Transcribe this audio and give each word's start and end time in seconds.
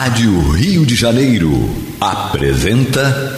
Rádio 0.00 0.52
Rio 0.52 0.86
de 0.86 0.94
Janeiro 0.94 1.50
apresenta. 2.00 3.36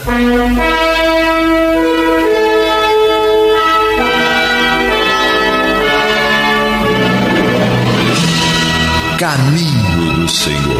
Caminho 9.18 10.16
do 10.16 10.28
Senhor. 10.28 10.79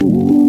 Que 0.00 0.39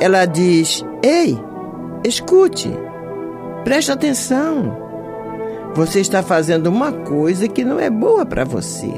Ela 0.00 0.24
diz: 0.24 0.82
Ei, 1.02 1.38
escute, 2.02 2.70
preste 3.64 3.92
atenção. 3.92 4.76
Você 5.74 6.00
está 6.00 6.22
fazendo 6.22 6.66
uma 6.68 6.90
coisa 6.90 7.46
que 7.46 7.64
não 7.64 7.78
é 7.78 7.90
boa 7.90 8.26
para 8.26 8.44
você. 8.44 8.90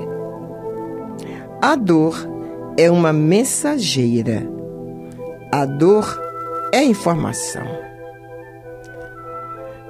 A 1.60 1.74
dor 1.76 2.16
é 2.78 2.90
uma 2.90 3.12
mensageira. 3.12 4.48
A 5.52 5.66
dor 5.66 6.20
é 6.72 6.82
informação. 6.82 7.66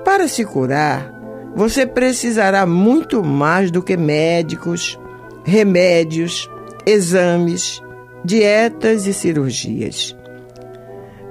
Para 0.04 0.26
se 0.26 0.44
curar, 0.44 1.12
você 1.54 1.86
precisará 1.86 2.66
muito 2.66 3.22
mais 3.22 3.70
do 3.70 3.82
que 3.82 3.96
médicos, 3.96 4.98
remédios, 5.44 6.50
exames, 6.84 7.80
dietas 8.24 9.06
e 9.06 9.12
cirurgias. 9.12 10.16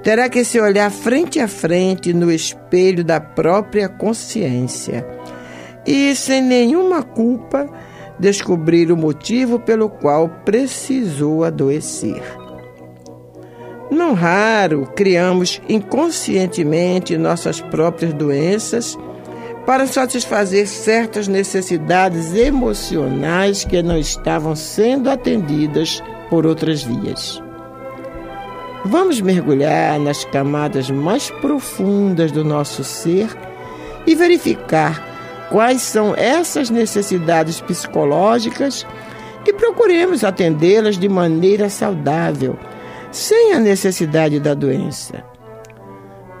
Terá 0.02 0.28
que 0.28 0.44
se 0.44 0.60
olhar 0.60 0.90
frente 0.90 1.38
a 1.38 1.46
frente 1.46 2.12
no 2.12 2.30
espelho 2.30 3.04
da 3.04 3.20
própria 3.20 3.88
consciência 3.88 5.06
e, 5.86 6.14
sem 6.16 6.42
nenhuma 6.42 7.02
culpa, 7.02 7.68
descobrir 8.18 8.90
o 8.90 8.96
motivo 8.96 9.60
pelo 9.60 9.88
qual 9.88 10.28
precisou 10.44 11.44
adoecer. 11.44 12.22
Não 13.90 14.14
raro 14.14 14.90
criamos 14.96 15.60
inconscientemente 15.68 17.16
nossas 17.16 17.60
próprias 17.60 18.12
doenças 18.12 18.98
para 19.66 19.86
satisfazer 19.86 20.66
certas 20.66 21.28
necessidades 21.28 22.34
emocionais 22.34 23.64
que 23.64 23.82
não 23.82 23.96
estavam 23.96 24.56
sendo 24.56 25.08
atendidas 25.08 26.02
por 26.28 26.46
outras 26.46 26.82
vias. 26.82 27.40
Vamos 28.84 29.20
mergulhar 29.20 29.98
nas 30.00 30.24
camadas 30.24 30.90
mais 30.90 31.30
profundas 31.30 32.32
do 32.32 32.44
nosso 32.44 32.82
ser 32.82 33.28
e 34.06 34.14
verificar 34.14 35.48
quais 35.50 35.82
são 35.82 36.14
essas 36.16 36.68
necessidades 36.68 37.60
psicológicas 37.60 38.84
e 39.46 39.52
procuremos 39.52 40.24
atendê-las 40.24 40.98
de 40.98 41.08
maneira 41.08 41.68
saudável, 41.68 42.58
sem 43.12 43.52
a 43.52 43.60
necessidade 43.60 44.40
da 44.40 44.54
doença. 44.54 45.22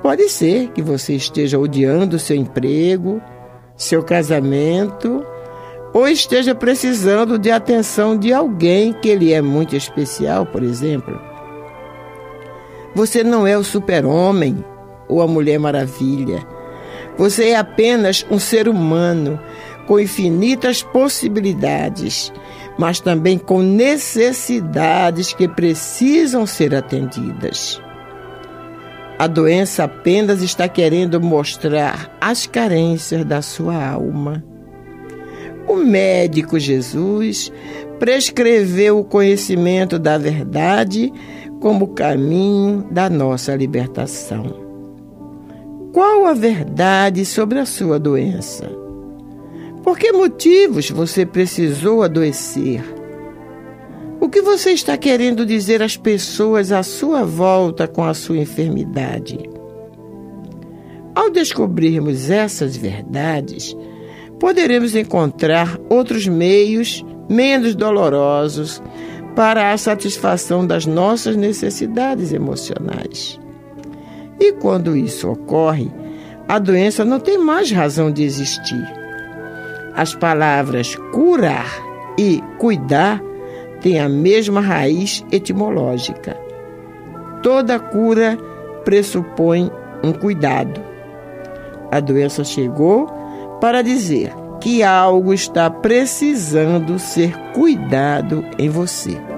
Pode 0.02 0.28
ser 0.28 0.68
que 0.70 0.82
você 0.82 1.14
esteja 1.14 1.58
odiando 1.58 2.18
seu 2.18 2.34
emprego, 2.36 3.22
seu 3.76 4.02
casamento, 4.02 5.24
ou 5.94 6.08
esteja 6.08 6.54
precisando 6.54 7.38
de 7.38 7.52
atenção 7.52 8.16
de 8.16 8.32
alguém 8.32 8.92
que 8.92 9.14
lhe 9.14 9.32
é 9.32 9.40
muito 9.40 9.76
especial, 9.76 10.44
por 10.44 10.62
exemplo. 10.62 11.31
Você 12.94 13.24
não 13.24 13.46
é 13.46 13.56
o 13.56 13.64
super-homem 13.64 14.64
ou 15.08 15.22
a 15.22 15.26
Mulher 15.26 15.58
Maravilha. 15.58 16.46
Você 17.16 17.50
é 17.50 17.56
apenas 17.56 18.26
um 18.30 18.38
ser 18.38 18.68
humano 18.68 19.38
com 19.86 19.98
infinitas 19.98 20.82
possibilidades, 20.82 22.32
mas 22.78 23.00
também 23.00 23.38
com 23.38 23.60
necessidades 23.60 25.32
que 25.32 25.48
precisam 25.48 26.46
ser 26.46 26.74
atendidas. 26.74 27.80
A 29.18 29.26
doença 29.26 29.84
apenas 29.84 30.42
está 30.42 30.68
querendo 30.68 31.20
mostrar 31.20 32.10
as 32.20 32.46
carências 32.46 33.24
da 33.24 33.40
sua 33.40 33.76
alma. 33.86 34.42
O 35.68 35.76
médico 35.76 36.58
Jesus 36.58 37.52
prescreveu 38.00 38.98
o 38.98 39.04
conhecimento 39.04 39.98
da 39.98 40.18
verdade 40.18 41.12
como 41.62 41.94
caminho 41.94 42.84
da 42.90 43.08
nossa 43.08 43.54
libertação. 43.54 44.42
Qual 45.92 46.26
a 46.26 46.34
verdade 46.34 47.24
sobre 47.24 47.60
a 47.60 47.64
sua 47.64 48.00
doença? 48.00 48.68
Por 49.84 49.96
que 49.96 50.10
motivos 50.10 50.90
você 50.90 51.24
precisou 51.24 52.02
adoecer? 52.02 52.82
O 54.20 54.28
que 54.28 54.42
você 54.42 54.72
está 54.72 54.96
querendo 54.96 55.46
dizer 55.46 55.82
às 55.82 55.96
pessoas 55.96 56.72
à 56.72 56.82
sua 56.82 57.24
volta 57.24 57.86
com 57.86 58.02
a 58.02 58.12
sua 58.12 58.38
enfermidade? 58.38 59.38
Ao 61.14 61.30
descobrirmos 61.30 62.28
essas 62.28 62.76
verdades, 62.76 63.76
poderemos 64.40 64.96
encontrar 64.96 65.78
outros 65.88 66.26
meios 66.26 67.04
menos 67.28 67.76
dolorosos 67.76 68.82
para 69.34 69.72
a 69.72 69.78
satisfação 69.78 70.66
das 70.66 70.86
nossas 70.86 71.36
necessidades 71.36 72.32
emocionais. 72.32 73.40
E 74.38 74.52
quando 74.52 74.96
isso 74.96 75.30
ocorre, 75.30 75.90
a 76.48 76.58
doença 76.58 77.04
não 77.04 77.20
tem 77.20 77.38
mais 77.38 77.70
razão 77.70 78.10
de 78.10 78.22
existir. 78.22 78.84
As 79.94 80.14
palavras 80.14 80.96
curar 81.12 81.66
e 82.18 82.42
cuidar 82.58 83.22
têm 83.80 84.00
a 84.00 84.08
mesma 84.08 84.60
raiz 84.60 85.24
etimológica. 85.30 86.36
Toda 87.42 87.78
cura 87.78 88.38
pressupõe 88.84 89.70
um 90.02 90.12
cuidado. 90.12 90.80
A 91.90 92.00
doença 92.00 92.44
chegou 92.44 93.06
para 93.60 93.82
dizer 93.82 94.32
que 94.62 94.84
algo 94.84 95.34
está 95.34 95.68
precisando 95.68 96.96
ser 96.96 97.36
cuidado 97.52 98.44
em 98.56 98.68
você. 98.68 99.31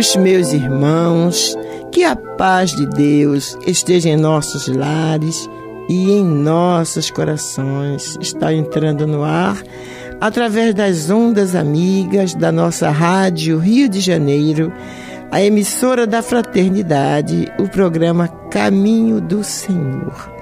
Amigos, 0.00 0.16
meus 0.16 0.52
irmãos, 0.54 1.58
que 1.92 2.04
a 2.04 2.16
paz 2.16 2.70
de 2.70 2.86
Deus 2.86 3.56
esteja 3.66 4.08
em 4.08 4.16
nossos 4.16 4.66
lares 4.66 5.46
e 5.90 6.12
em 6.12 6.24
nossos 6.24 7.10
corações. 7.10 8.16
Está 8.18 8.52
entrando 8.52 9.06
no 9.06 9.22
ar 9.22 9.62
através 10.18 10.72
das 10.74 11.10
ondas 11.10 11.54
amigas 11.54 12.34
da 12.34 12.50
nossa 12.50 12.88
rádio 12.88 13.58
Rio 13.58 13.90
de 13.90 14.00
Janeiro, 14.00 14.72
a 15.30 15.42
emissora 15.42 16.06
da 16.06 16.22
Fraternidade, 16.22 17.52
o 17.58 17.68
programa 17.68 18.26
Caminho 18.50 19.20
do 19.20 19.44
Senhor 19.44 20.40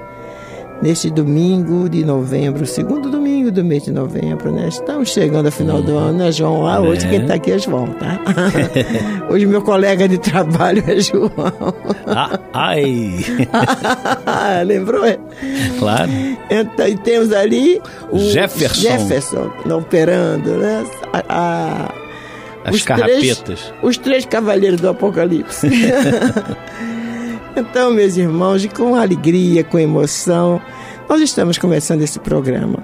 neste 0.81 1.09
domingo 1.09 1.89
de 1.89 2.05
novembro, 2.05 2.65
segundo 2.65 3.09
domingo 3.09 3.18
do 3.51 3.63
mês 3.63 3.83
de 3.83 3.91
novembro, 3.91 4.51
né? 4.51 4.67
Estamos 4.67 5.09
chegando 5.09 5.47
ao 5.47 5.51
final 5.51 5.81
do 5.81 5.97
ano, 5.97 6.19
né, 6.19 6.31
João? 6.31 6.67
Ah, 6.67 6.79
hoje 6.79 7.05
é. 7.05 7.09
quem 7.09 7.21
está 7.21 7.33
aqui 7.35 7.51
é 7.51 7.59
João, 7.59 7.87
tá? 7.87 8.19
hoje 9.29 9.45
meu 9.45 9.61
colega 9.61 10.07
de 10.07 10.17
trabalho 10.17 10.83
é 10.87 10.99
João. 10.99 11.31
Ah, 12.07 12.39
ai! 12.53 13.19
Lembrou? 14.65 15.03
Claro. 15.79 16.11
Então, 16.49 16.87
e 16.87 16.97
temos 16.97 17.31
ali 17.31 17.81
o 18.11 18.19
Jefferson, 18.19 18.81
Jefferson 18.81 19.51
operando, 19.75 20.51
né? 20.57 20.85
A, 21.13 21.23
a, 21.29 21.93
As 22.65 22.75
os 22.75 22.83
carrapetas. 22.83 23.43
Três, 23.43 23.73
os 23.81 23.97
três 23.97 24.25
cavaleiros 24.25 24.79
do 24.79 24.89
Apocalipse. 24.89 25.67
Então, 27.55 27.91
meus 27.91 28.15
irmãos, 28.15 28.65
com 28.67 28.95
alegria, 28.95 29.65
com 29.65 29.77
emoção, 29.77 30.61
nós 31.09 31.19
estamos 31.19 31.57
começando 31.57 32.01
esse 32.01 32.19
programa. 32.19 32.77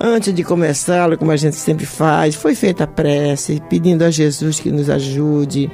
Antes 0.00 0.32
de 0.32 0.44
começá-lo, 0.44 1.18
como 1.18 1.32
a 1.32 1.36
gente 1.36 1.56
sempre 1.56 1.84
faz, 1.84 2.36
foi 2.36 2.54
feita 2.54 2.84
a 2.84 2.86
prece, 2.86 3.60
pedindo 3.68 4.04
a 4.04 4.10
Jesus 4.10 4.60
que 4.60 4.70
nos 4.70 4.88
ajude, 4.88 5.70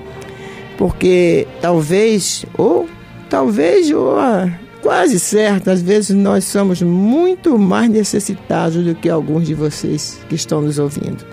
porque 0.78 1.46
talvez, 1.60 2.46
ou 2.56 2.88
talvez, 3.28 3.90
ou 3.90 4.18
ah, 4.18 4.50
quase 4.80 5.20
certo, 5.20 5.68
às 5.68 5.82
vezes 5.82 6.16
nós 6.16 6.44
somos 6.44 6.80
muito 6.80 7.58
mais 7.58 7.90
necessitados 7.90 8.82
do 8.82 8.94
que 8.94 9.10
alguns 9.10 9.46
de 9.46 9.52
vocês 9.52 10.18
que 10.26 10.34
estão 10.34 10.62
nos 10.62 10.78
ouvindo. 10.78 11.24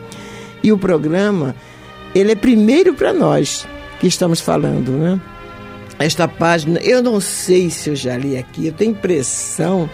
E 0.62 0.72
o 0.72 0.78
programa, 0.78 1.56
ele 2.14 2.34
é 2.34 2.36
primeiro 2.36 2.94
para 2.94 3.14
nós 3.14 3.66
que 4.02 4.08
estamos 4.08 4.42
falando, 4.42 4.92
né? 4.92 5.22
esta 6.04 6.28
página, 6.28 6.80
eu 6.80 7.02
não 7.02 7.20
sei 7.20 7.70
se 7.70 7.90
eu 7.90 7.96
já 7.96 8.18
li 8.18 8.38
aqui, 8.38 8.68
eu 8.68 8.74
tenho 8.74 8.92
impressão 8.92 9.90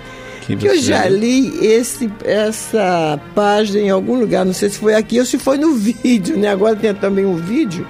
que, 0.48 0.56
que 0.56 0.66
eu 0.66 0.80
já 0.80 1.10
li 1.10 1.66
esse, 1.66 2.10
essa 2.24 3.20
página 3.36 3.80
em 3.80 3.90
algum 3.90 4.18
lugar, 4.18 4.46
não 4.46 4.54
sei 4.54 4.70
se 4.70 4.80
foi 4.80 4.96
aqui 4.96 5.20
ou 5.20 5.26
se 5.26 5.38
foi 5.38 5.58
no 5.58 5.74
vídeo, 5.76 6.38
né? 6.38 6.48
Agora 6.48 6.74
tem 6.74 6.94
também 6.94 7.26
um 7.26 7.36
vídeo 7.36 7.86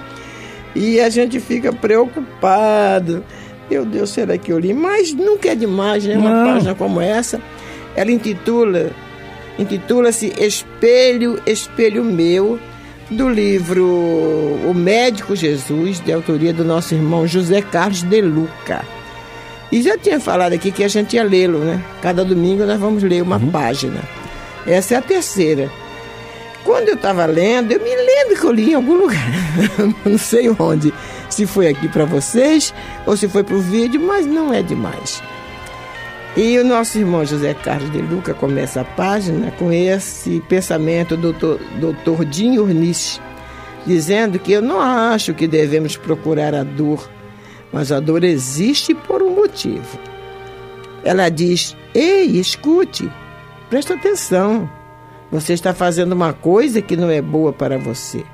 e 0.76 1.00
a 1.00 1.08
gente 1.08 1.40
fica 1.40 1.72
preocupado. 1.72 3.24
Meu 3.70 3.86
Deus, 3.86 4.10
será 4.10 4.38
que 4.40 4.52
eu 4.52 4.58
li? 4.58 4.74
Mas 4.74 5.14
nunca 5.14 5.50
é 5.50 5.56
demais, 5.56 6.04
né? 6.06 6.18
Uma 6.18 6.30
não. 6.32 6.54
página 6.54 6.74
como 6.74 7.00
essa. 7.00 7.40
Ela 7.96 8.12
intitula, 8.12 8.92
intitula-se 9.60 10.34
Espelho, 10.40 11.40
Espelho 11.46 12.04
Meu 12.04 12.60
do 13.10 13.30
livro 13.30 13.86
O 14.68 14.74
Médico 14.74 15.36
Jesus, 15.36 16.00
de 16.00 16.12
autoria 16.12 16.54
do 16.54 16.66
nosso 16.66 16.96
irmão 16.96 17.28
José 17.28 17.62
Carlos 17.62 18.02
de 18.02 18.22
Luca. 18.22 18.97
E 19.72 19.82
já 19.82 19.98
tinha 19.98 20.20
falado 20.20 20.54
aqui 20.54 20.72
que 20.72 20.84
a 20.84 20.88
gente 20.88 21.16
ia 21.16 21.24
lê-lo, 21.24 21.60
né? 21.60 21.84
Cada 22.02 22.24
domingo 22.24 22.66
nós 22.66 22.80
vamos 22.80 23.04
ler 23.04 23.22
uma 23.22 23.38
uhum. 23.38 23.52
página. 23.52 24.02
Essa 24.66 24.96
é 24.96 24.98
a 24.98 25.02
terceira. 25.02 25.70
Quando 26.64 26.90
eu 26.90 26.96
estava 26.96 27.26
lendo, 27.26 27.72
eu 27.72 27.80
me 27.80 27.96
lembro 27.96 28.40
que 28.40 28.46
eu 28.46 28.52
li 28.52 28.72
em 28.72 28.74
algum 28.74 28.96
lugar, 28.96 29.32
não 30.06 30.18
sei 30.18 30.50
onde, 30.50 30.94
se 31.30 31.46
foi 31.46 31.70
aqui 31.70 31.88
para 31.88 32.04
vocês 32.04 32.74
ou 33.06 33.16
se 33.16 33.30
foi 33.30 33.42
para 33.42 33.56
o 33.56 33.62
vídeo, 33.62 34.02
mas 34.02 34.26
não 34.26 34.54
é 34.54 34.62
demais. 34.62 35.24
E 36.36 36.60
o 36.60 36.66
nosso 36.66 36.98
irmão 36.98 37.26
José 37.26 37.54
Carlos 37.54 37.90
de 37.92 38.00
Luca 38.00 38.34
começa 38.34 38.82
a 38.82 38.86
página 38.86 39.50
com 39.52 39.72
esse 39.72 40.42
pensamento 40.42 41.16
do 41.16 41.34
doutor 41.80 42.26
Dinho 42.26 42.64
Urnice, 42.64 43.20
dizendo 43.86 44.38
que 44.38 44.52
eu 44.52 44.62
não 44.62 44.82
acho 44.82 45.34
que 45.34 45.48
devemos 45.48 45.96
procurar 45.96 46.54
a 46.54 46.64
dor, 46.64 47.10
mas 47.78 47.92
a 47.92 48.00
dor 48.00 48.24
existe 48.24 48.96
por 48.96 49.22
um 49.22 49.36
motivo. 49.36 50.00
Ela 51.04 51.30
diz: 51.30 51.78
Ei, 51.94 52.26
escute, 52.40 53.08
presta 53.70 53.94
atenção. 53.94 54.68
Você 55.32 55.54
está 55.54 55.76
fazendo 55.76 56.14
uma 56.14 56.34
coisa 56.34 56.82
que 56.82 56.98
não 56.98 57.08
é 57.08 57.22
boa 57.22 57.54
para 57.54 57.78
você. 57.78 58.26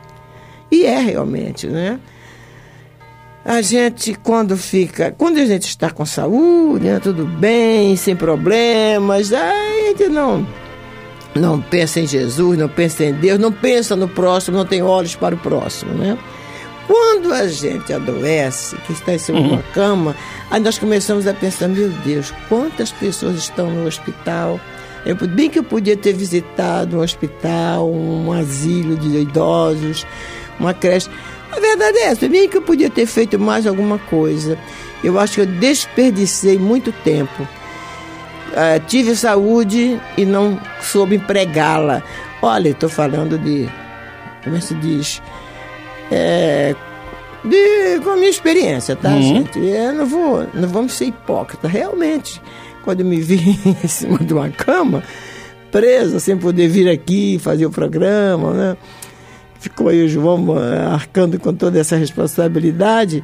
E 0.72 0.86
é 0.86 0.98
realmente, 0.98 1.68
né? 1.68 2.00
a 3.44 3.62
gente 3.62 4.14
quando 4.14 4.56
fica, 4.56 5.12
quando 5.12 5.40
a 5.40 5.46
gente 5.46 5.68
está 5.68 5.92
com 5.92 6.06
saúde, 6.06 6.86
né, 6.86 7.02
tudo 7.02 7.26
bem, 7.26 7.98
sem 7.98 8.16
problemas, 8.16 9.34
a 9.34 9.52
gente 9.88 10.08
não 10.08 10.48
não 11.36 11.60
pensa 11.60 12.00
em 12.00 12.08
Jesus, 12.08 12.58
não 12.58 12.70
pensa 12.70 13.04
em 13.04 13.12
Deus, 13.12 13.38
não 13.38 13.52
pensa 13.52 13.94
no 13.94 14.08
próximo, 14.08 14.56
não 14.56 14.66
tem 14.66 14.82
olhos 14.82 15.18
para 15.18 15.36
o 15.36 15.38
próximo, 15.38 15.94
né? 15.96 16.18
Quando 16.88 17.34
a 17.34 17.48
gente 17.48 17.94
adoece, 17.94 18.76
que 18.86 18.94
está 18.94 19.14
em 19.14 19.18
cima 19.18 19.42
de 19.42 19.48
uma 19.48 19.56
uhum. 19.58 19.64
cama, 19.74 20.16
aí 20.52 20.62
nós 20.62 20.78
começamos 20.78 21.26
a 21.28 21.34
pensar, 21.34 21.68
meu 21.68 21.90
Deus, 22.06 22.34
quantas 22.50 22.92
pessoas 22.92 23.38
estão 23.38 23.70
no 23.70 23.88
hospital? 23.88 24.60
Eu, 25.06 25.16
bem 25.16 25.50
que 25.50 25.60
eu 25.60 25.64
podia 25.64 25.96
ter 25.96 26.14
visitado 26.14 26.98
um 26.98 27.02
hospital, 27.02 27.90
um 27.90 28.32
asilo 28.32 28.96
de 28.98 29.18
idosos, 29.18 30.06
uma 30.60 30.74
creche. 30.74 31.10
A 31.52 31.60
verdade 31.60 31.98
é 32.00 32.06
essa, 32.08 32.28
bem 32.28 32.50
que 32.50 32.58
eu 32.58 32.62
podia 32.62 32.90
ter 32.90 33.06
feito 33.06 33.40
mais 33.40 33.66
alguma 33.66 33.98
coisa. 33.98 34.58
Eu 35.04 35.20
acho 35.20 35.36
que 35.36 35.42
eu 35.42 35.46
desperdicei 35.46 36.58
muito 36.58 36.92
tempo. 37.04 37.44
Uh, 37.44 38.80
tive 38.88 39.16
saúde 39.16 40.00
e 40.18 40.26
não 40.26 40.60
soube 40.82 41.16
empregá-la. 41.16 42.04
Olha, 42.42 42.70
estou 42.70 42.90
falando 42.90 43.38
de. 43.38 43.70
Como 44.44 44.56
é 44.56 44.60
que 44.60 44.66
se 44.66 44.76
diz? 44.76 45.22
É, 46.14 46.76
de, 47.44 48.00
com 48.04 48.12
a 48.12 48.16
minha 48.16 48.30
experiência, 48.30 48.96
tá, 48.96 49.10
uhum. 49.10 49.22
gente? 49.22 49.60
Eu 49.60 49.94
não, 49.94 50.06
vou, 50.06 50.48
não 50.54 50.68
vamos 50.68 50.94
ser 50.94 51.06
hipócritas. 51.06 51.70
Realmente, 51.72 52.42
quando 52.84 53.02
eu 53.02 53.06
me 53.06 53.20
vi 53.20 53.60
em 53.84 53.88
cima 53.88 54.20
de 54.20 54.34
uma 54.34 54.50
cama, 54.50 55.04
presa, 55.72 56.20
sem 56.20 56.38
poder 56.38 56.68
vir 56.68 56.90
aqui 56.90 57.40
fazer 57.40 57.66
o 57.66 57.72
programa, 57.72 58.54
né? 58.54 58.78
ficou 59.64 59.88
aí 59.88 60.04
o 60.04 60.10
João 60.10 60.46
eh, 60.60 60.86
arcando 60.92 61.40
com 61.40 61.54
toda 61.54 61.80
essa 61.80 61.96
responsabilidade. 61.96 63.24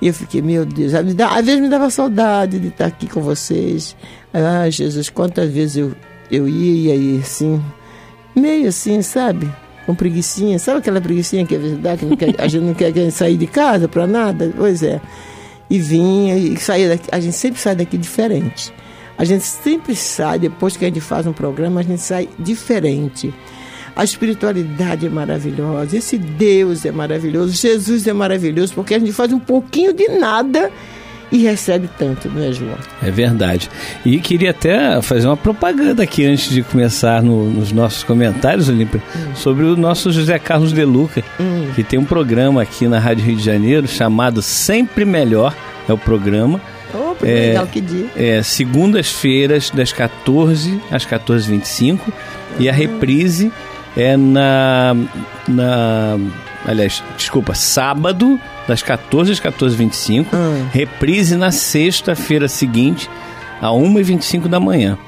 E 0.00 0.06
eu 0.06 0.14
fiquei, 0.14 0.40
meu 0.40 0.64
Deus, 0.64 0.94
às 0.94 1.44
vezes 1.44 1.60
me 1.60 1.68
dava 1.68 1.90
saudade 1.90 2.58
de 2.58 2.68
estar 2.68 2.86
aqui 2.86 3.08
com 3.08 3.20
vocês. 3.20 3.96
Ah, 4.32 4.68
Jesus, 4.70 5.10
quantas 5.10 5.50
vezes 5.50 5.76
eu, 5.76 5.92
eu 6.30 6.48
ia 6.48 6.94
e 6.94 7.18
assim, 7.18 7.62
meio 8.34 8.68
assim, 8.68 9.02
sabe? 9.02 9.50
Com 9.86 9.94
preguiçinha. 9.94 10.58
Sabe 10.58 10.78
aquela 10.78 11.00
preguiçinha 11.00 11.44
que 11.44 11.54
é 11.54 11.58
verdade, 11.58 12.06
que 12.06 12.16
quer, 12.16 12.34
a 12.38 12.48
gente 12.48 12.62
não 12.62 12.74
quer 12.74 13.10
sair 13.10 13.36
de 13.36 13.46
casa 13.46 13.88
para 13.88 14.06
nada? 14.06 14.52
Pois 14.56 14.82
é. 14.82 15.00
E 15.68 15.78
vinha 15.78 16.36
e 16.36 16.56
saía 16.56 16.88
daqui. 16.88 17.08
A 17.10 17.18
gente 17.18 17.36
sempre 17.36 17.60
sai 17.60 17.74
daqui 17.74 17.96
diferente. 17.96 18.72
A 19.16 19.24
gente 19.24 19.44
sempre 19.44 19.94
sai, 19.94 20.38
depois 20.38 20.76
que 20.76 20.84
a 20.84 20.88
gente 20.88 21.00
faz 21.00 21.26
um 21.26 21.32
programa, 21.32 21.80
a 21.80 21.82
gente 21.82 22.00
sai 22.00 22.28
diferente. 22.38 23.32
A 23.94 24.04
espiritualidade 24.04 25.06
é 25.06 25.10
maravilhosa, 25.10 25.96
esse 25.96 26.16
Deus 26.16 26.84
é 26.86 26.90
maravilhoso, 26.90 27.52
Jesus 27.52 28.06
é 28.06 28.12
maravilhoso, 28.12 28.72
porque 28.74 28.94
a 28.94 28.98
gente 28.98 29.12
faz 29.12 29.32
um 29.32 29.38
pouquinho 29.38 29.92
de 29.92 30.08
nada 30.08 30.70
e 31.32 31.38
recebe 31.38 31.88
tanto, 31.98 32.28
não 32.28 32.42
é, 32.42 32.52
João? 32.52 32.76
É 33.02 33.10
verdade. 33.10 33.70
E 34.04 34.20
queria 34.20 34.50
até 34.50 35.00
fazer 35.00 35.26
uma 35.26 35.36
propaganda 35.36 36.02
aqui 36.02 36.26
antes 36.26 36.50
de 36.50 36.62
começar 36.62 37.22
no, 37.22 37.48
nos 37.48 37.72
nossos 37.72 38.04
comentários, 38.04 38.68
Olímpia, 38.68 39.02
hum. 39.16 39.34
sobre 39.34 39.64
o 39.64 39.74
nosso 39.74 40.12
José 40.12 40.38
Carlos 40.38 40.74
De 40.74 40.84
Luca, 40.84 41.24
hum. 41.40 41.70
que 41.74 41.82
tem 41.82 41.98
um 41.98 42.04
programa 42.04 42.60
aqui 42.60 42.86
na 42.86 42.98
Rádio 42.98 43.24
Rio 43.24 43.36
de 43.36 43.42
Janeiro 43.42 43.88
chamado 43.88 44.42
Sempre 44.42 45.06
Melhor, 45.06 45.56
é 45.88 45.92
o 45.92 45.98
programa. 45.98 46.60
Opa, 46.92 47.26
é, 47.26 47.48
legal, 47.48 47.66
que 47.66 47.80
dia. 47.80 48.06
É, 48.14 48.42
segundas-feiras, 48.42 49.70
das 49.70 49.90
14 49.90 50.78
às 50.90 51.06
14h25, 51.06 52.00
e 52.58 52.68
a 52.68 52.72
reprise 52.72 53.50
é 53.96 54.18
na, 54.18 54.94
na 55.48 56.18
aliás, 56.66 57.02
desculpa, 57.16 57.54
sábado, 57.54 58.38
das 58.66 58.82
14 58.82 59.32
às 59.32 59.40
14h25, 59.40 60.26
hum. 60.32 60.66
reprise 60.72 61.36
na 61.36 61.50
sexta-feira 61.50 62.48
seguinte, 62.48 63.08
a 63.60 63.68
1h25 63.68 64.48
da 64.48 64.60
manhã. 64.60 64.98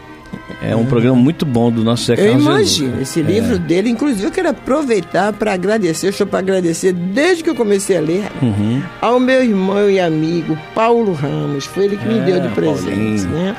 É 0.62 0.74
um 0.74 0.80
hum. 0.80 0.86
programa 0.86 1.16
muito 1.16 1.46
bom 1.46 1.70
do 1.70 1.84
nosso 1.84 2.06
Zé 2.06 2.16
Carlos 2.16 2.34
Eu 2.34 2.40
imagino, 2.40 3.00
esse 3.00 3.22
livro 3.22 3.54
é. 3.54 3.58
dele, 3.58 3.90
inclusive 3.90 4.24
eu 4.24 4.30
quero 4.30 4.50
aproveitar 4.50 5.32
para 5.32 5.52
agradecer, 5.52 6.08
estou 6.08 6.26
para 6.26 6.40
agradecer 6.40 6.92
desde 6.92 7.44
que 7.44 7.50
eu 7.50 7.54
comecei 7.54 7.96
a 7.96 8.00
ler, 8.00 8.24
uhum. 8.42 8.82
ao 9.00 9.20
meu 9.20 9.42
irmão 9.42 9.88
e 9.88 10.00
amigo 10.00 10.58
Paulo 10.74 11.12
Ramos, 11.12 11.66
foi 11.66 11.84
ele 11.84 11.96
que 11.96 12.06
me 12.06 12.18
é, 12.18 12.22
deu 12.22 12.40
de 12.40 12.48
presente, 12.48 13.24
né? 13.26 13.56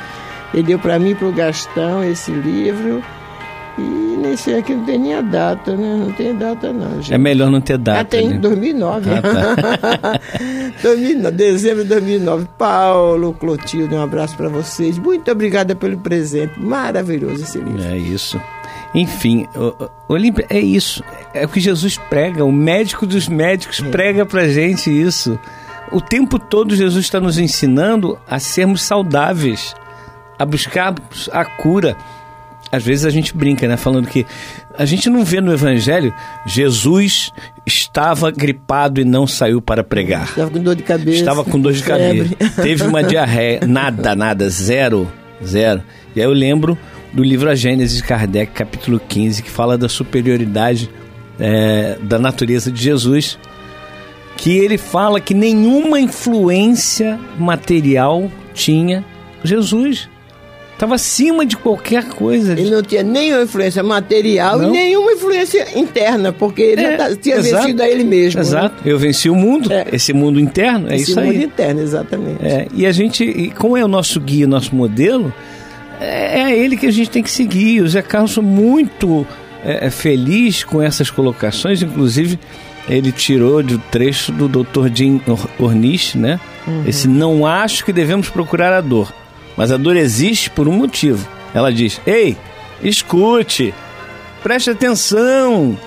Ele 0.53 0.63
deu 0.63 0.79
para 0.79 0.97
mim 0.99 1.11
e 1.11 1.15
para 1.15 1.27
o 1.27 1.33
Gastão 1.33 2.03
esse 2.03 2.31
livro. 2.31 3.03
E 3.77 3.81
nesse 3.81 4.53
aqui 4.53 4.73
não 4.73 4.85
tem 4.85 4.97
nem 4.97 5.15
a 5.15 5.21
data, 5.21 5.75
né? 5.75 5.97
Não 5.97 6.11
tem 6.13 6.33
data 6.35 6.71
não, 6.71 7.01
gente. 7.01 7.13
É 7.13 7.17
melhor 7.17 7.51
não 7.51 7.59
ter 7.59 7.77
data. 7.77 7.99
Ah, 7.99 8.03
tem, 8.05 8.29
né? 8.29 8.37
2009. 8.37 9.09
Ah, 9.09 9.21
tá. 9.21 10.19
2009, 10.81 11.35
dezembro 11.35 11.83
de 11.83 11.89
2009. 11.89 12.47
Paulo, 12.57 13.33
Clotilde, 13.33 13.93
um 13.93 14.01
abraço 14.01 14.37
para 14.37 14.47
vocês. 14.47 14.97
Muito 14.97 15.29
obrigada 15.29 15.75
pelo 15.75 15.97
presente. 15.97 16.57
Maravilhoso 16.57 17.43
esse 17.43 17.57
livro. 17.57 17.83
É 17.83 17.97
isso. 17.97 18.39
Enfim, 18.93 19.45
Olímpia, 20.07 20.45
é 20.49 20.59
isso. 20.59 21.03
É 21.33 21.45
o 21.45 21.49
que 21.49 21.59
Jesus 21.59 21.97
prega. 21.97 22.45
O 22.45 22.51
médico 22.53 23.05
dos 23.05 23.27
médicos 23.27 23.83
é. 23.83 23.89
prega 23.89 24.25
pra 24.25 24.47
gente 24.47 24.89
isso. 24.89 25.37
O 25.91 25.99
tempo 25.99 26.39
todo 26.39 26.75
Jesus 26.75 27.03
está 27.03 27.19
nos 27.19 27.37
ensinando 27.37 28.17
a 28.25 28.39
sermos 28.39 28.81
saudáveis, 28.83 29.75
a 30.39 30.45
buscarmos 30.45 31.29
a 31.33 31.43
cura 31.43 31.97
às 32.71 32.83
vezes 32.83 33.05
a 33.05 33.09
gente 33.09 33.35
brinca, 33.35 33.67
né? 33.67 33.77
Falando 33.77 34.07
que 34.07 34.25
a 34.77 34.85
gente 34.85 35.09
não 35.09 35.23
vê 35.23 35.39
no 35.39 35.53
Evangelho 35.53 36.13
Jesus 36.45 37.31
estava 37.65 38.31
gripado 38.31 38.99
e 38.99 39.05
não 39.05 39.25
saiu 39.25 39.61
para 39.61 39.83
pregar. 39.83 40.29
Estava 40.29 40.49
com 40.49 40.59
dor 40.59 40.75
de 40.75 40.83
cabeça. 40.83 41.17
Estava 41.17 41.43
com 41.43 41.59
dor 41.59 41.73
de 41.73 41.83
cabeça. 41.83 42.35
Teve 42.61 42.83
uma 42.83 43.03
diarreia. 43.03 43.61
Nada, 43.65 44.15
nada. 44.15 44.49
Zero. 44.49 45.11
Zero. 45.43 45.83
E 46.15 46.21
aí 46.21 46.25
eu 46.25 46.33
lembro 46.33 46.77
do 47.13 47.23
livro 47.23 47.49
A 47.49 47.55
Gênesis 47.55 47.97
de 47.97 48.03
Kardec, 48.03 48.51
capítulo 48.51 48.99
15, 48.99 49.41
que 49.43 49.49
fala 49.49 49.77
da 49.77 49.87
superioridade 49.87 50.89
é, 51.39 51.97
da 52.01 52.19
natureza 52.19 52.71
de 52.71 52.81
Jesus. 52.81 53.37
Que 54.37 54.57
ele 54.57 54.77
fala 54.77 55.21
que 55.21 55.33
nenhuma 55.33 55.99
influência 55.99 57.19
material 57.37 58.29
tinha 58.53 59.03
Jesus. 59.43 60.09
Estava 60.75 60.95
acima 60.95 61.45
de 61.45 61.55
qualquer 61.55 62.09
coisa. 62.09 62.51
Ele 62.51 62.69
não 62.69 62.83
tinha 62.83 63.01
nenhuma 63.01 63.43
influência 63.43 63.81
material 63.81 64.57
não. 64.57 64.67
e 64.67 64.71
nenhuma 64.71 65.13
influência 65.13 65.79
interna, 65.79 66.33
porque 66.33 66.61
ele 66.61 66.81
é, 66.81 66.91
já 66.91 66.97
tá, 66.97 67.15
tinha 67.15 67.37
exato, 67.37 67.61
vencido 67.61 67.81
a 67.81 67.89
ele 67.89 68.03
mesmo. 68.03 68.41
Exato. 68.41 68.75
Né? 68.75 68.91
Eu 68.91 68.99
venci 68.99 69.29
o 69.29 69.35
mundo, 69.35 69.71
é. 69.71 69.85
esse 69.93 70.11
mundo 70.11 70.37
interno, 70.37 70.91
é 70.91 70.95
esse 70.95 71.11
isso 71.11 71.19
aí. 71.19 71.29
Esse 71.29 71.37
mundo 71.37 71.45
interno, 71.45 71.81
exatamente. 71.81 72.45
É. 72.45 72.67
E 72.73 72.85
a 72.85 72.91
gente, 72.91 73.53
como 73.57 73.77
é 73.77 73.85
o 73.85 73.87
nosso 73.87 74.19
guia, 74.19 74.45
nosso 74.45 74.75
modelo, 74.75 75.33
é, 76.01 76.41
é 76.41 76.59
ele 76.59 76.75
que 76.75 76.85
a 76.85 76.91
gente 76.91 77.09
tem 77.09 77.23
que 77.23 77.31
seguir. 77.31 77.81
O 77.81 77.87
Zé 77.87 78.01
Carlos 78.01 78.37
muito 78.39 79.25
é, 79.63 79.87
é, 79.87 79.89
feliz 79.89 80.65
com 80.65 80.81
essas 80.81 81.09
colocações, 81.09 81.81
inclusive 81.81 82.37
ele 82.89 83.13
tirou 83.13 83.63
do 83.63 83.79
trecho 83.79 84.33
do 84.33 84.49
Dr. 84.49 84.89
Jim 84.93 85.21
Ornish, 85.57 86.15
né? 86.15 86.37
Uhum. 86.67 86.83
Esse 86.85 87.07
não 87.07 87.45
acho 87.45 87.85
que 87.85 87.93
devemos 87.93 88.27
procurar 88.27 88.73
a 88.73 88.81
dor 88.81 89.13
mas 89.57 89.71
a 89.71 89.77
dor 89.77 89.95
existe 89.95 90.49
por 90.49 90.67
um 90.67 90.73
motivo. 90.73 91.27
Ela 91.53 91.71
diz: 91.71 92.01
Ei, 92.05 92.37
escute, 92.81 93.73
preste 94.43 94.69
atenção. 94.69 95.77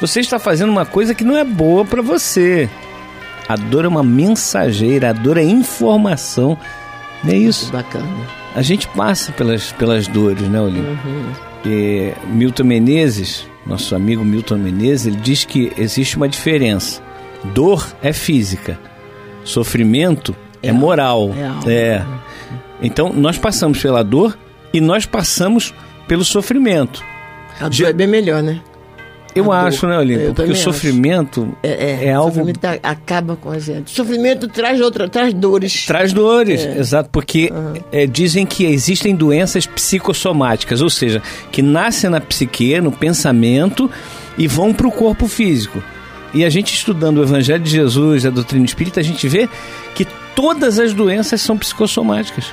Você 0.00 0.20
está 0.20 0.38
fazendo 0.38 0.70
uma 0.70 0.86
coisa 0.86 1.14
que 1.14 1.24
não 1.24 1.36
é 1.36 1.44
boa 1.44 1.84
para 1.84 2.00
você. 2.00 2.68
A 3.48 3.56
dor 3.56 3.84
é 3.84 3.88
uma 3.88 4.02
mensageira, 4.02 5.10
a 5.10 5.12
dor 5.12 5.38
é 5.38 5.42
informação. 5.42 6.56
É 7.26 7.34
isso. 7.34 7.72
Muito 7.72 7.84
bacana. 7.84 8.06
A 8.54 8.62
gente 8.62 8.86
passa 8.88 9.32
pelas, 9.32 9.72
pelas 9.72 10.06
dores, 10.06 10.48
né, 10.48 10.60
Olímpio? 10.60 10.98
Uhum. 11.04 11.32
Milton 12.32 12.64
Menezes, 12.64 13.46
nosso 13.66 13.94
amigo 13.94 14.24
Milton 14.24 14.56
Menezes, 14.56 15.06
ele 15.06 15.16
diz 15.16 15.44
que 15.44 15.72
existe 15.76 16.16
uma 16.16 16.28
diferença. 16.28 17.02
Dor 17.54 17.86
é 18.02 18.12
física, 18.12 18.78
sofrimento 19.44 20.34
é, 20.62 20.68
é 20.68 20.72
moral. 20.72 21.30
É, 21.66 21.72
é. 21.72 22.06
Então, 22.80 23.12
nós 23.12 23.38
passamos 23.38 23.80
pela 23.80 24.02
dor 24.02 24.38
e 24.72 24.80
nós 24.80 25.06
passamos 25.06 25.74
pelo 26.06 26.24
sofrimento. 26.24 27.02
A 27.60 27.64
dor 27.64 27.72
Já... 27.72 27.88
é 27.88 27.92
bem 27.92 28.06
melhor, 28.06 28.42
né? 28.42 28.60
Eu 29.34 29.52
a 29.52 29.62
acho, 29.62 29.82
dor. 29.82 29.90
né, 29.90 29.98
Olímpio? 29.98 30.34
Porque 30.34 30.52
o 30.52 30.56
sofrimento 30.56 31.56
é, 31.62 31.68
é, 31.68 32.04
é 32.06 32.12
algo. 32.12 32.30
O 32.30 32.34
sofrimento 32.34 32.64
acaba 32.82 33.36
com 33.36 33.50
a 33.50 33.58
gente. 33.58 33.92
O 33.92 33.96
sofrimento 33.96 34.48
traz 34.48 34.80
outra, 34.80 35.08
traz 35.08 35.32
dores. 35.34 35.86
Traz 35.86 36.12
dores, 36.12 36.64
é. 36.64 36.78
exato. 36.78 37.10
Porque 37.10 37.52
uhum. 37.52 38.10
dizem 38.10 38.46
que 38.46 38.64
existem 38.64 39.14
doenças 39.14 39.66
psicossomáticas, 39.66 40.80
ou 40.80 40.90
seja, 40.90 41.22
que 41.52 41.62
nascem 41.62 42.10
na 42.10 42.20
psique, 42.20 42.80
no 42.80 42.90
pensamento 42.90 43.90
e 44.36 44.48
vão 44.48 44.72
para 44.72 44.88
o 44.88 44.92
corpo 44.92 45.28
físico. 45.28 45.82
E 46.34 46.44
a 46.44 46.50
gente 46.50 46.74
estudando 46.74 47.18
o 47.18 47.22
Evangelho 47.22 47.62
de 47.62 47.70
Jesus, 47.70 48.26
a 48.26 48.30
doutrina 48.30 48.64
espírita, 48.64 49.00
a 49.00 49.04
gente 49.04 49.26
vê 49.28 49.48
que 49.94 50.06
todas 50.34 50.78
as 50.78 50.92
doenças 50.92 51.40
são 51.40 51.56
psicossomáticas. 51.56 52.46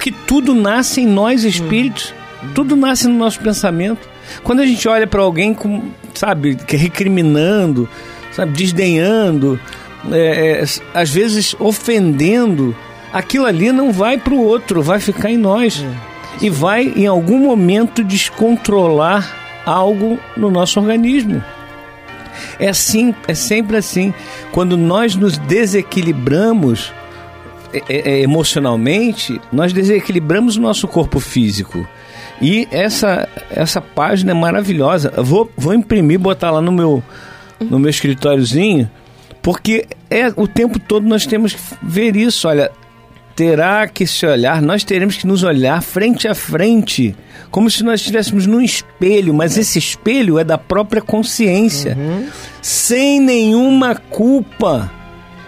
Porque 0.00 0.14
tudo 0.26 0.54
nasce 0.54 1.02
em 1.02 1.06
nós 1.06 1.44
espíritos, 1.44 2.14
hum. 2.42 2.48
tudo 2.54 2.74
nasce 2.74 3.06
no 3.06 3.18
nosso 3.18 3.38
pensamento. 3.38 4.08
Quando 4.42 4.60
a 4.60 4.64
gente 4.64 4.88
olha 4.88 5.06
para 5.06 5.20
alguém 5.20 5.52
com, 5.52 5.90
sabe, 6.14 6.56
recriminando, 6.66 7.86
sabe, 8.32 8.50
desdenhando, 8.52 9.60
é, 10.10 10.62
é, 10.62 10.64
às 10.94 11.10
vezes 11.10 11.54
ofendendo, 11.58 12.74
aquilo 13.12 13.44
ali 13.44 13.70
não 13.72 13.92
vai 13.92 14.16
para 14.16 14.32
o 14.32 14.42
outro, 14.42 14.80
vai 14.80 15.00
ficar 15.00 15.30
em 15.30 15.36
nós. 15.36 15.84
É. 15.84 16.46
E 16.46 16.48
vai, 16.48 16.94
em 16.96 17.06
algum 17.06 17.38
momento, 17.38 18.02
descontrolar 18.02 19.36
algo 19.66 20.18
no 20.34 20.50
nosso 20.50 20.80
organismo. 20.80 21.44
É 22.58 22.70
assim, 22.70 23.14
é 23.28 23.34
sempre 23.34 23.76
assim. 23.76 24.14
Quando 24.50 24.78
nós 24.78 25.14
nos 25.14 25.36
desequilibramos, 25.36 26.90
emocionalmente, 28.22 29.40
nós 29.52 29.72
desequilibramos 29.72 30.56
o 30.56 30.60
nosso 30.60 30.88
corpo 30.88 31.20
físico. 31.20 31.86
E 32.40 32.66
essa, 32.70 33.28
essa 33.50 33.80
página 33.80 34.30
é 34.30 34.34
maravilhosa. 34.34 35.12
Eu 35.16 35.24
vou, 35.24 35.50
vou 35.56 35.74
imprimir, 35.74 36.18
botar 36.18 36.50
lá 36.50 36.60
no 36.60 36.72
meu, 36.72 37.02
no 37.60 37.78
meu 37.78 37.90
escritóriozinho, 37.90 38.90
porque 39.42 39.86
é 40.08 40.28
o 40.36 40.48
tempo 40.48 40.78
todo 40.78 41.06
nós 41.06 41.26
temos 41.26 41.54
que 41.54 41.60
ver 41.82 42.16
isso. 42.16 42.48
Olha, 42.48 42.70
terá 43.36 43.86
que 43.86 44.06
se 44.06 44.26
olhar, 44.26 44.60
nós 44.62 44.84
teremos 44.84 45.16
que 45.16 45.26
nos 45.26 45.42
olhar 45.42 45.82
frente 45.82 46.28
a 46.28 46.34
frente, 46.34 47.14
como 47.50 47.70
se 47.70 47.82
nós 47.82 48.00
estivéssemos 48.00 48.46
num 48.46 48.60
espelho, 48.60 49.32
mas 49.32 49.56
esse 49.56 49.78
espelho 49.78 50.38
é 50.38 50.44
da 50.44 50.58
própria 50.58 51.02
consciência, 51.02 51.96
uhum. 51.98 52.26
sem 52.60 53.20
nenhuma 53.20 53.94
culpa. 53.94 54.90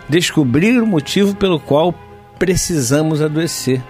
Descobrir 0.08 0.82
o 0.82 0.86
motivo 0.86 1.34
pelo 1.36 1.58
qual 1.58 1.94
precisamos 2.42 3.22
adoecer. 3.22 3.80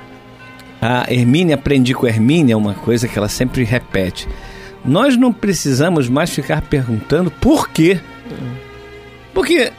A 0.79 1.11
Hermínia, 1.11 1.55
aprendi 1.55 1.95
com 1.95 2.05
a 2.05 2.11
Hermínia 2.11 2.55
uma 2.55 2.75
coisa 2.75 3.09
que 3.09 3.17
ela 3.17 3.27
sempre 3.29 3.65
repete. 3.65 4.29
Nós 4.85 5.17
não 5.17 5.33
precisamos 5.33 6.07
mais 6.07 6.29
ficar 6.29 6.61
perguntando 6.61 7.31
por 7.31 7.71
quê. 7.71 7.99
Porque 9.33 9.73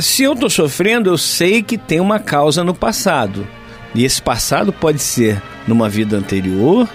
se 0.00 0.22
eu 0.22 0.32
estou 0.32 0.48
sofrendo, 0.48 1.10
eu 1.10 1.18
sei 1.18 1.62
que 1.62 1.76
tem 1.76 2.00
uma 2.00 2.18
causa 2.18 2.64
no 2.64 2.72
passado. 2.72 3.46
E 3.94 4.02
esse 4.02 4.22
passado 4.22 4.72
pode 4.72 5.02
ser 5.02 5.42
numa 5.68 5.86
vida 5.86 6.16
anterior, 6.16 6.88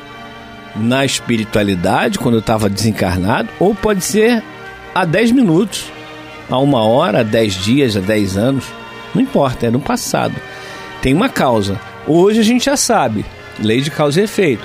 na 0.76 1.06
espiritualidade, 1.06 2.18
quando 2.18 2.34
eu 2.34 2.40
estava 2.40 2.68
desencarnado, 2.68 3.48
ou 3.60 3.76
pode 3.76 4.04
ser 4.04 4.42
há 4.96 5.06
10 5.06 5.34
minutos, 5.34 5.86
há 6.50 6.58
uma 6.58 6.84
hora, 6.84 7.20
há 7.20 7.24
10 7.24 7.54
dias, 7.64 7.96
há 7.96 8.00
10 8.00 8.38
anos. 8.38 8.66
Não 9.14 9.22
importa, 9.22 9.68
é 9.68 9.70
no 9.70 9.80
passado 9.80 10.34
tem 11.02 11.14
uma 11.14 11.30
causa. 11.30 11.80
Hoje 12.08 12.40
a 12.40 12.44
gente 12.44 12.66
já 12.66 12.78
sabe, 12.78 13.26
lei 13.60 13.82
de 13.82 13.92
causa 13.92 14.22
e 14.22 14.24
efeito. 14.24 14.64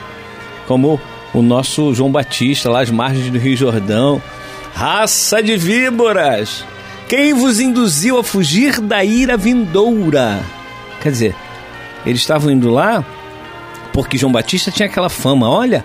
Como 0.66 1.00
o 1.32 1.42
nosso 1.42 1.94
João 1.94 2.10
Batista, 2.10 2.70
lá 2.70 2.80
às 2.80 2.90
margens 2.90 3.30
do 3.30 3.38
Rio 3.38 3.56
Jordão. 3.56 4.22
Raça 4.74 5.42
de 5.42 5.56
víboras! 5.56 6.64
Quem 7.08 7.32
vos 7.32 7.60
induziu 7.60 8.18
a 8.18 8.24
fugir 8.24 8.80
da 8.80 9.04
ira 9.04 9.36
vindoura? 9.36 10.40
Quer 11.00 11.12
dizer, 11.12 11.34
Eles 12.04 12.20
estavam 12.20 12.50
indo 12.50 12.70
lá 12.70 13.04
porque 13.92 14.18
João 14.18 14.32
Batista 14.32 14.70
tinha 14.70 14.86
aquela 14.86 15.08
fama, 15.08 15.48
olha, 15.48 15.84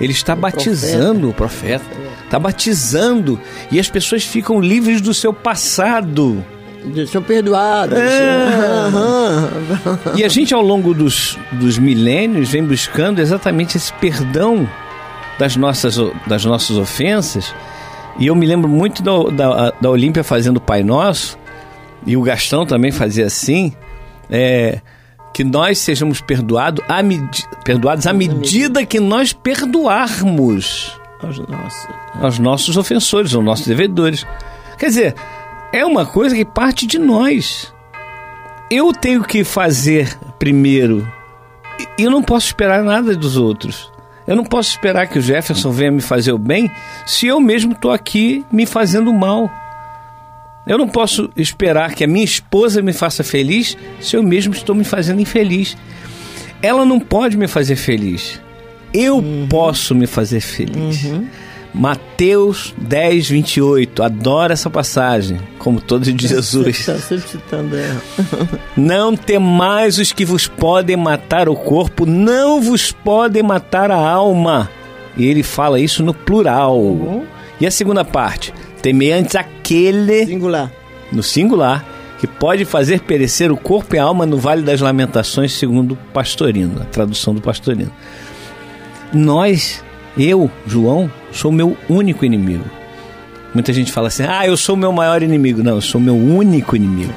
ele 0.00 0.12
está 0.12 0.34
o 0.34 0.36
batizando 0.36 1.32
profeta. 1.32 1.78
o 1.78 1.84
profeta, 1.84 2.24
está 2.24 2.38
batizando 2.38 3.40
e 3.70 3.78
as 3.78 3.88
pessoas 3.88 4.24
ficam 4.24 4.60
livres 4.60 5.00
do 5.00 5.14
seu 5.14 5.32
passado. 5.32 6.44
São 7.06 7.22
perdoados. 7.22 7.98
É. 7.98 8.90
e 10.16 10.24
a 10.24 10.28
gente, 10.28 10.52
ao 10.52 10.62
longo 10.62 10.92
dos, 10.92 11.38
dos 11.52 11.78
milênios, 11.78 12.50
vem 12.50 12.64
buscando 12.64 13.20
exatamente 13.20 13.76
esse 13.76 13.92
perdão 13.94 14.68
das 15.38 15.56
nossas, 15.56 15.96
das 16.26 16.44
nossas 16.44 16.76
ofensas. 16.76 17.54
E 18.18 18.26
eu 18.26 18.34
me 18.34 18.46
lembro 18.46 18.68
muito 18.68 19.02
da, 19.02 19.12
da, 19.30 19.70
da 19.80 19.90
Olímpia 19.90 20.24
fazendo 20.24 20.58
o 20.58 20.60
Pai 20.60 20.82
Nosso, 20.82 21.38
e 22.06 22.16
o 22.16 22.22
Gastão 22.22 22.66
também 22.66 22.90
fazia 22.90 23.26
assim. 23.26 23.72
É, 24.30 24.80
que 25.32 25.44
nós 25.44 25.78
sejamos 25.78 26.20
perdoado 26.20 26.82
à 26.88 26.98
perdoados 27.64 28.06
à 28.06 28.12
medida 28.12 28.84
que 28.84 29.00
nós 29.00 29.32
perdoarmos 29.32 31.00
aos 31.22 31.38
nossos, 31.38 31.88
aos 32.20 32.38
nossos 32.38 32.76
ofensores, 32.76 33.34
aos 33.34 33.44
nossos 33.44 33.66
devedores. 33.66 34.26
Quer 34.78 34.86
dizer, 34.86 35.14
é 35.72 35.84
uma 35.84 36.04
coisa 36.04 36.36
que 36.36 36.44
parte 36.44 36.86
de 36.86 36.98
nós. 36.98 37.72
Eu 38.70 38.92
tenho 38.92 39.24
que 39.24 39.42
fazer 39.42 40.16
primeiro. 40.38 41.10
E 41.98 42.02
eu 42.02 42.10
não 42.10 42.22
posso 42.22 42.46
esperar 42.46 42.82
nada 42.84 43.16
dos 43.16 43.36
outros. 43.36 43.90
Eu 44.26 44.36
não 44.36 44.44
posso 44.44 44.70
esperar 44.70 45.08
que 45.08 45.18
o 45.18 45.22
Jefferson 45.22 45.70
venha 45.70 45.90
me 45.90 46.00
fazer 46.00 46.32
o 46.32 46.38
bem 46.38 46.70
se 47.06 47.26
eu 47.26 47.40
mesmo 47.40 47.72
estou 47.72 47.90
aqui 47.90 48.44
me 48.52 48.66
fazendo 48.66 49.12
mal. 49.12 49.50
Eu 50.66 50.78
não 50.78 50.88
posso 50.88 51.28
esperar 51.34 51.94
que 51.94 52.04
a 52.04 52.06
minha 52.06 52.24
esposa 52.24 52.80
me 52.80 52.92
faça 52.92 53.24
feliz 53.24 53.76
se 54.00 54.16
eu 54.16 54.22
mesmo 54.22 54.54
estou 54.54 54.74
me 54.74 54.84
fazendo 54.84 55.20
infeliz. 55.20 55.76
Ela 56.62 56.84
não 56.84 57.00
pode 57.00 57.36
me 57.36 57.48
fazer 57.48 57.74
feliz. 57.74 58.40
Eu 58.94 59.16
uhum. 59.16 59.48
posso 59.48 59.94
me 59.94 60.06
fazer 60.06 60.40
feliz. 60.40 61.02
Uhum. 61.04 61.26
Mateus 61.74 62.74
10, 62.76 63.28
28. 63.30 64.02
Adoro 64.02 64.52
essa 64.52 64.68
passagem, 64.68 65.38
como 65.58 65.80
todos 65.80 66.12
de 66.12 66.26
Jesus. 66.26 66.80
Está 66.80 66.96
sempre 66.96 67.28
citando 67.28 67.76
ela. 67.76 68.02
não 68.76 69.16
temais 69.16 69.98
os 69.98 70.12
que 70.12 70.24
vos 70.24 70.46
podem 70.46 70.96
matar 70.96 71.48
o 71.48 71.56
corpo, 71.56 72.04
não 72.04 72.60
vos 72.60 72.92
podem 72.92 73.42
matar 73.42 73.90
a 73.90 73.96
alma. 73.96 74.68
E 75.16 75.26
ele 75.26 75.42
fala 75.42 75.80
isso 75.80 76.02
no 76.02 76.12
plural. 76.12 76.78
Uhum. 76.78 77.24
E 77.60 77.66
a 77.66 77.70
segunda 77.70 78.04
parte? 78.04 78.52
Temei 78.82 79.12
antes 79.12 79.36
aquele. 79.36 80.26
Singular. 80.26 80.70
No 81.10 81.22
singular, 81.22 81.84
que 82.18 82.26
pode 82.26 82.64
fazer 82.64 83.00
perecer 83.00 83.52
o 83.52 83.56
corpo 83.56 83.94
e 83.94 83.98
a 83.98 84.04
alma 84.04 84.24
no 84.24 84.38
Vale 84.38 84.62
das 84.62 84.80
Lamentações, 84.80 85.52
segundo 85.52 85.92
o 85.92 85.96
Pastorino, 85.96 86.80
a 86.80 86.84
tradução 86.84 87.34
do 87.34 87.40
Pastorino. 87.40 87.92
Nós, 89.12 89.84
eu, 90.16 90.50
João, 90.66 91.10
sou 91.30 91.50
meu 91.50 91.76
único 91.88 92.24
inimigo. 92.24 92.64
Muita 93.54 93.72
gente 93.72 93.92
fala 93.92 94.08
assim: 94.08 94.24
ah, 94.24 94.46
eu 94.46 94.56
sou 94.56 94.74
o 94.74 94.78
meu 94.78 94.92
maior 94.92 95.22
inimigo. 95.22 95.62
Não, 95.62 95.76
eu 95.76 95.80
sou 95.80 96.00
meu 96.00 96.16
único 96.16 96.76
inimigo. 96.76 97.14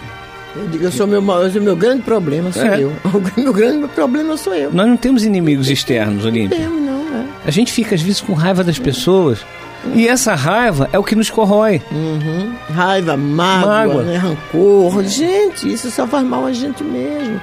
Eu 0.55 0.67
digo, 0.67 0.83
eu 0.85 0.91
sou 0.91 1.05
meu, 1.05 1.19
o 1.19 1.61
meu 1.61 1.75
grande 1.75 2.03
problema, 2.03 2.51
sou 2.51 2.63
é. 2.63 2.81
eu. 2.81 2.93
O 3.13 3.41
meu 3.41 3.51
grande 3.51 3.87
problema 3.89 4.37
sou 4.37 4.53
eu. 4.53 4.71
Nós 4.71 4.87
não 4.87 4.95
temos 4.95 5.25
inimigos 5.25 5.69
externos, 5.69 6.23
Olímpia. 6.23 6.57
Não 6.57 6.65
temos, 6.65 6.81
não, 6.81 7.17
é. 7.17 7.25
A 7.45 7.51
gente 7.51 7.73
fica, 7.73 7.93
às 7.93 8.01
vezes, 8.01 8.21
com 8.21 8.33
raiva 8.33 8.63
das 8.63 8.79
pessoas 8.79 9.45
e 9.93 10.07
essa 10.07 10.33
raiva 10.33 10.89
é 10.91 10.97
o 10.97 11.03
que 11.03 11.15
nos 11.15 11.29
corrói. 11.29 11.81
Uhum. 11.91 12.53
Raiva, 12.73 13.15
mágoa, 13.15 13.67
mágoa. 13.67 14.03
Né? 14.03 14.17
rancor. 14.17 15.03
Gente, 15.03 15.71
isso 15.71 15.91
só 15.91 16.07
faz 16.07 16.25
mal 16.25 16.45
a 16.45 16.51
gente 16.51 16.83
mesmo. 16.83 17.39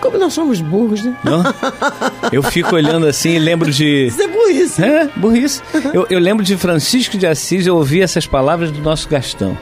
Como 0.00 0.18
nós 0.18 0.32
somos 0.32 0.60
burros, 0.60 1.02
né? 1.02 1.16
Não? 1.24 1.42
Eu 2.30 2.42
fico 2.42 2.74
olhando 2.74 3.06
assim 3.06 3.30
e 3.30 3.38
lembro 3.38 3.70
de. 3.70 4.06
Isso 4.06 4.22
é 4.22 4.28
burrice. 4.28 4.84
É, 4.84 5.08
burrice. 5.16 5.62
Eu, 5.92 6.06
eu 6.10 6.18
lembro 6.18 6.44
de 6.44 6.56
Francisco 6.56 7.16
de 7.16 7.26
Assis, 7.26 7.66
eu 7.66 7.76
ouvi 7.76 8.00
essas 8.00 8.26
palavras 8.26 8.70
do 8.70 8.80
nosso 8.80 9.08
Gastão. 9.08 9.56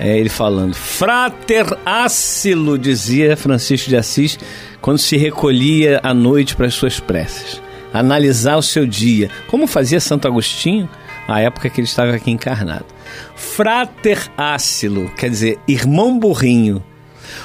É, 0.00 0.18
ele 0.18 0.28
falando, 0.28 0.74
frater 0.74 1.66
ácilo, 1.86 2.76
dizia 2.78 3.36
Francisco 3.36 3.88
de 3.88 3.96
Assis, 3.96 4.38
quando 4.80 4.98
se 4.98 5.16
recolhia 5.16 6.00
à 6.02 6.12
noite 6.12 6.56
para 6.56 6.66
as 6.66 6.74
suas 6.74 6.98
preces. 6.98 7.62
Analisar 7.92 8.56
o 8.56 8.62
seu 8.62 8.86
dia, 8.86 9.30
como 9.46 9.66
fazia 9.66 10.00
Santo 10.00 10.26
Agostinho, 10.26 10.88
a 11.26 11.40
época 11.40 11.70
que 11.70 11.80
ele 11.80 11.86
estava 11.86 12.14
aqui 12.14 12.30
encarnado. 12.30 12.86
Frater 13.34 14.30
ácilo, 14.36 15.10
quer 15.10 15.30
dizer, 15.30 15.58
irmão 15.66 16.18
burrinho. 16.18 16.82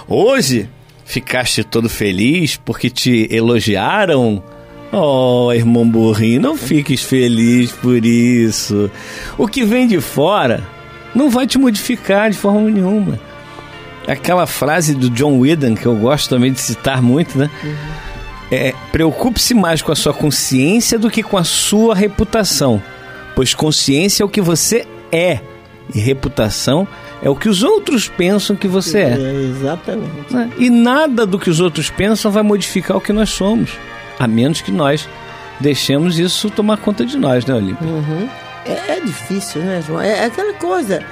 Hoje 0.07 0.69
ficaste 1.05 1.63
todo 1.63 1.89
feliz 1.89 2.57
porque 2.57 2.89
te 2.89 3.27
elogiaram? 3.31 4.43
Oh, 4.91 5.51
irmão 5.53 5.87
burrinho, 5.87 6.41
não 6.41 6.57
fiques 6.57 7.03
feliz 7.03 7.71
por 7.71 8.05
isso. 8.05 8.89
O 9.37 9.47
que 9.47 9.63
vem 9.63 9.87
de 9.87 9.99
fora 9.99 10.63
não 11.13 11.29
vai 11.29 11.45
te 11.45 11.57
modificar 11.57 12.29
de 12.29 12.37
forma 12.37 12.69
nenhuma. 12.69 13.19
Aquela 14.07 14.47
frase 14.47 14.95
do 14.95 15.09
John 15.09 15.39
Whedon, 15.39 15.75
que 15.75 15.85
eu 15.85 15.95
gosto 15.95 16.29
também 16.29 16.53
de 16.53 16.61
citar 16.61 17.01
muito, 17.01 17.37
né? 17.37 17.49
Uhum. 17.61 17.75
É, 18.49 18.73
Preocupe-se 18.93 19.53
mais 19.53 19.81
com 19.81 19.91
a 19.91 19.95
sua 19.95 20.13
consciência 20.13 20.97
do 20.97 21.09
que 21.09 21.21
com 21.21 21.37
a 21.37 21.43
sua 21.43 21.93
reputação 21.93 22.81
pois 23.37 23.53
consciência 23.53 24.23
é 24.23 24.25
o 24.25 24.29
que 24.29 24.41
você 24.41 24.87
é 25.11 25.39
e 25.93 25.99
reputação 25.99 26.87
é 27.21 27.29
o 27.29 27.35
que 27.35 27.47
os 27.47 27.61
outros 27.61 28.07
pensam 28.07 28.55
que 28.55 28.67
você 28.67 28.97
é. 28.97 29.11
é 29.11 29.33
exatamente. 29.51 30.33
Né? 30.33 30.51
E 30.57 30.71
nada 30.71 31.23
do 31.23 31.37
que 31.37 31.47
os 31.47 31.59
outros 31.59 31.87
pensam 31.87 32.31
vai 32.31 32.41
modificar 32.41 32.97
o 32.97 33.01
que 33.01 33.13
nós 33.13 33.29
somos, 33.29 33.77
a 34.17 34.27
menos 34.27 34.61
que 34.61 34.71
nós 34.71 35.07
deixemos 35.59 36.17
isso 36.17 36.49
tomar 36.49 36.77
conta 36.77 37.05
de 37.05 37.15
nós, 37.15 37.45
né, 37.45 37.53
Olímpia? 37.53 37.87
Uhum. 37.87 38.27
É, 38.65 38.97
é, 38.97 38.99
difícil, 39.01 39.61
né, 39.61 39.83
João? 39.85 40.01
É, 40.01 40.23
é 40.23 40.25
aquela 40.25 40.53
coisa. 40.53 41.05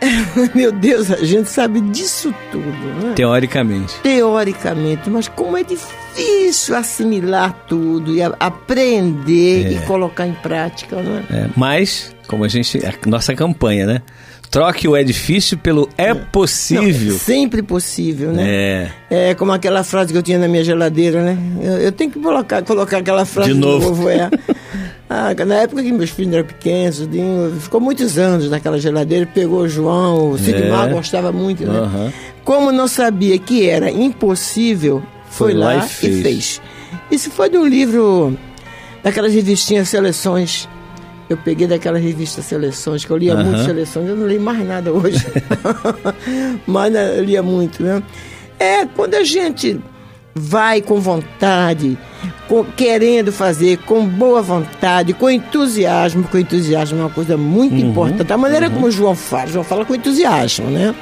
Meu 0.54 0.72
Deus, 0.72 1.10
a 1.10 1.24
gente 1.24 1.48
sabe 1.50 1.80
disso 1.80 2.34
tudo, 2.50 2.70
né? 3.02 3.12
Teoricamente. 3.14 3.94
Teoricamente, 4.02 5.10
mas 5.10 5.28
como 5.28 5.56
é 5.56 5.62
difícil 5.62 6.76
assimilar 6.76 7.64
tudo 7.68 8.14
e 8.14 8.22
aprender 8.22 9.66
é. 9.66 9.72
e 9.72 9.78
colocar 9.86 10.26
em 10.26 10.32
prática, 10.34 10.96
né? 10.96 11.24
É, 11.30 11.46
mas, 11.56 12.14
como 12.26 12.44
a 12.44 12.48
gente. 12.48 12.78
A 12.84 13.08
nossa 13.08 13.34
campanha, 13.34 13.86
né? 13.86 14.02
Troque 14.50 14.88
o 14.88 14.96
é 14.96 15.04
difícil 15.04 15.56
pelo 15.58 15.88
é, 15.96 16.08
é. 16.08 16.14
possível. 16.14 17.12
Não, 17.12 17.18
sempre 17.18 17.62
possível, 17.62 18.32
né? 18.32 18.90
É. 19.08 19.28
É 19.28 19.34
como 19.34 19.52
aquela 19.52 19.84
frase 19.84 20.12
que 20.12 20.18
eu 20.18 20.22
tinha 20.24 20.38
na 20.38 20.48
minha 20.48 20.64
geladeira, 20.64 21.22
né? 21.22 21.38
Eu, 21.62 21.78
eu 21.78 21.92
tenho 21.92 22.10
que 22.10 22.18
colocar, 22.18 22.60
colocar 22.64 22.98
aquela 22.98 23.24
frase 23.24 23.52
de 23.52 23.58
novo. 23.58 23.78
De 23.78 23.86
novo 23.86 24.08
é. 24.08 24.28
Ah, 25.12 25.34
na 25.44 25.56
época 25.56 25.82
que 25.82 25.90
meus 25.90 26.10
filhos 26.10 26.32
eram 26.32 26.46
pequenos, 26.46 27.08
ficou 27.58 27.80
muitos 27.80 28.16
anos 28.16 28.48
naquela 28.48 28.78
geladeira, 28.78 29.26
pegou 29.26 29.62
o 29.62 29.68
João, 29.68 30.30
o 30.30 30.38
Sigmar 30.38 30.88
é. 30.88 30.92
gostava 30.92 31.32
muito, 31.32 31.66
né? 31.66 31.80
Uhum. 31.80 32.12
Como 32.44 32.70
não 32.70 32.86
sabia 32.86 33.36
que 33.36 33.68
era 33.68 33.90
impossível, 33.90 35.02
foi, 35.28 35.50
foi 35.50 35.54
lá, 35.54 35.74
lá, 35.74 35.84
e, 35.84 35.88
fez. 35.88 36.16
e 36.16 36.22
fez. 36.22 36.62
Isso 37.10 37.28
foi 37.28 37.50
de 37.50 37.58
um 37.58 37.66
livro, 37.66 38.38
daquelas 39.02 39.34
revistinhas 39.34 39.88
Seleções. 39.88 40.68
Eu 41.28 41.36
peguei 41.36 41.66
daquela 41.66 41.98
revista 41.98 42.40
Seleções, 42.40 43.04
que 43.04 43.10
eu 43.10 43.16
lia 43.16 43.34
uhum. 43.34 43.46
muito 43.46 43.64
Seleções, 43.64 44.08
eu 44.08 44.14
não 44.14 44.26
leio 44.26 44.40
mais 44.40 44.64
nada 44.64 44.92
hoje. 44.92 45.26
Mas 46.68 46.92
né, 46.92 47.18
eu 47.18 47.24
lia 47.24 47.42
muito, 47.42 47.82
né? 47.82 48.00
É, 48.60 48.86
quando 48.86 49.16
a 49.16 49.24
gente 49.24 49.80
vai 50.34 50.80
com 50.80 51.00
vontade, 51.00 51.98
com, 52.48 52.64
querendo 52.64 53.32
fazer, 53.32 53.78
com 53.78 54.04
boa 54.04 54.42
vontade, 54.42 55.12
com 55.12 55.30
entusiasmo, 55.30 56.24
com 56.24 56.38
entusiasmo 56.38 56.98
é 56.98 57.02
uma 57.02 57.10
coisa 57.10 57.36
muito 57.36 57.74
uhum, 57.74 57.90
importante. 57.90 58.32
A 58.32 58.38
maneira 58.38 58.66
uhum. 58.68 58.74
como 58.74 58.86
o 58.86 58.90
João 58.90 59.14
fala, 59.14 59.46
João 59.46 59.64
fala 59.64 59.84
com 59.84 59.94
entusiasmo, 59.94 60.70
né? 60.70 60.94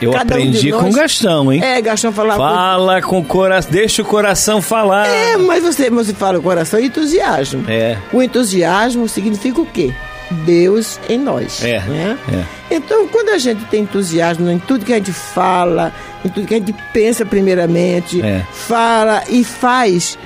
Eu 0.00 0.10
Cada 0.10 0.34
aprendi 0.34 0.72
um 0.72 0.76
nós... 0.76 0.82
com 0.82 0.90
o 0.90 0.92
Gastão, 0.92 1.52
hein? 1.52 1.62
É, 1.62 1.80
Gastão 1.80 2.12
falava. 2.12 2.38
Fala 2.38 3.00
com 3.00 3.20
o 3.20 3.24
coração, 3.24 3.70
deixa 3.70 4.02
o 4.02 4.04
coração 4.04 4.60
falar. 4.60 5.06
É, 5.06 5.36
mas 5.36 5.62
você, 5.62 5.88
você 5.88 6.12
fala 6.12 6.40
o 6.40 6.42
coração 6.42 6.80
e 6.80 6.86
entusiasmo. 6.86 7.64
É. 7.68 7.96
O 8.12 8.20
entusiasmo 8.20 9.08
significa 9.08 9.60
o 9.60 9.66
quê? 9.66 9.94
Deus 10.32 10.98
em 11.08 11.18
nós. 11.18 11.62
É, 11.62 11.80
né? 11.80 12.18
é. 12.32 12.74
Então, 12.74 13.06
quando 13.08 13.28
a 13.30 13.38
gente 13.38 13.64
tem 13.66 13.82
entusiasmo 13.82 14.50
em 14.50 14.58
tudo 14.58 14.84
que 14.84 14.92
a 14.92 14.96
gente 14.96 15.12
fala, 15.12 15.92
em 16.24 16.28
tudo 16.28 16.46
que 16.46 16.54
a 16.54 16.58
gente 16.58 16.74
pensa 16.92 17.24
primeiramente, 17.24 18.20
é. 18.22 18.44
fala 18.52 19.22
e 19.28 19.44
faz, 19.44 20.18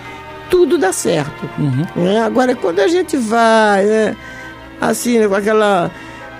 tudo 0.50 0.78
dá 0.78 0.92
certo. 0.92 1.48
Uhum. 1.58 2.04
Né? 2.04 2.20
Agora, 2.20 2.54
quando 2.54 2.80
a 2.80 2.88
gente 2.88 3.16
vai, 3.16 3.84
né, 3.84 4.16
assim, 4.80 5.26
com 5.28 5.34
aquela, 5.34 5.90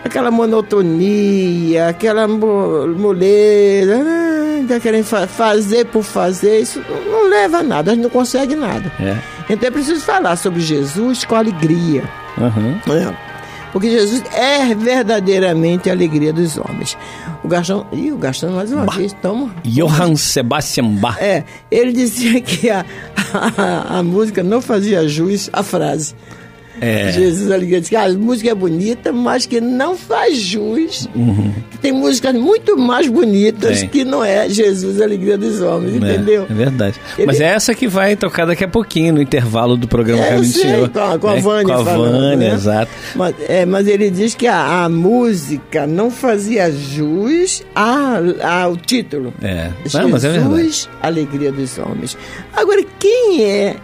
aquela 0.05 0.31
monotonia, 0.31 1.89
aquela 1.89 2.29
moleza, 2.29 4.03
né, 4.03 4.81
querendo 4.81 5.05
fazer 5.05 5.87
por 5.87 6.03
fazer, 6.03 6.61
isso 6.61 6.83
não 7.11 7.29
leva 7.29 7.59
a 7.59 7.63
nada, 7.63 7.91
a 7.91 7.95
gente 7.95 8.05
não 8.05 8.11
consegue 8.11 8.55
nada. 8.55 8.91
É. 9.01 9.17
Então 9.49 9.69
é 9.69 9.71
preciso 9.71 10.01
falar 10.01 10.37
sobre 10.37 10.61
Jesus 10.61 11.25
com 11.25 11.35
alegria. 11.35 12.05
Uhum. 12.39 12.79
Né? 12.87 13.17
Porque 13.77 13.91
Jesus 13.91 14.23
é 14.33 14.75
verdadeiramente 14.75 15.91
a 15.91 15.93
alegria 15.93 16.33
dos 16.33 16.57
homens. 16.57 16.97
O 17.45 17.49
Gastão, 17.49 17.87
ih, 17.93 18.11
o 18.11 18.17
Gastão 18.17 18.53
mais 18.53 18.73
uma 18.73 18.87
bah. 18.87 18.95
vez, 18.95 19.13
toma. 19.21 19.55
Johann 19.67 20.17
Sebastian 20.17 20.95
Bach. 20.95 21.19
É, 21.21 21.45
ele 21.71 21.93
dizia 21.93 22.41
que 22.41 22.71
a, 22.71 22.87
a, 23.59 23.99
a 23.99 24.03
música 24.03 24.43
não 24.43 24.63
fazia 24.63 25.07
jus 25.07 25.51
à 25.53 25.63
frase. 25.63 26.15
É. 26.81 27.11
Jesus 27.13 27.51
Alegria 27.51 27.81
diz 27.81 27.89
que 27.89 27.97
a 27.97 28.09
música 28.13 28.51
é 28.51 28.55
bonita, 28.55 29.13
mas 29.13 29.47
que 29.47 29.61
não 29.61 29.97
faz 29.97 30.37
jus. 30.37 31.09
Uhum. 31.15 31.53
Tem 31.81 31.93
músicas 31.93 32.35
muito 32.35 32.77
mais 32.77 33.09
bonitas 33.09 33.83
que 33.85 34.05
não 34.05 34.25
é 34.25 34.49
Jesus 34.49 35.01
Alegria 35.01 35.39
dos 35.39 35.61
Homens, 35.61 35.95
é, 35.95 35.97
entendeu? 35.97 36.47
É 36.49 36.55
verdade. 36.55 37.01
Ele... 37.17 37.27
Mas 37.27 37.41
é 37.41 37.47
essa 37.47 37.75
que 37.75 37.87
vai 37.87 38.17
tocar 38.17 38.47
daqui 38.47 38.65
a 38.65 38.69
pouquinho, 38.69 39.15
no 39.15 39.23
intervalo 39.23 39.77
do 39.77 39.87
programa 39.87 40.25
é, 40.25 40.29
Caminho 40.31 40.53
do 40.53 40.59
Senhor. 40.59 40.89
Com 40.89 41.01
a, 41.01 41.19
com 41.19 41.29
a 41.29 41.37
é, 41.37 41.41
Vânia. 41.41 41.75
Com 41.75 41.81
a 41.81 41.85
falando, 41.85 42.13
Vânia, 42.13 42.37
né? 42.37 42.55
exato. 42.55 42.91
Mas, 43.15 43.35
é, 43.49 43.67
mas 43.67 43.87
ele 43.87 44.11
diz 44.11 44.35
que 44.35 44.47
a, 44.47 44.85
a 44.85 44.89
música 44.89 45.87
não 45.87 46.11
fazia 46.11 46.71
jus 46.71 47.63
a, 47.75 48.19
a, 48.43 48.63
ao 48.63 48.77
título. 48.77 49.33
É. 49.43 49.71
Jesus, 49.85 50.03
não, 50.03 50.11
mas 50.11 50.25
é 50.25 50.31
verdade. 50.31 50.89
Alegria 51.03 51.53
dos 51.53 51.79
Homens. 51.79 52.17
Agora, 52.53 52.85
quem 52.99 53.45
é 53.45 53.77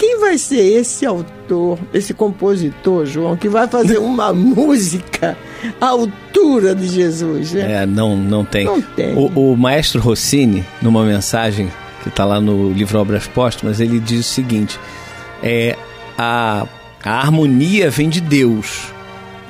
quem 0.00 0.18
vai 0.18 0.38
ser 0.38 0.62
esse 0.62 1.04
autor, 1.04 1.78
esse 1.92 2.14
compositor, 2.14 3.04
João, 3.04 3.36
que 3.36 3.50
vai 3.50 3.68
fazer 3.68 3.98
uma 3.98 4.32
música 4.32 5.36
à 5.78 5.88
altura 5.88 6.74
de 6.74 6.86
Jesus? 6.86 7.52
Né? 7.52 7.82
É, 7.82 7.86
não, 7.86 8.16
não 8.16 8.42
tem. 8.42 8.64
Não 8.64 8.80
tem. 8.80 9.14
O, 9.14 9.52
o 9.52 9.56
maestro 9.58 10.00
Rossini, 10.00 10.64
numa 10.80 11.04
mensagem 11.04 11.70
que 12.02 12.08
está 12.08 12.24
lá 12.24 12.40
no 12.40 12.72
livro 12.72 12.98
Obras 12.98 13.26
Póstumas, 13.26 13.78
ele 13.78 14.00
diz 14.00 14.20
o 14.20 14.22
seguinte: 14.22 14.80
é, 15.42 15.76
a, 16.16 16.66
a 17.04 17.20
harmonia 17.20 17.90
vem 17.90 18.08
de 18.08 18.22
Deus. 18.22 18.86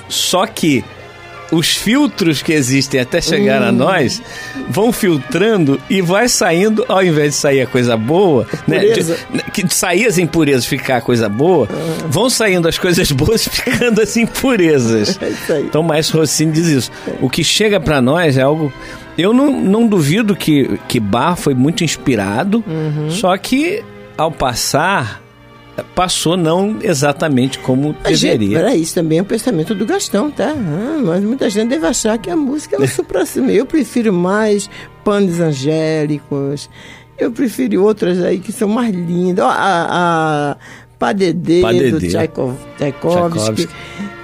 Só 0.08 0.48
que 0.48 0.84
os 1.50 1.76
filtros 1.76 2.42
que 2.42 2.52
existem 2.52 3.00
até 3.00 3.20
chegar 3.20 3.62
hum. 3.62 3.68
a 3.68 3.72
nós 3.72 4.22
vão 4.68 4.92
filtrando 4.92 5.80
e 5.88 6.00
vai 6.00 6.28
saindo, 6.28 6.84
ao 6.88 7.02
invés 7.02 7.34
de 7.34 7.40
sair 7.40 7.62
a 7.62 7.66
coisa 7.66 7.96
boa, 7.96 8.46
né, 8.66 8.78
de, 8.78 9.74
sair 9.74 10.06
as 10.06 10.18
impurezas 10.18 10.66
ficar 10.66 10.98
a 10.98 11.00
coisa 11.00 11.28
boa, 11.28 11.68
ah. 11.70 12.06
vão 12.08 12.30
saindo 12.30 12.68
as 12.68 12.78
coisas 12.78 13.10
boas 13.12 13.46
ficando 13.48 14.00
as 14.00 14.16
impurezas. 14.16 15.18
É 15.48 15.60
então, 15.60 15.82
mais 15.82 16.08
Rossini 16.10 16.52
diz 16.52 16.66
isso. 16.66 16.90
O 17.20 17.28
que 17.28 17.42
chega 17.42 17.80
para 17.80 18.00
nós 18.00 18.36
é 18.36 18.42
algo. 18.42 18.72
Eu 19.18 19.34
não, 19.34 19.50
não 19.50 19.86
duvido 19.86 20.34
que, 20.34 20.78
que 20.88 20.98
Bar 20.98 21.36
foi 21.36 21.54
muito 21.54 21.84
inspirado, 21.84 22.64
uhum. 22.66 23.10
só 23.10 23.36
que 23.36 23.84
ao 24.16 24.30
passar 24.30 25.22
passou 25.94 26.36
não 26.36 26.76
exatamente 26.82 27.58
como 27.58 27.94
mas, 28.02 28.20
deveria. 28.20 28.58
Para 28.58 28.74
isso 28.74 28.94
também 28.94 29.18
é 29.18 29.22
o 29.22 29.24
pensamento 29.24 29.74
do 29.74 29.84
Gastão, 29.86 30.30
tá? 30.30 30.50
Ah, 30.50 31.00
mas 31.04 31.22
muita 31.22 31.48
gente 31.50 31.68
deve 31.68 31.86
achar 31.86 32.18
que 32.18 32.30
a 32.30 32.36
música 32.36 32.76
é 32.76 32.80
o 32.82 32.88
supra-cima. 32.88 33.50
Eu 33.50 33.66
prefiro 33.66 34.12
mais 34.12 34.68
panes 35.04 35.40
angélicos. 35.40 36.68
Eu 37.18 37.30
prefiro 37.30 37.82
outras 37.82 38.22
aí 38.22 38.38
que 38.38 38.52
são 38.52 38.68
mais 38.68 38.94
lindas. 38.94 39.44
a, 39.44 39.50
a 40.52 40.56
Padedê, 40.98 41.62
Padedê. 41.62 41.90
do 41.92 42.00
Tchaikovsky. 42.00 42.66
Tchaikovsky. 42.76 43.68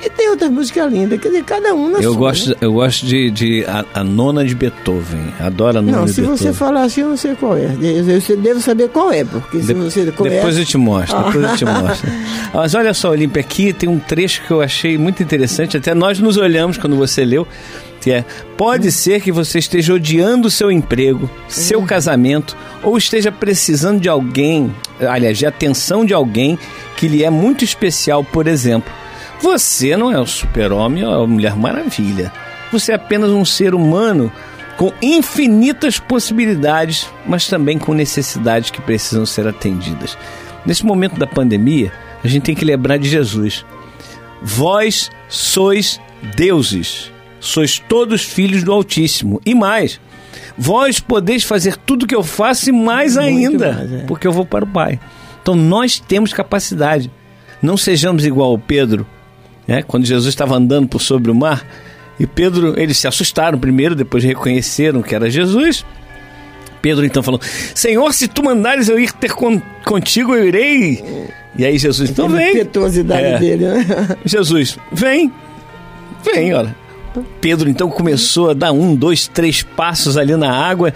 E 0.05 0.11
tem 0.11 0.29
outras 0.29 0.51
músicas 0.51 0.93
lindas, 0.93 1.21
quer 1.21 1.29
dizer, 1.29 1.45
cada 1.45 1.75
um 1.75 1.91
na 1.91 1.99
eu 1.99 2.13
sua. 2.13 2.17
Gosto, 2.17 2.51
né? 2.51 2.57
Eu 2.61 2.73
gosto 2.73 3.07
de, 3.07 3.31
de 3.31 3.65
a, 3.65 3.85
a, 3.95 4.05
nona 4.05 4.45
de 4.45 4.55
Beethoven. 4.55 5.33
Adoro 5.41 5.79
a 5.79 5.83
nona 5.83 5.99
não, 5.99 6.05
de 6.05 6.13
Beethoven. 6.13 6.31
Não, 6.31 6.37
se 6.37 6.45
você 6.45 6.53
falar 6.53 6.83
assim, 6.83 7.01
eu 7.01 7.09
não 7.09 7.17
sei 7.17 7.35
qual 7.35 7.57
é. 7.57 7.75
Eu 7.81 8.37
devo 8.37 8.61
saber 8.61 8.89
qual 8.91 9.11
é, 9.11 9.25
porque 9.25 9.61
se 9.61 9.73
de, 9.73 9.75
você 9.75 10.13
conhece... 10.13 10.37
Depois 10.37 10.59
eu 10.59 10.65
te 10.65 10.77
mostro, 10.77 11.25
depois 11.25 11.45
eu 11.51 11.57
te 11.57 11.65
mostro. 11.65 12.11
Mas 12.53 12.75
olha 12.75 12.93
só, 12.93 13.11
Olímpia, 13.11 13.41
aqui 13.41 13.73
tem 13.73 13.89
um 13.89 13.99
trecho 13.99 14.43
que 14.47 14.51
eu 14.51 14.61
achei 14.61 14.99
muito 14.99 15.23
interessante. 15.23 15.77
Até 15.77 15.95
nós 15.95 16.19
nos 16.19 16.37
olhamos 16.37 16.77
quando 16.77 16.97
você 16.97 17.25
leu. 17.25 17.47
Que 17.99 18.13
é, 18.13 18.25
pode 18.57 18.89
hum. 18.89 18.93
ser 18.93 19.21
que 19.21 19.33
você 19.33 19.59
esteja 19.59 19.95
odiando 19.95 20.47
o 20.47 20.51
seu 20.51 20.71
emprego, 20.71 21.29
seu 21.49 21.81
hum. 21.81 21.87
casamento, 21.87 22.57
ou 22.83 22.97
esteja 22.97 23.33
precisando 23.33 23.99
de 23.99 24.09
alguém, 24.09 24.73
aliás, 25.01 25.39
de 25.39 25.47
atenção 25.47 26.05
de 26.05 26.15
alguém 26.15 26.57
que 26.97 27.09
lhe 27.09 27.25
é 27.25 27.31
muito 27.31 27.65
especial, 27.65 28.23
por 28.23 28.47
exemplo. 28.47 28.93
Você 29.41 29.97
não 29.97 30.11
é 30.11 30.19
o 30.19 30.27
super-homem 30.27 31.05
ou 31.05 31.25
a 31.25 31.27
Mulher 31.27 31.57
Maravilha. 31.57 32.33
Você 32.73 32.93
é 32.93 32.95
apenas 32.95 33.31
um 33.31 33.45
ser 33.45 33.75
humano 33.75 34.33
com 34.77 34.93
infinitas 35.01 35.99
possibilidades, 35.99 37.09
mas 37.27 37.47
também 37.47 37.79
com 37.79 37.95
necessidades 37.95 38.71
que 38.71 38.81
precisam 38.81 39.25
ser 39.25 39.47
atendidas. 39.47 40.17
Nesse 40.65 40.85
momento 40.85 41.19
da 41.19 41.27
pandemia, 41.27 41.93
a 42.23 42.29
gente 42.29 42.43
tem 42.43 42.55
que 42.55 42.65
lembrar 42.65 42.99
de 42.99 43.09
Jesus. 43.09 43.65
Vós 44.43 45.11
sois 45.29 46.01
deuses, 46.37 47.13
sois 47.41 47.79
todos 47.79 48.23
filhos 48.23 48.63
do 48.63 48.73
Altíssimo. 48.73 49.41
E 49.47 49.55
mais, 49.55 50.01
vós 50.59 51.01
podeis 51.01 51.45
fazer 51.45 51.77
tudo 51.77 52.03
o 52.03 52.07
que 52.07 52.15
eu 52.15 52.23
faço 52.23 52.69
e 52.69 52.73
mais 52.73 53.17
Muito 53.17 53.27
ainda, 53.27 53.73
mais, 53.73 53.93
é. 53.93 53.99
porque 54.07 54.27
eu 54.27 54.33
vou 54.33 54.45
para 54.45 54.65
o 54.65 54.69
Pai. 54.69 55.01
Então 55.41 55.55
nós 55.55 55.99
temos 55.99 56.33
capacidade. 56.33 57.11
Não 57.63 57.77
sejamos 57.77 58.27
igual 58.27 58.51
ao 58.51 58.59
Pedro, 58.59 59.07
né? 59.67 59.83
quando 59.83 60.05
Jesus 60.05 60.29
estava 60.29 60.57
andando 60.57 60.89
por 60.89 61.01
sobre 61.01 61.31
o 61.31 61.35
mar. 61.35 61.67
E 62.19 62.27
Pedro, 62.27 62.79
eles 62.81 62.97
se 62.97 63.07
assustaram 63.07 63.59
primeiro, 63.59 63.95
depois 63.95 64.25
reconheceram 64.25 65.03
que 65.03 65.15
era 65.15 65.31
Jesus. 65.31 65.85
Pedro 66.81 67.05
então 67.05 67.23
falou: 67.23 67.41
Senhor, 67.75 68.13
se 68.13 68.29
tu 68.29 68.43
mandares 68.43 68.89
eu 68.89 68.99
ir 68.99 69.13
ter 69.13 69.33
con 69.33 69.61
contigo, 69.85 70.35
eu 70.35 70.47
irei. 70.47 71.03
E 71.59 71.65
aí 71.65 71.79
Jesus, 71.79 72.11
então 72.11 72.29
vem. 72.29 72.51
impetuosidade 72.51 73.27
é. 73.27 73.39
dele, 73.39 73.67
né? 73.67 74.17
Jesus, 74.25 74.79
vem, 74.93 75.33
vem, 76.25 76.55
olha. 76.55 76.75
Pedro 77.41 77.69
então 77.69 77.89
começou 77.89 78.51
a 78.51 78.55
dar 78.55 78.73
um, 78.73 78.95
dois, 78.95 79.27
três 79.27 79.63
passos 79.63 80.17
ali 80.17 80.37
na 80.37 80.53
água. 80.53 80.93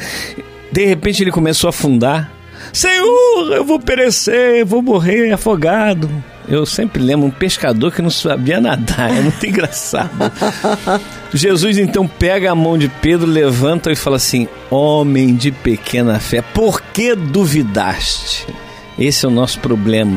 De 0.71 0.85
repente 0.85 1.23
ele 1.23 1.31
começou 1.31 1.69
a 1.69 1.71
afundar. 1.71 2.31
Senhor, 2.73 3.53
eu 3.53 3.65
vou 3.65 3.81
perecer, 3.81 4.65
vou 4.65 4.83
morrer 4.83 5.33
afogado. 5.33 6.09
Eu 6.49 6.67
sempre 6.67 7.01
lembro 7.03 7.27
um 7.27 7.31
pescador 7.31 7.93
que 7.93 8.03
não 8.03 8.11
sabia 8.11 8.61
nadar, 8.61 9.11
é 9.11 9.21
muito 9.21 9.45
engraçado. 9.47 10.11
Jesus 11.33 11.79
então 11.79 12.09
pega 12.09 12.51
a 12.51 12.55
mão 12.55 12.77
de 12.77 12.89
Pedro, 12.89 13.27
levanta 13.27 13.93
e 13.93 13.97
fala 13.97 14.17
assim: 14.17 14.49
Homem 14.69 15.35
de 15.35 15.53
pequena 15.53 16.19
fé, 16.19 16.43
por 16.43 16.81
que 16.81 17.15
duvidaste? 17.15 18.47
Esse 18.99 19.25
é 19.25 19.29
o 19.29 19.33
nosso 19.33 19.61
problema. 19.61 20.17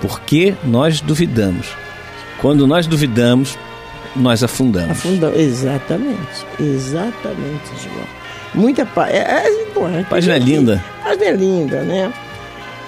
Porque 0.00 0.54
nós 0.64 1.00
duvidamos. 1.00 1.68
Quando 2.40 2.66
nós 2.66 2.86
duvidamos, 2.86 3.58
nós 4.16 4.42
afundamos. 4.42 4.92
Afundamos, 4.92 5.38
exatamente. 5.38 6.46
Exatamente, 6.58 7.70
João. 7.82 8.21
Muita 8.54 8.84
paz. 8.84 9.12
É, 9.12 9.18
é, 9.18 9.66
bom, 9.74 9.88
é 9.88 10.02
página 10.04 10.38
linda. 10.38 10.82
Página 11.02 11.30
linda, 11.30 11.82
né? 11.82 12.12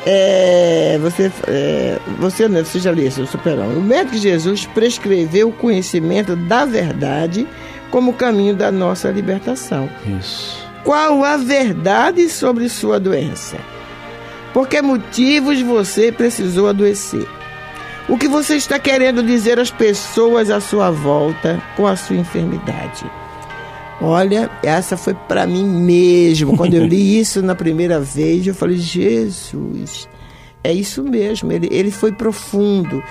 É, 0.07 0.98
você, 1.00 1.33
é, 1.48 1.98
você, 2.18 2.46
né, 2.46 2.62
você 2.62 2.79
já 2.79 2.90
leu 2.90 3.11
seu 3.11 3.27
superão. 3.27 3.68
O 3.68 3.81
médico 3.81 4.18
Jesus 4.18 4.66
prescreveu 4.66 5.48
o 5.48 5.53
conhecimento 5.53 6.37
da 6.37 6.66
verdade 6.66 7.46
como 7.90 8.12
caminho 8.12 8.55
da 8.55 8.70
nossa 8.70 9.11
libertação. 9.11 9.88
Isso. 10.18 10.62
Qual 10.85 11.24
a 11.24 11.38
verdade 11.38 12.29
sobre 12.29 12.68
sua 12.68 13.00
doença? 13.00 13.57
Por 14.53 14.68
que 14.68 14.83
motivos 14.83 15.61
você 15.62 16.12
precisou 16.12 16.68
adoecer? 16.68 17.27
O 18.07 18.18
que 18.18 18.29
você 18.29 18.57
está 18.57 18.79
querendo 18.79 19.22
dizer 19.22 19.59
às 19.59 19.70
pessoas 19.70 20.50
à 20.50 20.61
sua 20.61 20.90
volta 20.90 21.62
com 21.74 21.87
a 21.87 21.96
sua 21.96 22.16
enfermidade? 22.16 23.11
Olha, 24.00 24.50
essa 24.62 24.96
foi 24.96 25.14
para 25.14 25.46
mim 25.46 25.64
mesmo. 25.64 26.57
Quando 26.57 26.74
eu 26.74 26.85
li 26.85 27.18
isso 27.20 27.42
na 27.42 27.54
primeira 27.54 28.00
vez, 28.00 28.46
eu 28.46 28.54
falei: 28.54 28.76
Jesus, 28.76 30.09
é 30.62 30.72
isso 30.72 31.02
mesmo. 31.02 31.52
Ele, 31.52 31.68
ele 31.70 31.90
foi 31.90 32.12
profundo. 32.12 33.02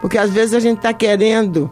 Porque 0.00 0.18
às 0.18 0.30
vezes 0.30 0.54
a 0.54 0.60
gente 0.60 0.78
está 0.78 0.92
querendo, 0.92 1.70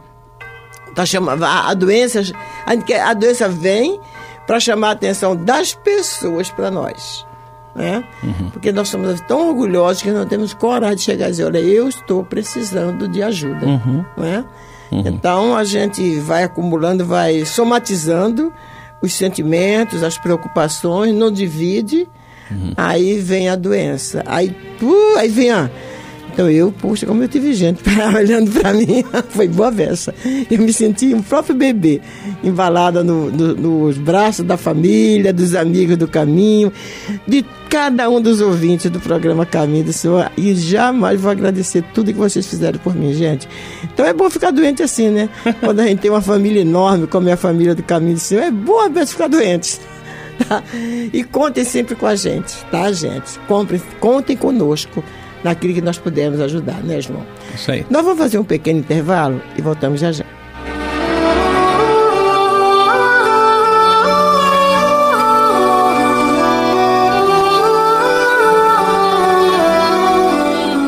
tá 0.94 1.04
chamando, 1.04 1.44
a, 1.44 1.74
doença, 1.74 2.22
a, 2.64 3.10
a 3.10 3.14
doença 3.14 3.48
vem 3.48 3.98
para 4.46 4.60
chamar 4.60 4.88
a 4.88 4.92
atenção 4.92 5.34
das 5.34 5.74
pessoas 5.74 6.48
para 6.48 6.70
nós. 6.70 7.26
Né? 7.74 8.04
Uhum. 8.22 8.50
Porque 8.50 8.72
nós 8.72 8.88
somos 8.88 9.20
tão 9.22 9.48
orgulhosos 9.48 10.02
que 10.02 10.10
não 10.10 10.26
temos 10.26 10.52
coragem 10.54 10.96
de 10.96 11.02
chegar 11.02 11.28
e 11.28 11.30
dizer: 11.30 11.44
olha, 11.44 11.58
eu 11.58 11.88
estou 11.88 12.24
precisando 12.24 13.08
de 13.08 13.22
ajuda. 13.22 13.66
Uhum. 13.66 14.04
Né? 14.16 14.44
Uhum. 14.90 15.02
Então 15.06 15.56
a 15.56 15.64
gente 15.64 16.18
vai 16.20 16.44
acumulando, 16.44 17.04
vai 17.04 17.44
somatizando 17.44 18.52
os 19.02 19.14
sentimentos, 19.14 20.02
as 20.02 20.18
preocupações, 20.18 21.14
não 21.14 21.30
divide, 21.30 22.08
uhum. 22.50 22.72
aí 22.76 23.18
vem 23.18 23.48
a 23.48 23.56
doença. 23.56 24.22
Aí, 24.26 24.54
uh, 24.82 25.18
aí 25.18 25.28
vem 25.28 25.50
a. 25.50 25.70
Então 26.40 26.50
eu, 26.50 26.72
puxa, 26.72 27.04
como 27.04 27.22
eu 27.22 27.28
tive 27.28 27.52
gente 27.52 27.82
olhando 28.16 28.50
para 28.50 28.72
mim, 28.72 29.04
foi 29.28 29.46
boa 29.46 29.70
versa. 29.70 30.14
Eu 30.50 30.58
me 30.58 30.72
senti 30.72 31.12
um 31.12 31.20
próprio 31.20 31.54
bebê, 31.54 32.00
embalada 32.42 33.04
no, 33.04 33.30
no, 33.30 33.54
nos 33.54 33.98
braços 33.98 34.42
da 34.42 34.56
família, 34.56 35.34
dos 35.34 35.54
amigos 35.54 35.98
do 35.98 36.08
caminho, 36.08 36.72
de 37.28 37.44
cada 37.68 38.08
um 38.08 38.22
dos 38.22 38.40
ouvintes 38.40 38.90
do 38.90 38.98
programa 38.98 39.44
Caminho 39.44 39.84
do 39.84 39.92
Senhor. 39.92 40.32
E 40.34 40.54
jamais 40.54 41.20
vou 41.20 41.30
agradecer 41.30 41.84
tudo 41.92 42.10
que 42.10 42.18
vocês 42.18 42.46
fizeram 42.46 42.78
por 42.78 42.94
mim, 42.94 43.12
gente. 43.12 43.46
Então 43.84 44.06
é 44.06 44.14
bom 44.14 44.30
ficar 44.30 44.50
doente 44.50 44.82
assim, 44.82 45.10
né? 45.10 45.28
Quando 45.60 45.80
a 45.80 45.86
gente 45.86 45.98
tem 45.98 46.10
uma 46.10 46.22
família 46.22 46.62
enorme, 46.62 47.06
como 47.06 47.28
é 47.28 47.32
a 47.32 47.36
família 47.36 47.74
do 47.74 47.82
Caminho 47.82 48.14
do 48.14 48.20
Senhor, 48.20 48.44
é 48.44 48.50
bom 48.50 48.88
mesmo 48.88 49.08
ficar 49.08 49.28
doente. 49.28 49.78
Tá? 50.48 50.62
E 51.12 51.22
contem 51.22 51.64
sempre 51.64 51.94
com 51.94 52.06
a 52.06 52.16
gente, 52.16 52.56
tá, 52.70 52.90
gente? 52.92 53.38
Contem, 53.40 53.78
contem 54.00 54.34
conosco 54.34 55.04
naquilo 55.42 55.74
que 55.74 55.80
nós 55.80 55.98
pudermos 55.98 56.40
ajudar, 56.40 56.82
né, 56.82 57.00
João? 57.00 57.24
Isso 57.54 57.70
aí. 57.70 57.86
Nós 57.90 58.04
vamos 58.04 58.18
fazer 58.18 58.38
um 58.38 58.44
pequeno 58.44 58.80
intervalo 58.80 59.40
e 59.56 59.62
voltamos 59.62 60.00
já 60.00 60.12
já. 60.12 60.24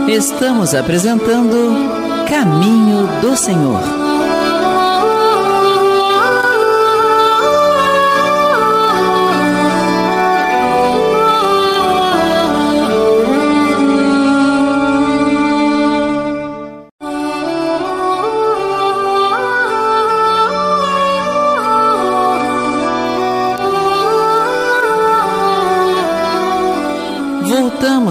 Estamos 0.08 0.74
apresentando 0.74 2.26
Caminho 2.28 3.08
do 3.22 3.34
Senhor. 3.34 4.01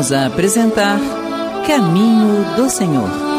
Voltamos 0.02 0.12
a 0.14 0.26
apresentar 0.26 1.00
Caminho 1.68 2.56
do 2.56 2.68
Senhor. 2.68 3.31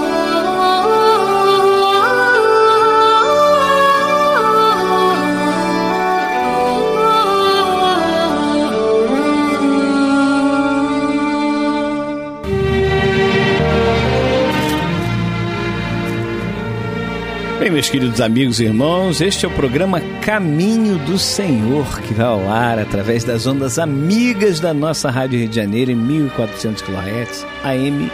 Meus 17.82 17.90
queridos 17.90 18.20
amigos 18.20 18.60
e 18.60 18.64
irmãos, 18.64 19.20
este 19.20 19.44
é 19.44 19.48
o 19.48 19.52
programa 19.54 20.00
Caminho 20.20 20.98
do 20.98 21.18
Senhor, 21.18 22.00
que 22.02 22.14
vai 22.14 22.26
ao 22.26 22.48
ar 22.48 22.78
através 22.78 23.24
das 23.24 23.44
ondas 23.44 23.76
amigas 23.76 24.60
da 24.60 24.72
nossa 24.72 25.10
Rádio 25.10 25.40
Rio 25.40 25.48
de 25.48 25.56
Janeiro 25.56 25.90
em 25.90 25.96
1400 25.96 26.80
kHz, 26.80 27.44
AM, 27.64 28.08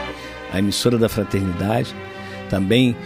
a 0.54 0.58
emissora 0.58 0.96
da 0.96 1.06
Fraternidade. 1.06 1.94
Também 2.48 2.96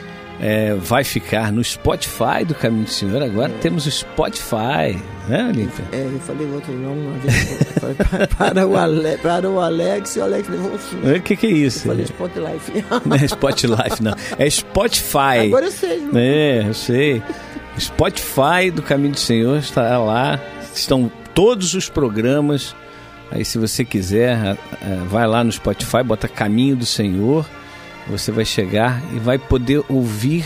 é, 0.40 0.74
vai 0.74 1.04
ficar 1.04 1.52
no 1.52 1.62
Spotify 1.62 2.44
do 2.46 2.54
Caminho 2.54 2.84
do 2.84 2.90
Senhor. 2.90 3.22
Agora 3.22 3.52
é. 3.52 3.58
temos 3.58 3.86
o 3.86 3.90
Spotify, 3.90 4.98
né, 5.28 5.48
Olímpia? 5.48 5.84
É, 5.92 6.04
eu 6.04 6.18
falei 6.20 6.46
outro 6.50 6.72
nome 6.72 7.06
uma 7.06 7.18
vez. 7.18 7.58
para, 8.36 8.66
o 8.66 8.76
Ale, 8.76 9.18
para 9.18 9.48
o 9.48 9.60
Alex 9.60 10.16
e 10.16 10.18
o 10.18 10.24
Alex 10.24 10.48
levou. 10.48 10.72
O 10.72 11.20
que, 11.22 11.36
que 11.36 11.46
é 11.46 11.50
isso? 11.50 11.86
Eu 11.86 11.92
falei 11.92 12.04
Spotlife. 12.04 12.84
Não 13.06 13.16
é 13.16 13.24
Spotlife, 13.24 14.02
não. 14.02 14.14
É 14.38 14.50
Spotify. 14.50 15.46
Agora 15.46 15.66
eu 15.66 15.70
sei. 15.72 16.00
Não. 16.00 16.18
É, 16.18 16.68
eu 16.68 16.74
sei. 16.74 17.22
Spotify 17.78 18.70
do 18.72 18.82
Caminho 18.82 19.14
do 19.14 19.20
Senhor 19.20 19.58
está 19.58 19.98
lá. 19.98 20.40
Estão 20.74 21.10
todos 21.34 21.74
os 21.74 21.88
programas. 21.88 22.74
Aí, 23.30 23.44
se 23.44 23.58
você 23.58 23.82
quiser, 23.82 24.58
vai 25.08 25.26
lá 25.26 25.42
no 25.42 25.50
Spotify, 25.50 26.02
bota 26.04 26.28
Caminho 26.28 26.76
do 26.76 26.84
Senhor 26.84 27.46
você 28.08 28.30
vai 28.30 28.44
chegar 28.44 29.02
e 29.14 29.18
vai 29.18 29.38
poder 29.38 29.84
ouvir 29.88 30.44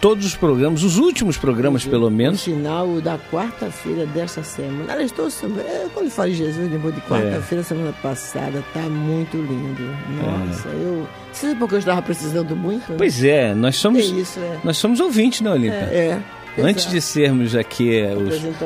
todos 0.00 0.24
os 0.24 0.34
programas, 0.34 0.82
os 0.82 0.96
últimos 0.96 1.36
programas 1.36 1.84
pelo 1.84 2.10
menos. 2.10 2.46
No 2.46 2.54
final 2.54 3.00
da 3.00 3.18
quarta-feira 3.30 4.06
desta 4.06 4.42
semana. 4.42 4.92
Aliás, 4.92 5.10
estou, 5.10 5.26
é, 5.60 5.86
quando 5.92 6.08
de 6.08 6.34
Jesus, 6.34 6.70
depois 6.70 6.94
de 6.94 7.00
quarta-feira, 7.02 7.62
é. 7.62 7.64
semana 7.64 7.92
passada, 8.02 8.64
tá 8.72 8.82
muito 8.82 9.36
lindo. 9.36 9.82
Nossa, 10.22 10.68
é. 10.68 10.72
eu. 10.72 11.08
Você 11.32 11.48
sabe 11.48 11.58
porque 11.58 11.74
eu 11.74 11.78
estava 11.78 12.02
precisando 12.02 12.56
muito? 12.56 12.92
Pois 12.96 13.22
é, 13.22 13.54
nós 13.54 13.76
somos. 13.76 14.00
É 14.00 14.20
isso, 14.20 14.40
é. 14.40 14.58
Nós 14.64 14.76
somos 14.76 15.00
ouvintes, 15.00 15.40
né, 15.40 15.50
Olímpia? 15.50 15.88
É. 15.90 16.06
é. 16.06 16.22
Antes 16.62 16.90
de 16.90 17.00
sermos 17.00 17.54
aqui 17.54 18.02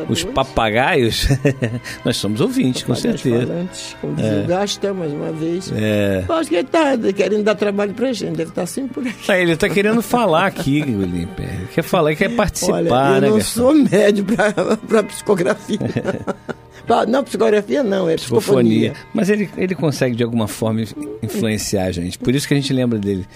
os, 0.08 0.10
os 0.10 0.24
papagaios, 0.24 1.26
nós 2.04 2.16
somos 2.16 2.40
ouvintes, 2.40 2.82
com 2.82 2.94
certeza. 2.94 3.46
Falantes, 3.46 3.96
como 4.00 4.20
é. 4.20 4.44
gastamos 4.46 4.98
mais 4.98 5.12
uma 5.12 5.32
vez. 5.32 5.72
É. 5.74 6.24
acho 6.28 6.48
que 6.48 6.56
ele 6.56 6.66
está 6.66 6.96
querendo 7.14 7.42
dar 7.42 7.54
trabalho 7.54 7.92
para 7.94 8.08
a 8.08 8.12
gente, 8.12 8.36
deve 8.36 8.50
estar 8.50 8.62
tá 8.62 8.66
sempre 8.66 8.94
por 8.94 9.06
aqui. 9.06 9.30
Ah, 9.30 9.38
ele 9.38 9.52
está 9.52 9.68
querendo 9.68 10.02
falar 10.02 10.46
aqui, 10.46 10.82
Olímpia. 10.82 11.44
Ele 11.44 11.68
quer 11.74 11.82
falar, 11.82 12.14
quer 12.14 12.30
participar. 12.30 12.74
Olha, 12.74 12.88
eu 12.88 13.20
né, 13.20 13.30
não 13.30 13.40
sou 13.40 13.74
médio 13.74 14.24
para 14.24 15.02
psicografia. 15.04 15.78
Não, 17.08 17.22
psicografia 17.22 17.82
não, 17.82 18.08
é 18.08 18.16
psicofonia. 18.16 18.92
Mas 19.14 19.30
ele, 19.30 19.48
ele 19.56 19.74
consegue 19.74 20.16
de 20.16 20.22
alguma 20.22 20.48
forma 20.48 20.82
influenciar 21.22 21.84
a 21.84 21.92
gente. 21.92 22.18
Por 22.18 22.34
isso 22.34 22.46
que 22.46 22.54
a 22.54 22.56
gente 22.56 22.72
lembra 22.72 22.98
dele. 22.98 23.26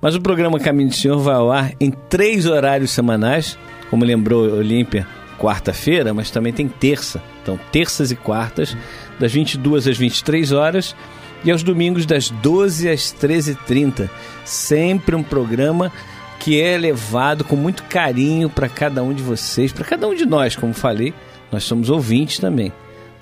Mas 0.00 0.14
o 0.14 0.20
programa 0.20 0.58
Caminho 0.58 0.88
do 0.88 0.94
Senhor 0.94 1.18
vai 1.18 1.34
ao 1.36 1.50
ar 1.50 1.72
em 1.80 1.90
três 2.08 2.46
horários 2.46 2.90
semanais 2.90 3.56
como 3.90 4.04
lembrou 4.04 4.42
Olímpia, 4.56 5.06
quarta-feira, 5.38 6.12
mas 6.14 6.30
também 6.30 6.52
tem 6.52 6.68
terça. 6.68 7.22
Então, 7.42 7.58
terças 7.70 8.10
e 8.10 8.16
quartas, 8.16 8.76
das 9.18 9.32
22 9.32 9.86
às 9.86 9.96
23 9.96 10.52
horas 10.52 10.96
e 11.44 11.50
aos 11.50 11.62
domingos 11.62 12.06
das 12.06 12.30
12 12.30 12.88
às 12.88 13.14
13h30. 13.14 14.08
Sempre 14.44 15.14
um 15.14 15.22
programa 15.22 15.92
que 16.38 16.60
é 16.60 16.76
levado 16.76 17.44
com 17.44 17.56
muito 17.56 17.82
carinho 17.84 18.48
para 18.50 18.68
cada 18.68 19.02
um 19.02 19.12
de 19.12 19.22
vocês, 19.22 19.72
para 19.72 19.84
cada 19.84 20.06
um 20.06 20.14
de 20.14 20.26
nós, 20.26 20.54
como 20.54 20.72
falei, 20.74 21.14
nós 21.50 21.64
somos 21.64 21.90
ouvintes 21.90 22.38
também. 22.38 22.72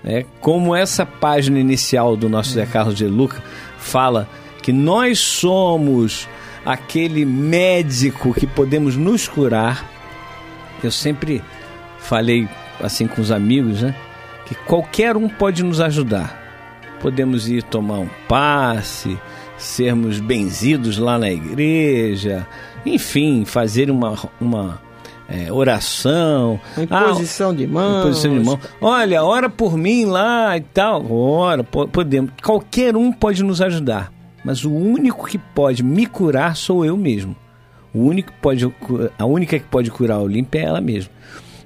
É, 0.05 0.25
como 0.41 0.77
essa 0.77 1.07
página 1.07 1.59
inicial 1.59 2.17
do 2.17 2.29
nosso 2.29 2.51
Zé 2.51 2.67
Carlos 2.67 2.95
de 2.95 3.07
Luca 3.07 3.43
fala 3.79 4.29
que 4.63 4.73
nós 4.73 5.19
somos 5.19 6.29
aquele 6.65 7.25
médico 7.25 8.35
que 8.35 8.47
podemos 8.47 8.97
nos 8.97 9.27
curar 9.27 9.94
eu 10.83 10.91
sempre 10.91 11.43
falei 11.99 12.49
assim 12.81 13.07
com 13.07 13.21
os 13.21 13.31
amigos, 13.31 13.83
né? 13.83 13.95
Que 14.47 14.55
qualquer 14.55 15.17
um 15.17 15.29
pode 15.29 15.63
nos 15.63 15.81
ajudar. 15.81 16.43
Podemos 17.01 17.49
ir 17.49 17.63
tomar 17.63 17.99
um 17.99 18.09
passe, 18.29 19.19
sermos 19.59 20.21
benzidos 20.21 20.99
lá 20.99 21.19
na 21.19 21.31
igreja, 21.31 22.47
enfim, 22.85 23.45
fazer 23.45 23.91
uma, 23.91 24.17
uma 24.41 24.81
é, 25.29 25.53
oração. 25.53 26.61
Imposição 26.77 27.51
ah, 27.51 27.55
de 27.55 27.67
mão. 27.67 28.01
Imposição 28.01 28.39
de 28.39 28.45
mão. 28.45 28.59
Olha, 28.81 29.23
ora 29.23 29.49
por 29.49 29.77
mim 29.77 30.05
lá 30.05 30.57
e 30.57 30.61
tal. 30.61 31.11
Ora, 31.11 31.65
podemos. 31.65 32.31
Qualquer 32.43 32.97
um 32.97 33.13
pode 33.13 33.43
nos 33.43 33.61
ajudar. 33.61 34.13
Mas 34.45 34.65
o 34.65 34.71
único 34.71 35.27
que 35.27 35.39
pode 35.39 35.83
me 35.83 36.07
curar 36.07 36.57
sou 36.57 36.85
eu 36.85 36.97
mesmo. 36.97 37.35
O 37.95 38.01
único 38.01 38.33
pode, 38.43 38.65
a 39.19 39.25
única 39.25 39.59
que 39.59 39.67
pode 39.67 39.91
curar 39.91 40.17
a 40.17 40.21
Olímpia 40.21 40.61
é 40.61 40.65
ela 40.65 40.81
mesma. 40.81 41.13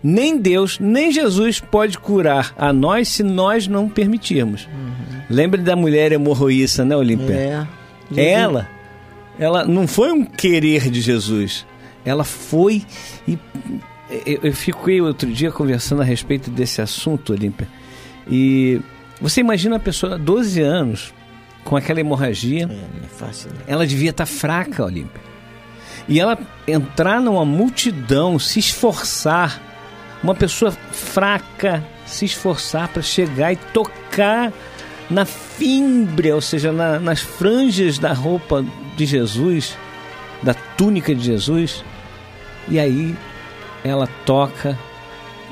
Nem 0.03 0.39
Deus, 0.39 0.79
nem 0.79 1.11
Jesus 1.11 1.59
pode 1.59 1.99
curar 1.99 2.55
a 2.57 2.73
nós 2.73 3.09
se 3.09 3.23
nós 3.23 3.67
não 3.67 3.89
permitirmos. 3.89 4.67
Uhum. 4.67 5.23
Lembre 5.31 5.61
da 5.63 5.75
mulher 5.75 6.13
hemorroíça, 6.13 6.85
né, 6.85 6.97
Olímpia? 6.97 7.67
É. 8.17 8.31
Ela, 8.33 8.69
ela 9.39 9.65
não 9.65 9.89
foi 9.89 10.13
um 10.13 10.25
querer 10.25 10.91
de 10.91 11.01
Jesus. 11.01 11.67
Ela 12.05 12.25
foi 12.25 12.83
e 13.27 13.39
eu, 14.25 14.41
eu 14.45 14.53
fiquei 14.53 15.01
outro 15.01 15.31
dia 15.31 15.51
conversando 15.51 16.03
a 16.03 16.05
respeito 16.05 16.51
desse 16.51 16.81
assunto, 16.81 17.33
Olímpia. 17.33 17.69
E 18.31 18.81
você 19.21 19.41
imagina 19.41 19.77
a 19.77 19.81
pessoa, 19.81 20.19
12 20.19 20.61
anos, 20.61 21.15
com 21.65 21.77
aquela 21.77 22.01
hemorragia. 22.01 22.65
É, 22.65 22.67
não 22.67 23.05
é 23.05 23.09
fácil, 23.09 23.51
né? 23.51 23.61
Ela 23.67 23.87
devia 23.87 24.11
estar 24.11 24.27
tá 24.27 24.31
fraca, 24.31 24.85
Olímpia. 24.85 25.21
E 26.09 26.19
ela 26.19 26.39
entrar 26.67 27.21
numa 27.21 27.45
multidão, 27.45 28.39
se 28.39 28.59
esforçar, 28.59 29.61
uma 30.23 30.35
pessoa 30.35 30.73
fraca 30.91 31.85
se 32.09 32.25
esforçar 32.25 32.89
para 32.89 33.03
chegar 33.03 33.53
e 33.53 33.57
tocar 33.57 34.53
na 35.11 35.25
fímbria, 35.25 36.35
ou 36.35 36.41
seja, 36.41 36.73
na, 36.73 36.99
nas 36.99 37.21
franjas 37.21 37.99
da 37.99 38.13
roupa 38.13 38.65
de 38.97 39.07
Jesus, 39.07 39.77
da 40.43 40.55
túnica 40.55 41.15
de 41.15 41.23
Jesus, 41.23 41.85
e 42.69 42.79
aí 42.79 43.15
ela 43.85 44.09
toca, 44.25 44.79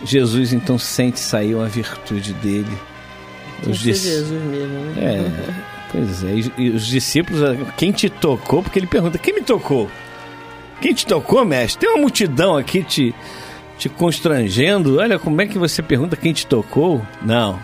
Jesus 0.05 0.53
então 0.53 0.79
sente 0.79 1.21
sair 1.21 1.55
uma 1.55 1.69
virtude 1.69 2.33
dele. 2.35 2.79
Os 3.67 3.79
diz... 3.79 4.03
Jesus 4.03 4.43
mesmo, 4.43 4.79
né? 4.81 4.95
É. 4.99 5.77
Pois 5.93 6.25
é, 6.25 6.35
e, 6.35 6.53
e 6.59 6.71
os 6.71 6.87
discípulos, 6.87 7.41
quem 7.77 7.93
te 7.93 8.11
tocou? 8.11 8.63
Porque 8.63 8.79
ele 8.79 8.87
pergunta: 8.87 9.19
quem 9.19 9.35
me 9.35 9.41
tocou? 9.41 9.89
Quem 10.81 10.93
te 10.93 11.07
tocou, 11.07 11.45
mestre? 11.45 11.81
Tem 11.81 11.91
uma 11.91 12.03
multidão 12.03 12.57
aqui 12.57 12.83
te, 12.83 13.15
te 13.79 13.89
constrangendo. 13.89 14.99
Olha, 14.99 15.19
como 15.19 15.41
é 15.41 15.47
que 15.47 15.59
você 15.59 15.83
pergunta 15.83 16.17
quem 16.17 16.33
te 16.33 16.47
tocou? 16.47 17.01
Não, 17.23 17.59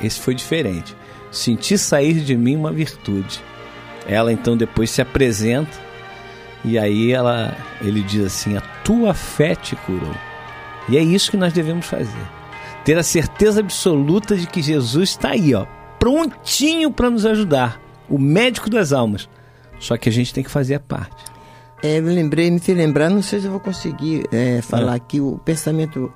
esse 0.00 0.20
foi 0.20 0.34
diferente. 0.34 0.96
Senti 1.30 1.76
sair 1.76 2.20
de 2.20 2.36
mim 2.36 2.56
uma 2.56 2.72
virtude. 2.72 3.40
Ela 4.06 4.32
então 4.32 4.56
depois 4.56 4.90
se 4.90 5.02
apresenta 5.02 5.88
e 6.64 6.78
aí 6.78 7.12
ela, 7.12 7.56
ele 7.80 8.02
diz 8.02 8.24
assim: 8.24 8.56
a 8.56 8.60
tua 8.82 9.14
fé 9.14 9.54
te 9.54 9.76
curou. 9.76 10.14
E 10.88 10.96
é 10.96 11.02
isso 11.02 11.30
que 11.30 11.36
nós 11.36 11.52
devemos 11.52 11.86
fazer. 11.86 12.26
Ter 12.84 12.96
a 12.96 13.02
certeza 13.02 13.60
absoluta 13.60 14.36
de 14.36 14.46
que 14.46 14.62
Jesus 14.62 15.10
está 15.10 15.30
aí, 15.30 15.54
ó, 15.54 15.66
prontinho 15.98 16.90
para 16.90 17.10
nos 17.10 17.26
ajudar, 17.26 17.80
o 18.08 18.18
médico 18.18 18.70
das 18.70 18.92
almas. 18.92 19.28
Só 19.78 19.96
que 19.96 20.08
a 20.08 20.12
gente 20.12 20.32
tem 20.32 20.42
que 20.42 20.50
fazer 20.50 20.76
a 20.76 20.80
parte. 20.80 21.24
É, 21.82 22.00
me 22.00 22.12
lembrei, 22.12 22.50
me 22.50 22.58
fez 22.58 22.76
lembrar, 22.76 23.08
não 23.08 23.22
sei 23.22 23.40
se 23.40 23.46
eu 23.46 23.52
vou 23.52 23.60
conseguir 23.60 24.26
é, 24.32 24.60
falar 24.60 24.94
é. 24.94 24.96
aqui 24.96 25.20
o 25.20 25.38
pensamento 25.44 26.12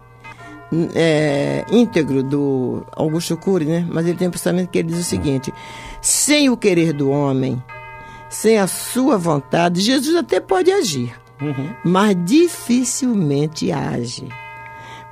é, 0.94 1.64
íntegro 1.70 2.22
do 2.22 2.85
Augusto 2.92 3.37
Cury, 3.37 3.66
né? 3.66 3.87
Mas 3.88 4.07
ele 4.07 4.16
tem 4.16 4.29
um 4.29 4.33
pensamento 4.33 4.70
que 4.70 4.79
ele 4.79 4.88
diz 4.88 4.98
o 4.98 5.05
seguinte: 5.05 5.53
sem 6.01 6.48
o 6.51 6.57
querer 6.57 6.92
do 6.92 7.11
homem, 7.11 7.62
sem 8.29 8.59
a 8.59 8.66
sua 8.66 9.16
vontade, 9.18 9.81
Jesus 9.81 10.16
até 10.16 10.40
pode 10.40 10.72
agir, 10.72 11.14
uhum. 11.40 11.70
mas 11.85 12.16
dificilmente 12.25 13.70
age. 13.70 14.29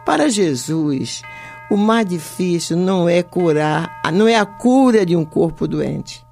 Para 0.04 0.28
Jesus, 0.28 1.22
o 1.70 1.76
mais 1.76 2.06
difícil 2.06 2.76
não 2.76 3.08
é 3.08 3.22
curar, 3.22 4.00
não 4.12 4.26
é 4.26 4.36
a 4.36 4.46
cura 4.46 5.04
de 5.04 5.14
um 5.14 5.24
corpo 5.24 5.68
doente, 5.68 6.26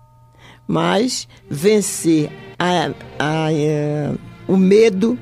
mas 0.66 1.28
vencer 1.48 2.47
a, 2.58 2.90
a, 3.18 3.48
a, 3.48 4.14
o 4.46 4.56
medo, 4.56 5.18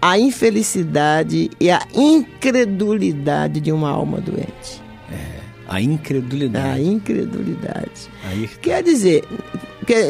a 0.00 0.18
infelicidade 0.18 1.50
e 1.58 1.70
a 1.70 1.82
incredulidade 1.94 3.60
de 3.60 3.72
uma 3.72 3.90
alma 3.90 4.20
doente. 4.20 4.82
É, 5.10 5.40
a 5.68 5.80
incredulidade. 5.80 6.80
A 6.80 6.82
incredulidade. 6.82 8.10
Aí... 8.24 8.48
Quer 8.60 8.82
dizer, 8.82 9.24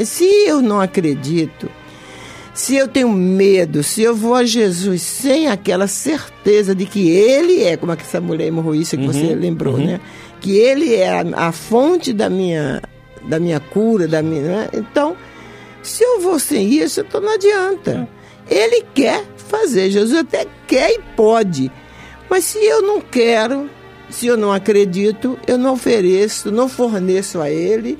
se 0.05 0.25
eu 0.25 0.61
não 0.61 0.81
acredito, 0.81 1.71
se 2.57 2.75
eu 2.75 2.89
tenho 2.89 3.13
medo, 3.13 3.83
se 3.83 4.03
eu 4.03 4.17
vou 4.17 4.35
a 4.35 4.45
Jesus 4.45 5.03
sem 5.03 5.47
aquela 5.49 5.87
certeza 5.87 6.75
de 6.75 6.87
que 6.87 7.09
Ele 7.11 7.63
é, 7.63 7.77
como 7.77 7.93
essa 7.93 8.21
mulher 8.21 8.47
hemorroísta 8.47 8.97
que 8.97 9.07
uhum, 9.07 9.13
você 9.13 9.35
lembrou, 9.35 9.75
uhum. 9.75 9.85
né? 9.85 10.01
Que 10.41 10.57
Ele 10.57 10.95
é 10.95 11.09
a, 11.09 11.49
a, 11.49 11.53
fonte 11.53 12.13
da 12.15 12.31
minha, 12.31 12.83
da 13.29 13.39
minha 13.39 13.61
cura, 13.61 14.09
da 14.09 14.23
minha. 14.23 14.43
Né? 14.43 14.69
Então, 14.73 15.15
se 15.89 16.03
eu 16.03 16.21
vou 16.21 16.39
sem 16.39 16.75
isso, 16.75 17.01
então 17.01 17.21
não 17.21 17.35
adianta. 17.35 18.09
Ele 18.49 18.85
quer 18.95 19.25
fazer, 19.37 19.91
Jesus 19.91 20.19
até 20.19 20.47
quer 20.67 20.93
e 20.93 21.01
pode. 21.17 21.71
Mas 22.29 22.45
se 22.45 22.59
eu 22.59 22.83
não 22.83 23.01
quero, 23.01 23.71
se 24.09 24.27
eu 24.27 24.37
não 24.37 24.53
acredito, 24.53 25.39
eu 25.47 25.59
não 25.59 25.75
ofereço, 25.75 26.51
não 26.51 26.69
forneço 26.69 27.41
a 27.41 27.51
Ele 27.51 27.99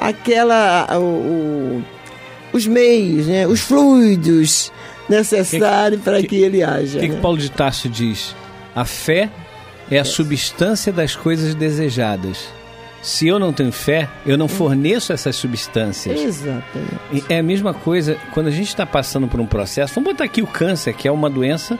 aquela. 0.00 0.86
o, 0.98 1.02
o 1.02 1.84
os 2.52 2.66
meios, 2.66 3.26
né, 3.26 3.46
os 3.46 3.60
fluidos 3.60 4.70
necessários 5.08 6.00
para 6.02 6.20
que, 6.20 6.28
que, 6.28 6.36
ele 6.36 6.62
haja. 6.62 6.98
O 6.98 7.00
que, 7.00 7.08
né? 7.08 7.14
que 7.14 7.20
Paulo 7.20 7.38
de 7.38 7.50
Tarso 7.50 7.88
diz? 7.88 8.34
A 8.74 8.84
fé 8.84 9.30
é 9.90 9.98
a 9.98 10.04
substância 10.04 10.92
das 10.92 11.16
coisas 11.16 11.54
desejadas. 11.54 12.48
Se 13.02 13.26
eu 13.26 13.38
não 13.38 13.52
tenho 13.52 13.72
fé, 13.72 14.08
eu 14.24 14.38
não 14.38 14.46
forneço 14.46 15.12
essas 15.12 15.34
substâncias. 15.34 16.20
Exatamente. 16.20 17.24
É 17.28 17.40
a 17.40 17.42
mesma 17.42 17.74
coisa 17.74 18.16
quando 18.32 18.46
a 18.46 18.50
gente 18.50 18.68
está 18.68 18.86
passando 18.86 19.26
por 19.26 19.40
um 19.40 19.46
processo. 19.46 19.94
Vamos 19.94 20.12
botar 20.12 20.24
aqui 20.24 20.40
o 20.40 20.46
câncer, 20.46 20.94
que 20.94 21.08
é 21.08 21.12
uma 21.12 21.28
doença 21.28 21.78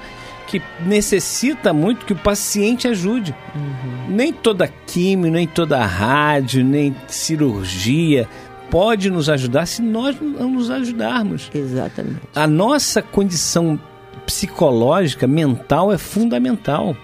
que 0.49 0.61
necessita 0.85 1.73
muito 1.73 2.05
que 2.05 2.13
o 2.13 2.17
paciente 2.17 2.89
ajude. 2.89 3.35
Uhum. 3.55 4.15
Nem 4.15 4.33
toda 4.33 4.69
químio, 4.87 5.31
nem 5.31 5.47
toda 5.47 5.83
rádio, 5.85 6.65
nem 6.65 6.95
cirurgia 7.07 8.29
pode 8.69 9.11
nos 9.11 9.29
ajudar 9.29 9.67
se 9.67 9.83
nós 9.83 10.17
não 10.19 10.51
nos 10.51 10.71
ajudarmos. 10.71 11.51
Exatamente. 11.55 12.21
A 12.35 12.47
nossa 12.47 13.03
condição 13.03 13.79
psicológica, 14.25 15.27
mental 15.27 15.93
é 15.93 15.99
fundamental. 15.99 16.97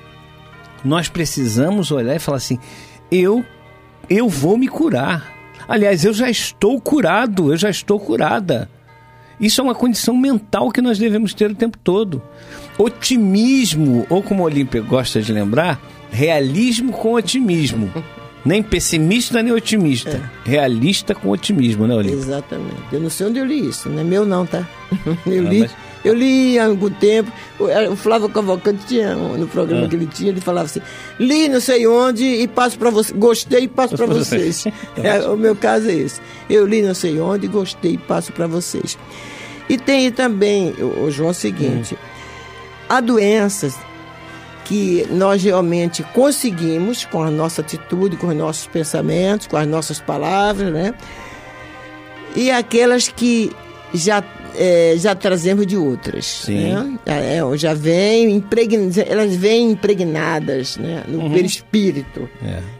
Nós 0.82 1.08
precisamos 1.08 1.90
olhar 1.90 2.16
e 2.16 2.18
falar 2.18 2.38
assim: 2.38 2.58
eu 3.12 3.44
eu 4.08 4.28
vou 4.28 4.56
me 4.56 4.68
curar. 4.68 5.34
Aliás, 5.68 6.04
eu 6.04 6.12
já 6.12 6.30
estou 6.30 6.80
curado, 6.80 7.52
eu 7.52 7.56
já 7.56 7.68
estou 7.68 8.00
curada. 8.00 8.68
Isso 9.40 9.60
é 9.60 9.64
uma 9.64 9.74
condição 9.74 10.16
mental 10.16 10.70
que 10.70 10.80
nós 10.80 10.98
devemos 10.98 11.32
ter 11.32 11.50
o 11.50 11.54
tempo 11.54 11.78
todo. 11.78 12.22
Otimismo, 12.76 14.06
ou 14.08 14.22
como 14.22 14.42
o 14.42 14.46
Olímpia 14.46 14.80
gosta 14.80 15.20
de 15.20 15.32
lembrar, 15.32 15.80
realismo 16.10 16.92
com 16.92 17.14
otimismo. 17.14 17.92
Nem 18.44 18.62
pessimista 18.62 19.42
nem 19.42 19.52
otimista. 19.52 20.22
É. 20.46 20.48
Realista 20.48 21.14
com 21.14 21.28
otimismo, 21.28 21.86
né, 21.86 21.94
Olímpio? 21.94 22.18
Exatamente. 22.18 22.76
Eu 22.90 23.00
não 23.00 23.10
sei 23.10 23.26
onde 23.26 23.38
eu 23.38 23.44
li 23.44 23.68
isso, 23.68 23.88
não 23.88 24.00
é 24.00 24.04
meu 24.04 24.24
não, 24.24 24.46
tá? 24.46 24.66
Eu 25.26 25.42
li, 25.42 25.60
mas... 25.60 25.76
eu 26.04 26.14
li 26.14 26.58
há 26.58 26.66
algum 26.66 26.90
tempo. 26.90 27.30
O 27.90 27.96
Flávio 27.96 28.28
Cavalcante 28.28 28.86
tinha, 28.86 29.14
no 29.14 29.48
programa 29.48 29.86
ah. 29.86 29.88
que 29.88 29.96
ele 29.96 30.06
tinha, 30.06 30.30
ele 30.30 30.40
falava 30.40 30.66
assim: 30.66 30.80
li 31.18 31.48
não 31.48 31.60
sei 31.60 31.86
onde 31.86 32.24
e 32.24 32.46
passo 32.46 32.78
para 32.78 32.90
você. 32.90 33.12
Gostei 33.12 33.64
e 33.64 33.68
passo 33.68 33.96
para 33.96 34.06
vocês. 34.06 34.64
é, 34.96 35.20
o 35.28 35.36
meu 35.36 35.56
caso 35.56 35.88
é 35.88 35.94
esse. 35.94 36.20
Eu 36.48 36.66
li 36.66 36.82
não 36.82 36.94
sei 36.94 37.20
onde, 37.20 37.46
gostei 37.48 37.94
e 37.94 37.98
passo 37.98 38.32
para 38.32 38.46
vocês. 38.46 38.96
E 39.68 39.76
tem 39.76 40.10
também, 40.10 40.74
o 40.78 41.10
João, 41.10 41.30
o 41.30 41.34
seguinte: 41.34 41.94
hum. 41.94 41.98
há 42.88 43.00
doenças 43.00 43.74
que 44.64 45.06
nós 45.10 45.42
realmente 45.42 46.02
conseguimos 46.02 47.04
com 47.06 47.22
a 47.22 47.30
nossa 47.30 47.62
atitude, 47.62 48.16
com 48.16 48.28
os 48.28 48.36
nossos 48.36 48.66
pensamentos, 48.66 49.46
com 49.46 49.56
as 49.56 49.66
nossas 49.66 49.98
palavras, 49.98 50.70
né? 50.72 50.94
E 52.36 52.50
aquelas 52.50 53.08
que 53.08 53.50
já 53.94 54.22
é, 54.58 54.94
já 54.96 55.14
trazemos 55.14 55.66
de 55.66 55.76
outras. 55.76 56.26
Sim. 56.26 56.72
Né? 56.72 56.98
É, 57.06 57.40
já 57.56 57.72
vem 57.72 58.30
impregn... 58.32 58.90
elas 59.06 59.34
vêm 59.34 59.70
impregnadas 59.70 60.76
né? 60.76 61.04
no 61.06 61.20
uhum. 61.20 61.32
perispírito. 61.32 62.28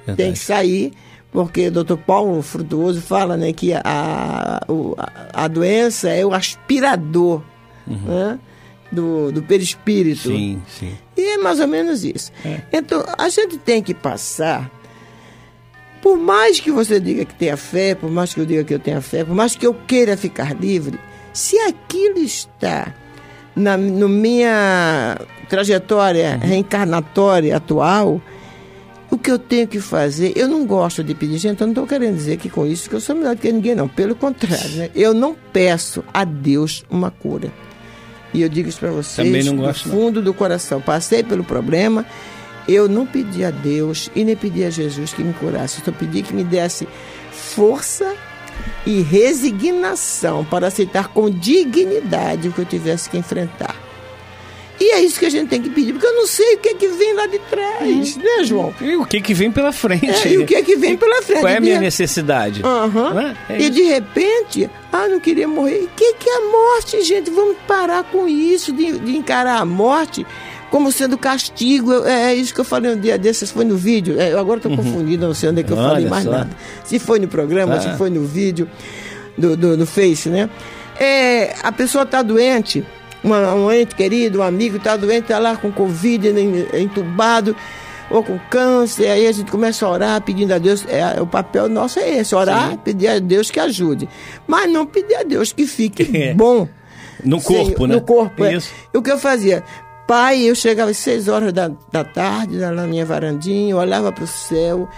É, 0.06 0.14
Tem 0.14 0.32
que 0.32 0.38
sair, 0.38 0.92
porque 1.30 1.68
o 1.68 1.70
doutor 1.70 1.98
Paulo 1.98 2.42
Frutuoso 2.42 3.00
fala 3.00 3.36
né, 3.36 3.52
que 3.52 3.72
a, 3.72 3.82
a, 3.84 4.62
a 5.32 5.48
doença 5.48 6.10
é 6.10 6.26
o 6.26 6.34
aspirador. 6.34 7.42
Uhum. 7.86 7.96
Né? 8.06 8.38
do, 8.90 9.30
do 9.30 9.42
perispírito. 9.42 10.28
Sim, 10.28 10.62
sim. 10.66 10.96
E 11.16 11.34
é 11.34 11.36
mais 11.36 11.60
ou 11.60 11.68
menos 11.68 12.04
isso. 12.04 12.32
É. 12.44 12.62
Então, 12.72 13.04
a 13.18 13.28
gente 13.28 13.58
tem 13.58 13.82
que 13.82 13.94
passar. 13.94 14.70
Por 16.00 16.16
mais 16.16 16.60
que 16.60 16.70
você 16.70 16.98
diga 16.98 17.24
que 17.24 17.34
tenha 17.34 17.56
fé, 17.56 17.94
por 17.94 18.10
mais 18.10 18.32
que 18.32 18.40
eu 18.40 18.46
diga 18.46 18.64
que 18.64 18.72
eu 18.72 18.78
tenha 18.78 19.00
fé, 19.00 19.24
por 19.24 19.34
mais 19.34 19.54
que 19.54 19.66
eu 19.66 19.74
queira 19.74 20.16
ficar 20.16 20.54
livre, 20.54 20.98
se 21.38 21.56
aquilo 21.60 22.18
está 22.18 22.92
na 23.54 23.76
no 23.76 24.08
minha 24.08 25.16
trajetória 25.48 26.32
uhum. 26.42 26.48
reencarnatória 26.48 27.56
atual, 27.56 28.20
o 29.08 29.16
que 29.16 29.30
eu 29.30 29.38
tenho 29.38 29.68
que 29.68 29.78
fazer, 29.78 30.32
eu 30.34 30.48
não 30.48 30.66
gosto 30.66 31.04
de 31.04 31.14
pedir, 31.14 31.38
gente, 31.38 31.60
eu 31.60 31.68
não 31.68 31.72
estou 31.72 31.86
querendo 31.86 32.16
dizer 32.16 32.38
que 32.38 32.50
com 32.50 32.66
isso 32.66 32.90
que 32.90 32.96
eu 32.96 33.00
sou 33.00 33.14
melhor 33.14 33.36
do 33.36 33.40
que 33.40 33.52
ninguém, 33.52 33.76
não. 33.76 33.86
Pelo 33.86 34.16
contrário, 34.16 34.68
né? 34.70 34.90
eu 34.96 35.14
não 35.14 35.36
peço 35.52 36.02
a 36.12 36.24
Deus 36.24 36.84
uma 36.90 37.08
cura. 37.08 37.52
E 38.34 38.42
eu 38.42 38.48
digo 38.48 38.68
isso 38.68 38.80
para 38.80 38.90
vocês 38.90 39.46
não 39.46 39.56
gosto, 39.56 39.88
do 39.88 39.94
fundo 39.94 40.16
não. 40.16 40.24
do 40.24 40.34
coração. 40.34 40.80
Passei 40.80 41.22
pelo 41.22 41.44
problema, 41.44 42.04
eu 42.66 42.88
não 42.88 43.06
pedi 43.06 43.44
a 43.44 43.52
Deus 43.52 44.10
e 44.14 44.24
nem 44.24 44.34
pedi 44.34 44.64
a 44.64 44.70
Jesus 44.70 45.14
que 45.14 45.22
me 45.22 45.32
curasse. 45.34 45.78
Eu 45.78 45.84
só 45.84 45.92
pedi 45.92 46.20
que 46.20 46.34
me 46.34 46.42
desse 46.42 46.86
força 47.30 48.12
e 48.86 49.02
resignação 49.02 50.44
para 50.44 50.66
aceitar 50.68 51.08
com 51.08 51.30
dignidade 51.30 52.48
o 52.48 52.52
que 52.52 52.60
eu 52.60 52.66
tivesse 52.66 53.08
que 53.08 53.18
enfrentar. 53.18 53.88
E 54.80 54.92
é 54.92 55.00
isso 55.00 55.18
que 55.18 55.26
a 55.26 55.30
gente 55.30 55.48
tem 55.48 55.60
que 55.60 55.70
pedir, 55.70 55.92
porque 55.92 56.06
eu 56.06 56.14
não 56.14 56.26
sei 56.26 56.54
o 56.54 56.58
que 56.58 56.68
é 56.68 56.74
que 56.74 56.86
vem 56.86 57.12
lá 57.12 57.26
de 57.26 57.38
trás, 57.40 58.16
hum. 58.16 58.20
né, 58.20 58.44
João? 58.44 58.74
E 58.80 58.96
o 58.96 59.04
que 59.04 59.16
é 59.16 59.20
que 59.20 59.34
vem 59.34 59.50
pela 59.50 59.72
frente? 59.72 60.28
É, 60.28 60.32
e 60.32 60.38
o 60.38 60.46
que 60.46 60.54
é 60.54 60.62
que 60.62 60.76
vem 60.76 60.96
pela 60.96 61.20
frente? 61.20 61.40
Qual 61.40 61.52
é 61.52 61.56
a 61.56 61.60
minha 61.60 61.80
necessidade? 61.80 62.62
Uhum. 62.62 63.18
É? 63.18 63.36
É 63.48 63.60
e 63.60 63.70
de 63.70 63.82
repente, 63.82 64.70
ah, 64.92 65.08
não 65.08 65.18
queria 65.18 65.48
morrer. 65.48 65.82
O 65.82 65.88
que, 65.96 66.14
que 66.14 66.30
é 66.30 66.36
a 66.36 66.40
morte, 66.50 67.02
gente? 67.02 67.28
Vamos 67.28 67.56
parar 67.66 68.04
com 68.04 68.28
isso, 68.28 68.72
de, 68.72 68.98
de 68.98 69.16
encarar 69.16 69.60
a 69.60 69.64
morte 69.64 70.24
como 70.70 70.90
sendo 70.92 71.16
castigo. 71.16 72.04
É, 72.04 72.32
é, 72.32 72.34
isso 72.34 72.54
que 72.54 72.60
eu 72.60 72.64
falei 72.64 72.92
um 72.92 73.00
dia 73.00 73.18
desses, 73.18 73.50
foi 73.50 73.64
no 73.64 73.76
vídeo. 73.76 74.18
É, 74.18 74.32
eu 74.32 74.38
agora 74.38 74.58
estou 74.58 74.70
uhum. 74.70 74.78
confundido, 74.78 75.26
não 75.26 75.34
sei 75.34 75.50
onde 75.50 75.60
é 75.60 75.62
que 75.64 75.72
eu 75.72 75.76
Olha 75.76 75.88
falei 75.88 76.08
mais 76.08 76.24
só. 76.24 76.30
nada. 76.30 76.50
Se 76.84 76.98
foi 76.98 77.18
no 77.18 77.28
programa, 77.28 77.74
ah. 77.74 77.80
se 77.80 77.90
foi 77.96 78.10
no 78.10 78.24
vídeo 78.24 78.68
do, 79.36 79.56
do, 79.56 79.76
do 79.76 79.86
Face, 79.86 80.28
né? 80.28 80.48
É, 80.98 81.54
a 81.62 81.70
pessoa 81.70 82.04
está 82.04 82.22
doente 82.22 82.84
uma, 83.22 83.54
um 83.54 83.70
ente 83.70 83.94
querido, 83.94 84.40
um 84.40 84.42
amigo 84.42 84.76
está 84.76 84.96
doente, 84.96 85.22
está 85.22 85.38
lá 85.38 85.56
com 85.56 85.70
Covid, 85.72 86.28
entubado. 86.74 87.56
ou 88.10 88.22
com 88.22 88.38
câncer, 88.50 89.08
aí 89.08 89.26
a 89.26 89.32
gente 89.32 89.50
começa 89.50 89.84
a 89.84 89.90
orar 89.90 90.22
pedindo 90.22 90.52
a 90.52 90.58
Deus. 90.58 90.84
É, 90.88 91.20
o 91.20 91.26
papel 91.26 91.68
nosso 91.68 91.98
é 91.98 92.18
esse, 92.18 92.34
orar, 92.34 92.70
Sim. 92.70 92.78
pedir 92.78 93.08
a 93.08 93.18
Deus 93.18 93.50
que 93.50 93.60
ajude. 93.60 94.08
Mas 94.46 94.70
não 94.70 94.86
pedir 94.86 95.16
a 95.16 95.22
Deus 95.22 95.52
que 95.52 95.66
fique 95.66 96.08
é. 96.16 96.34
bom. 96.34 96.68
No 97.24 97.40
corpo, 97.40 97.86
né? 97.86 97.96
No 97.96 98.00
corpo, 98.00 98.44
é. 98.44 98.54
Isso. 98.54 98.72
E 98.94 98.96
o 98.96 99.02
que 99.02 99.10
eu 99.10 99.18
fazia? 99.18 99.64
Pai, 100.08 100.40
eu 100.40 100.54
chegava 100.54 100.90
às 100.90 100.96
seis 100.96 101.28
horas 101.28 101.52
da, 101.52 101.70
da 101.92 102.02
tarde 102.02 102.56
na 102.56 102.86
minha 102.86 103.04
varandinha, 103.04 103.76
olhava 103.76 104.10
para 104.10 104.24
o 104.24 104.26
céu 104.26 104.88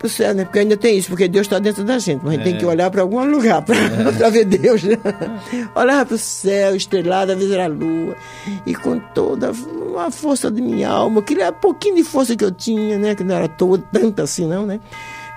para 0.00 0.06
o 0.06 0.08
céu, 0.08 0.34
né? 0.34 0.44
Porque 0.46 0.60
ainda 0.60 0.78
tem 0.78 0.96
isso, 0.96 1.10
porque 1.10 1.28
Deus 1.28 1.46
está 1.46 1.58
dentro 1.58 1.84
da 1.84 1.98
gente, 1.98 2.22
mas 2.22 2.32
a 2.32 2.36
gente 2.36 2.40
é. 2.40 2.44
tem 2.44 2.58
que 2.58 2.64
olhar 2.64 2.90
para 2.90 3.02
algum 3.02 3.22
lugar 3.22 3.60
para 3.60 3.76
é. 3.76 4.30
ver 4.32 4.46
Deus. 4.46 4.82
Né? 4.82 4.96
Olhava 5.76 6.06
para 6.06 6.14
o 6.14 6.18
céu, 6.18 6.74
estrelado, 6.74 7.32
às 7.32 7.38
vezes 7.38 7.52
era 7.52 7.64
a 7.64 7.68
lua, 7.68 8.16
e 8.64 8.74
com 8.74 8.98
toda 8.98 9.50
a 9.98 10.10
força 10.10 10.50
de 10.50 10.62
minha 10.62 10.88
alma, 10.88 11.20
aquele 11.20 11.52
pouquinho 11.52 11.96
de 11.96 12.04
força 12.04 12.34
que 12.34 12.42
eu 12.42 12.50
tinha, 12.50 12.98
né? 12.98 13.14
Que 13.14 13.22
não 13.22 13.34
era 13.34 13.46
toda, 13.46 13.84
tanta 13.92 14.22
assim, 14.22 14.46
não, 14.46 14.64
né? 14.64 14.80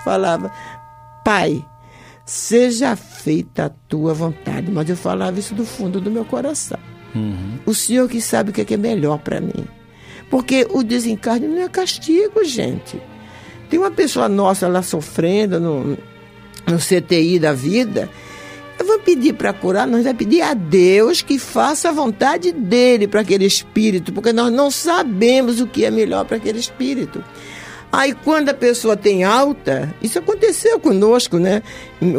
Falava, 0.05 0.49
Pai, 1.25 1.65
seja 2.25 2.95
feita 2.95 3.65
a 3.65 3.69
tua 3.69 4.13
vontade. 4.13 4.71
Mas 4.71 4.89
eu 4.89 4.95
falava 4.95 5.37
isso 5.37 5.53
do 5.53 5.65
fundo 5.65 5.99
do 5.99 6.09
meu 6.09 6.23
coração. 6.23 6.79
Uhum. 7.15 7.59
O 7.65 7.73
Senhor 7.73 8.09
que 8.09 8.21
sabe 8.21 8.49
o 8.49 8.53
que 8.53 8.61
é, 8.61 8.73
é 8.73 8.77
melhor 8.77 9.19
para 9.19 9.39
mim. 9.39 9.67
Porque 10.29 10.67
o 10.71 10.83
desencarne 10.83 11.47
não 11.47 11.61
é 11.61 11.69
castigo, 11.69 12.43
gente. 12.43 12.99
Tem 13.69 13.79
uma 13.79 13.91
pessoa 13.91 14.27
nossa 14.27 14.67
lá 14.67 14.81
sofrendo 14.81 15.59
no, 15.59 15.97
no 16.67 16.77
CTI 16.77 17.39
da 17.39 17.53
vida. 17.53 18.09
Eu 18.79 18.85
vou 18.85 18.99
pedir 18.99 19.33
para 19.33 19.53
curar, 19.53 19.87
nós 19.87 20.03
vamos 20.03 20.17
pedir 20.17 20.41
a 20.41 20.53
Deus 20.53 21.21
que 21.21 21.37
faça 21.37 21.89
a 21.89 21.91
vontade 21.91 22.51
dele 22.51 23.07
para 23.07 23.21
aquele 23.21 23.45
espírito, 23.45 24.11
porque 24.11 24.33
nós 24.33 24.51
não 24.51 24.71
sabemos 24.71 25.61
o 25.61 25.67
que 25.67 25.85
é 25.85 25.91
melhor 25.91 26.25
para 26.25 26.37
aquele 26.37 26.59
espírito. 26.59 27.23
Aí 27.93 28.11
quando 28.11 28.49
a 28.49 28.55
pessoa 28.55 28.97
tem 28.97 29.23
alta, 29.23 29.93
isso 30.01 30.17
aconteceu 30.17 30.79
conosco, 30.79 31.37
né? 31.37 31.61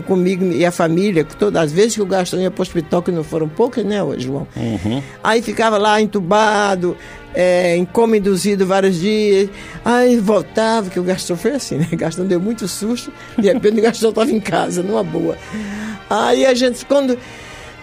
Comigo 0.06 0.44
e 0.44 0.64
a 0.64 0.70
família, 0.70 1.24
todas 1.24 1.64
as 1.64 1.72
vezes 1.72 1.96
que 1.96 2.00
o 2.00 2.06
Gastão 2.06 2.40
ia 2.40 2.48
para 2.48 2.60
o 2.60 2.62
hospital, 2.62 3.02
que 3.02 3.10
não 3.10 3.24
foram 3.24 3.48
poucas, 3.48 3.84
né, 3.84 3.98
João? 4.16 4.46
Uhum. 4.54 5.02
Aí 5.22 5.42
ficava 5.42 5.76
lá 5.76 6.00
entubado, 6.00 6.96
é, 7.34 7.76
em 7.76 7.84
coma 7.84 8.16
induzido 8.16 8.64
vários 8.64 9.00
dias. 9.00 9.50
Aí 9.84 10.16
voltava, 10.20 10.88
que 10.88 11.00
o 11.00 11.02
Gastão 11.02 11.36
foi 11.36 11.50
assim, 11.50 11.78
né? 11.78 11.88
O 11.92 11.96
Gastão 11.96 12.24
deu 12.24 12.38
muito 12.38 12.68
susto, 12.68 13.12
de 13.36 13.52
repente 13.52 13.80
o 13.80 13.82
Gastão 13.82 14.10
estava 14.10 14.30
em 14.30 14.40
casa, 14.40 14.80
numa 14.80 15.02
boa. 15.02 15.36
Aí 16.08 16.46
a 16.46 16.54
gente, 16.54 16.86
quando 16.86 17.18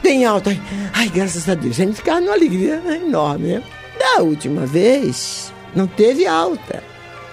tem 0.01 0.23
alta, 0.23 0.57
ai, 0.93 1.09
graças 1.09 1.49
a 1.49 1.55
Deus, 1.55 1.77
a 1.77 1.83
gente 1.83 1.95
ficava 1.95 2.21
numa 2.21 2.35
alegria 2.35 2.81
enorme, 3.05 3.49
né? 3.49 3.63
Da 3.99 4.23
última 4.23 4.65
vez, 4.65 5.51
não 5.75 5.87
teve 5.87 6.25
alta. 6.25 6.90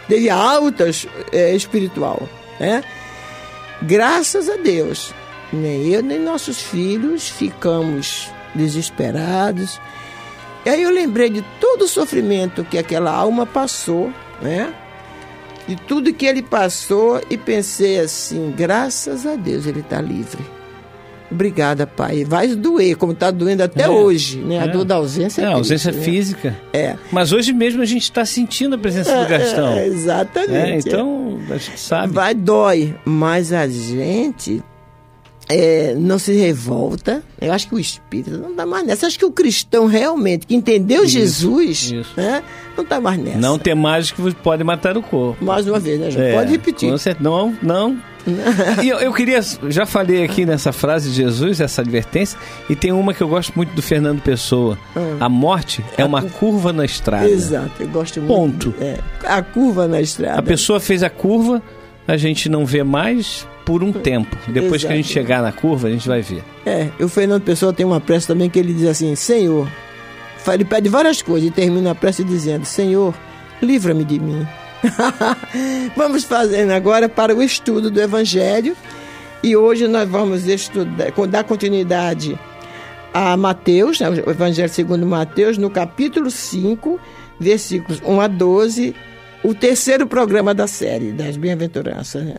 Teve 0.09 0.31
alta 0.31 0.87
é, 1.33 1.55
espiritual, 1.55 2.29
né? 2.59 2.83
Graças 3.83 4.49
a 4.49 4.57
Deus, 4.57 5.15
nem 5.53 5.89
eu 5.89 6.03
nem 6.03 6.19
nossos 6.19 6.61
filhos 6.61 7.29
ficamos 7.29 8.31
desesperados 8.55 9.79
e 10.69 10.71
aí 10.71 10.83
eu 10.83 10.91
lembrei 10.91 11.31
de 11.31 11.43
todo 11.59 11.83
o 11.83 11.89
sofrimento 11.89 12.63
que 12.63 12.77
aquela 12.77 13.11
alma 13.11 13.47
passou, 13.47 14.13
né? 14.43 14.75
De 15.67 15.77
tudo 15.77 16.13
que 16.13 16.27
ele 16.27 16.43
passou 16.43 17.23
e 17.31 17.39
pensei 17.39 17.99
assim, 17.99 18.53
graças 18.55 19.25
a 19.25 19.35
Deus 19.35 19.67
ele 19.67 19.81
está 19.81 20.01
livre. 20.01 20.45
Obrigada, 21.31 21.87
pai. 21.87 22.25
Vai 22.25 22.49
doer, 22.49 22.97
como 22.97 23.13
está 23.13 23.31
doendo 23.31 23.63
até 23.63 23.85
é, 23.85 23.89
hoje, 23.89 24.39
né? 24.39 24.61
A 24.61 24.65
é. 24.65 24.69
dor 24.69 24.85
da 24.85 24.97
ausência 24.97 25.43
é, 25.43 25.45
é 25.45 25.49
a 25.49 25.55
ausência 25.55 25.93
né? 25.93 26.01
física. 26.01 26.57
É. 26.73 26.97
Mas 27.13 27.33
hoje 27.33 27.53
mesmo 27.53 27.83
a 27.83 27.87
gente 27.87 28.03
está 28.03 28.25
sentindo 28.25 28.75
a 28.75 28.79
presença 28.79 29.15
do 29.15 29.23
é, 29.23 29.39
Gastão. 29.39 29.73
É, 29.73 29.87
exatamente. 29.87 30.89
então, 30.89 31.39
a 31.51 31.57
gente 31.57 31.79
sabe. 31.79 32.13
Vai, 32.13 32.35
dói. 32.35 32.95
Mas 33.05 33.53
a 33.53 33.67
gente 33.69 34.63
é, 35.49 35.95
não 35.97 36.19
se 36.19 36.33
revolta. 36.33 37.23
Eu 37.41 37.53
acho 37.53 37.69
que 37.69 37.75
o 37.75 37.79
espírito 37.79 38.39
não 38.39 38.51
está 38.51 38.67
mais 38.67 38.87
nessa. 38.87 39.05
Eu 39.05 39.09
acho 39.09 39.19
que 39.19 39.25
o 39.25 39.31
cristão 39.31 39.87
realmente, 39.87 40.47
que 40.47 40.55
entendeu 40.55 41.05
isso, 41.05 41.13
Jesus, 41.13 41.91
isso. 41.91 42.13
Né, 42.17 42.43
não 42.77 42.85
está 42.85 43.01
mais 43.01 43.19
nessa. 43.19 43.39
Não 43.39 43.59
tem 43.59 43.75
mais 43.75 44.11
que 44.11 44.35
pode 44.35 44.63
matar 44.63 44.97
o 44.97 45.03
corpo. 45.03 45.43
Mais 45.45 45.67
uma 45.67 45.79
vez, 45.79 45.99
né, 45.99 46.11
João? 46.11 46.25
É, 46.25 46.35
pode 46.35 46.51
repetir. 46.51 46.93
Não, 47.21 47.57
não. 47.63 47.97
e 48.83 48.89
eu, 48.89 48.99
eu, 48.99 49.13
queria, 49.13 49.41
já 49.69 49.87
falei 49.87 50.23
aqui 50.23 50.45
nessa 50.45 50.73
frase 50.73 51.11
de 51.11 51.17
Jesus, 51.17 51.61
essa 51.61 51.81
advertência, 51.81 52.39
e 52.69 52.77
tem 52.77 52.93
uma 52.93 53.15
que 53.15 53.23
eu 53.23 53.29
gosto 53.29 53.53
muito 53.57 53.73
do 53.75 53.83
Fernando 53.83 54.21
Pessoa. 54.21 54.79
Ah. 54.95 55.17
A 55.27 55.29
morte 55.29 55.85
é 55.97 56.05
uma 56.05 56.23
curva 56.23 56.73
na 56.73 56.85
estrada. 56.85 57.29
Exato, 57.29 57.71
eu 57.81 57.89
gosto 57.89 58.21
muito. 58.21 58.73
Ponto. 58.73 58.75
É, 58.81 58.99
a 59.25 59.43
curva 59.43 59.87
na 59.87 60.01
estrada. 60.01 60.39
A 60.39 60.43
pessoa 60.43 60.79
fez 60.81 61.03
a 61.03 61.11
curva, 61.11 61.63
a 62.09 62.17
gente 62.17 62.49
não 62.49 62.65
vê 62.65 62.83
mais, 62.83 63.47
por 63.67 63.85
um 63.85 63.93
tempo. 63.93 64.35
Depois 64.49 64.81
Exato. 64.81 64.87
que 64.87 64.93
a 64.95 64.97
gente 64.97 65.13
chegar 65.13 65.43
na 65.43 65.53
curva, 65.53 65.89
a 65.89 65.91
gente 65.91 66.09
vai 66.09 66.23
ver. 66.23 66.43
É, 66.65 66.89
o 66.99 67.07
Fernando 67.07 67.43
Pessoa 67.43 67.71
tem 67.71 67.85
uma 67.85 68.01
prece 68.01 68.27
também 68.27 68.49
que 68.49 68.59
ele 68.59 68.73
diz 68.73 68.87
assim: 68.87 69.15
Senhor, 69.15 69.69
ele 70.49 70.65
pede 70.65 70.89
várias 70.89 71.21
coisas 71.21 71.47
e 71.47 71.53
termina 71.53 71.91
a 71.91 71.95
prece 71.95 72.25
dizendo: 72.25 72.65
Senhor, 72.65 73.15
livra-me 73.61 74.05
de 74.05 74.19
mim. 74.19 74.47
vamos 75.95 76.25
fazendo 76.25 76.71
agora 76.71 77.11
para 77.11 77.35
o 77.35 77.43
estudo 77.43 77.91
do 77.91 78.01
Evangelho. 78.01 78.75
E 79.43 79.55
hoje 79.55 79.87
nós 79.87 80.09
vamos 80.09 80.47
estudar, 80.47 81.13
dar 81.29 81.45
continuidade 81.45 82.39
a 83.13 83.37
Mateus, 83.37 84.01
né, 84.01 84.09
o 84.09 84.31
Evangelho 84.31 84.69
segundo 84.69 85.05
Mateus, 85.07 85.59
no 85.59 85.71
capítulo 85.71 86.31
5, 86.31 86.99
versículos 87.39 88.01
1 88.05 88.21
a 88.21 88.27
12, 88.27 88.95
o 89.43 89.55
terceiro 89.55 90.07
programa 90.07 90.55
da 90.55 90.67
série 90.67 91.13
das 91.13 91.37
Bem-aventuranças. 91.37 92.25
Né? 92.25 92.35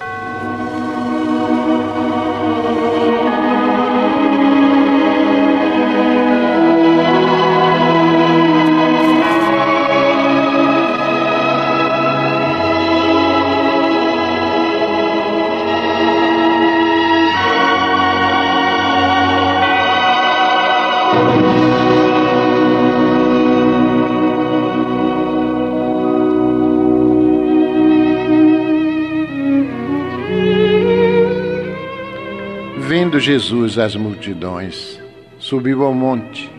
Jesus 33.19 33.77
as 33.77 33.95
multidões, 33.95 34.99
subiu 35.37 35.83
ao 35.83 35.93
monte 35.93 36.49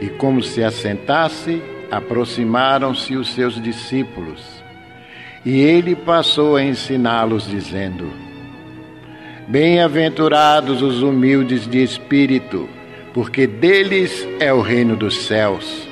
e, 0.00 0.08
como 0.08 0.42
se 0.42 0.62
assentasse, 0.62 1.62
aproximaram-se 1.90 3.16
os 3.16 3.32
seus 3.32 3.60
discípulos. 3.62 4.42
E 5.44 5.60
ele 5.60 5.94
passou 5.94 6.56
a 6.56 6.62
ensiná-los, 6.62 7.48
dizendo: 7.48 8.10
Bem-aventurados 9.48 10.82
os 10.82 11.02
humildes 11.02 11.66
de 11.66 11.82
espírito, 11.82 12.68
porque 13.12 13.46
deles 13.46 14.26
é 14.40 14.52
o 14.52 14.60
reino 14.60 14.96
dos 14.96 15.24
céus. 15.24 15.88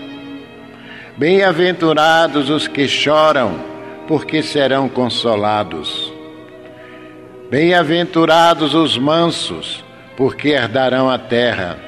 Bem-aventurados 1.16 2.50
os 2.50 2.66
que 2.66 2.88
choram, 2.88 3.60
porque 4.08 4.42
serão 4.42 4.88
consolados. 4.88 6.11
Bem-aventurados 7.52 8.72
os 8.72 8.96
mansos, 8.96 9.84
porque 10.16 10.48
herdarão 10.48 11.10
a 11.10 11.18
terra. 11.18 11.78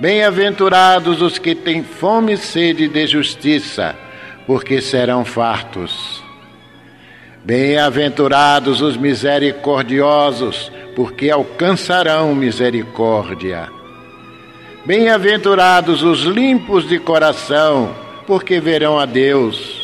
Bem-aventurados 0.00 1.20
os 1.20 1.36
que 1.36 1.54
têm 1.54 1.84
fome 1.84 2.32
e 2.32 2.38
sede 2.38 2.88
de 2.88 3.06
justiça, 3.06 3.94
porque 4.46 4.80
serão 4.80 5.26
fartos. 5.26 6.24
Bem-aventurados 7.44 8.80
os 8.80 8.96
misericordiosos, 8.96 10.72
porque 10.96 11.28
alcançarão 11.28 12.34
misericórdia. 12.34 13.68
Bem-aventurados 14.86 16.02
os 16.02 16.22
limpos 16.22 16.88
de 16.88 16.98
coração, 16.98 17.94
porque 18.26 18.58
verão 18.58 18.98
a 18.98 19.04
Deus. 19.04 19.83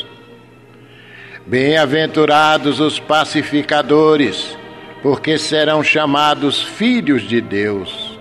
Bem-aventurados 1.50 2.78
os 2.78 3.00
pacificadores, 3.00 4.56
porque 5.02 5.36
serão 5.36 5.82
chamados 5.82 6.62
filhos 6.62 7.22
de 7.22 7.40
Deus. 7.40 8.16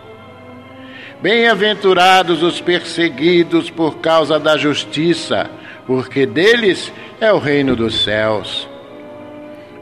Bem-aventurados 1.21 2.41
os 2.41 2.59
perseguidos 2.59 3.69
por 3.69 3.97
causa 3.99 4.39
da 4.39 4.57
justiça, 4.57 5.47
porque 5.85 6.25
deles 6.25 6.91
é 7.21 7.31
o 7.31 7.37
reino 7.37 7.75
dos 7.75 8.03
céus. 8.03 8.67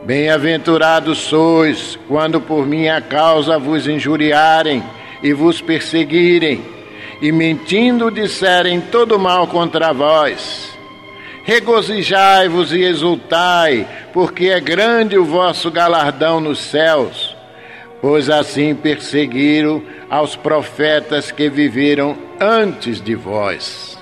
Bem-aventurados 0.04 1.18
sois 1.18 1.98
quando 2.06 2.42
por 2.42 2.68
minha 2.68 3.00
causa 3.00 3.58
vos 3.58 3.88
injuriarem 3.88 4.84
e 5.24 5.32
vos 5.32 5.62
perseguirem, 5.62 6.66
e 7.22 7.32
mentindo 7.32 8.12
disserem 8.12 8.82
todo 8.82 9.18
mal 9.18 9.48
contra 9.48 9.94
vós. 9.94 10.77
Regozijai-vos 11.48 12.74
e 12.74 12.82
exultai, 12.84 13.88
porque 14.12 14.50
é 14.50 14.60
grande 14.60 15.18
o 15.18 15.24
vosso 15.24 15.72
galardão 15.72 16.42
nos 16.42 16.60
céus. 16.60 17.38
Pois 18.02 18.30
assim 18.30 18.76
perseguiram 18.76 19.82
aos 20.10 20.36
profetas 20.36 21.32
que 21.32 21.50
viveram 21.50 22.18
antes 22.38 23.00
de 23.00 23.16
vós. 23.16 23.97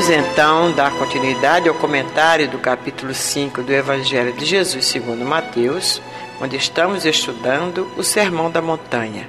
Vamos 0.00 0.16
então 0.16 0.72
dar 0.72 0.92
continuidade 0.92 1.68
ao 1.68 1.74
comentário 1.74 2.48
do 2.48 2.56
capítulo 2.56 3.12
5 3.12 3.62
do 3.62 3.70
Evangelho 3.70 4.32
de 4.32 4.46
Jesus 4.46 4.86
segundo 4.86 5.26
Mateus, 5.26 6.00
onde 6.40 6.56
estamos 6.56 7.04
estudando 7.04 7.86
o 7.98 8.02
Sermão 8.02 8.50
da 8.50 8.62
Montanha, 8.62 9.28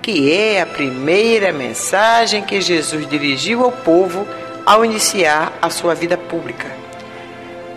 que 0.00 0.32
é 0.32 0.62
a 0.62 0.66
primeira 0.66 1.52
mensagem 1.52 2.42
que 2.42 2.62
Jesus 2.62 3.06
dirigiu 3.06 3.62
ao 3.62 3.70
povo 3.70 4.26
ao 4.64 4.86
iniciar 4.86 5.52
a 5.60 5.68
sua 5.68 5.94
vida 5.94 6.16
pública. 6.16 6.66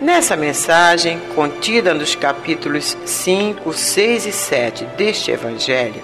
Nessa 0.00 0.34
mensagem, 0.34 1.20
contida 1.34 1.92
nos 1.92 2.14
capítulos 2.14 2.96
5, 3.04 3.70
6 3.70 4.24
e 4.24 4.32
7 4.32 4.84
deste 4.96 5.30
Evangelho, 5.30 6.02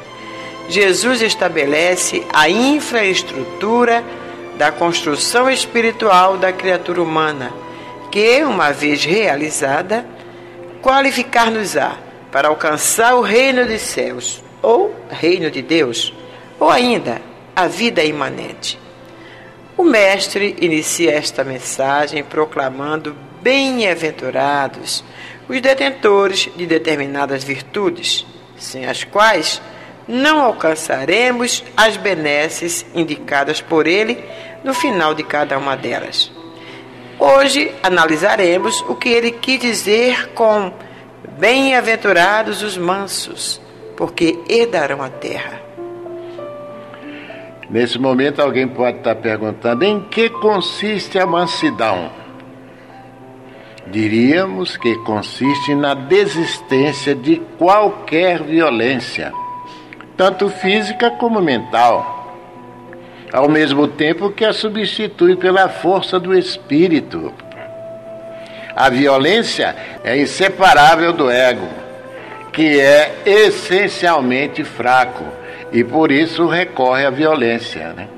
Jesus 0.69 1.23
estabelece 1.23 2.27
a 2.31 2.51
infraestrutura 2.51 4.05
da 4.57 4.73
construção 4.73 5.51
espiritual 5.51 6.37
da 6.37 6.53
criatura 6.53 7.03
humana, 7.03 7.53
que, 8.11 8.43
uma 8.45 8.73
vez 8.73 9.05
realizada, 9.05 10.07
qualificar-nos-á 10.83 11.97
para 12.33 12.49
alcançar 12.49 13.15
o 13.15 13.21
reino 13.21 13.67
dos 13.67 13.83
céus, 13.83 14.43
ou 14.63 14.95
reino 15.11 15.51
de 15.51 15.63
Deus, 15.63 16.13
ou 16.59 16.71
ainda 16.71 17.21
a 17.55 17.67
vida 17.67 18.03
imanente. 18.03 18.79
O 19.77 19.85
Mestre 19.85 20.57
inicia 20.61 21.13
esta 21.13 21.45
mensagem 21.45 22.25
proclamando 22.25 23.15
bem-aventurados 23.43 25.05
os 25.49 25.61
detentores 25.61 26.49
de 26.57 26.67
determinadas 26.67 27.45
virtudes, 27.45 28.27
sem 28.59 28.87
as 28.87 29.05
quais 29.05 29.61
não 30.09 30.41
alcançaremos 30.41 31.65
as 31.77 31.97
benesses 31.97 32.87
indicadas 32.95 33.61
por 33.61 33.87
ele 33.87 34.25
no 34.67 34.75
final 34.75 35.15
de 35.15 35.23
cada 35.23 35.57
uma 35.57 35.77
delas. 35.77 36.31
Hoje 37.19 37.73
analisaremos 37.85 38.85
o 38.89 38.97
que 38.97 39.09
ele 39.09 39.31
quis 39.31 39.61
dizer 39.61 40.33
com 40.35 40.73
Bem-aventurados 41.39 42.63
os 42.63 42.79
mansos, 42.79 43.61
porque 43.95 44.39
herdarão 44.49 45.03
a 45.03 45.11
terra. 45.11 45.61
Nesse 47.69 47.99
momento, 47.99 48.41
alguém 48.41 48.67
pode 48.67 48.99
estar 48.99 49.15
perguntando: 49.17 49.85
em 49.85 50.01
que 50.01 50.31
consiste 50.31 51.19
a 51.19 51.27
mansidão? 51.27 52.11
Diríamos 53.87 54.79
que 54.79 54.97
consiste 55.01 55.75
na 55.75 55.93
desistência 55.93 57.15
de 57.15 57.37
qualquer 57.59 58.43
violência, 58.43 59.31
tanto 60.17 60.49
física 60.49 61.11
como 61.11 61.41
mental 61.41 62.16
ao 63.33 63.49
mesmo 63.49 63.89
tempo 63.89 64.31
que 64.31 64.45
a 64.45 64.53
substitui 64.53 65.37
pela 65.37 65.69
força 65.69 66.19
do 66.19 66.37
espírito. 66.37 67.33
A 68.75 68.89
violência 68.89 69.75
é 70.05 70.17
inseparável 70.19 71.13
do 71.13 71.31
ego, 71.31 71.67
que 72.53 72.79
é 72.79 73.15
essencialmente 73.25 74.63
fraco 74.65 75.25
e 75.73 75.83
por 75.83 76.13
isso 76.13 76.47
recorre 76.47 77.05
à 77.05 77.11
violência. 77.11 77.93
Né? 77.95 78.09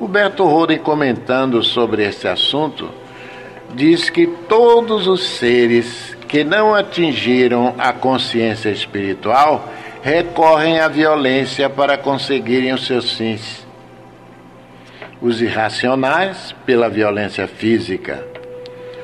Roberto 0.00 0.44
Roden, 0.44 0.78
comentando 0.78 1.62
sobre 1.62 2.04
esse 2.04 2.26
assunto, 2.26 2.90
diz 3.74 4.08
que 4.10 4.26
todos 4.26 5.06
os 5.06 5.22
seres 5.22 6.16
que 6.26 6.44
não 6.44 6.74
atingiram 6.74 7.74
a 7.78 7.92
consciência 7.92 8.70
espiritual 8.70 9.68
recorrem 10.02 10.80
à 10.80 10.88
violência 10.88 11.68
para 11.68 11.98
conseguirem 11.98 12.72
os 12.72 12.86
seus 12.86 13.12
fins 13.12 13.67
os 15.20 15.42
irracionais 15.42 16.54
pela 16.64 16.88
violência 16.88 17.46
física. 17.46 18.24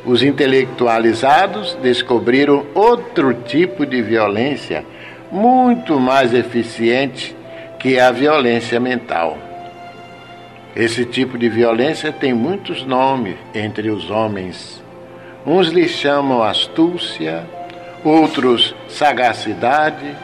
Os 0.04 0.22
intelectualizados 0.22 1.74
descobriram 1.82 2.66
outro 2.74 3.34
tipo 3.34 3.86
de 3.86 4.02
violência 4.02 4.84
muito 5.32 5.98
mais 5.98 6.34
eficiente 6.34 7.34
que 7.78 7.98
a 7.98 8.10
violência 8.10 8.78
mental. 8.78 9.38
Esse 10.76 11.04
tipo 11.04 11.38
de 11.38 11.48
violência 11.48 12.12
tem 12.12 12.32
muitos 12.32 12.84
nomes 12.84 13.36
entre 13.54 13.90
os 13.90 14.10
homens. 14.10 14.82
Uns 15.46 15.68
lhe 15.68 15.88
chamam 15.88 16.42
astúcia, 16.42 17.44
outros 18.04 18.74
sagacidade, 18.88 20.14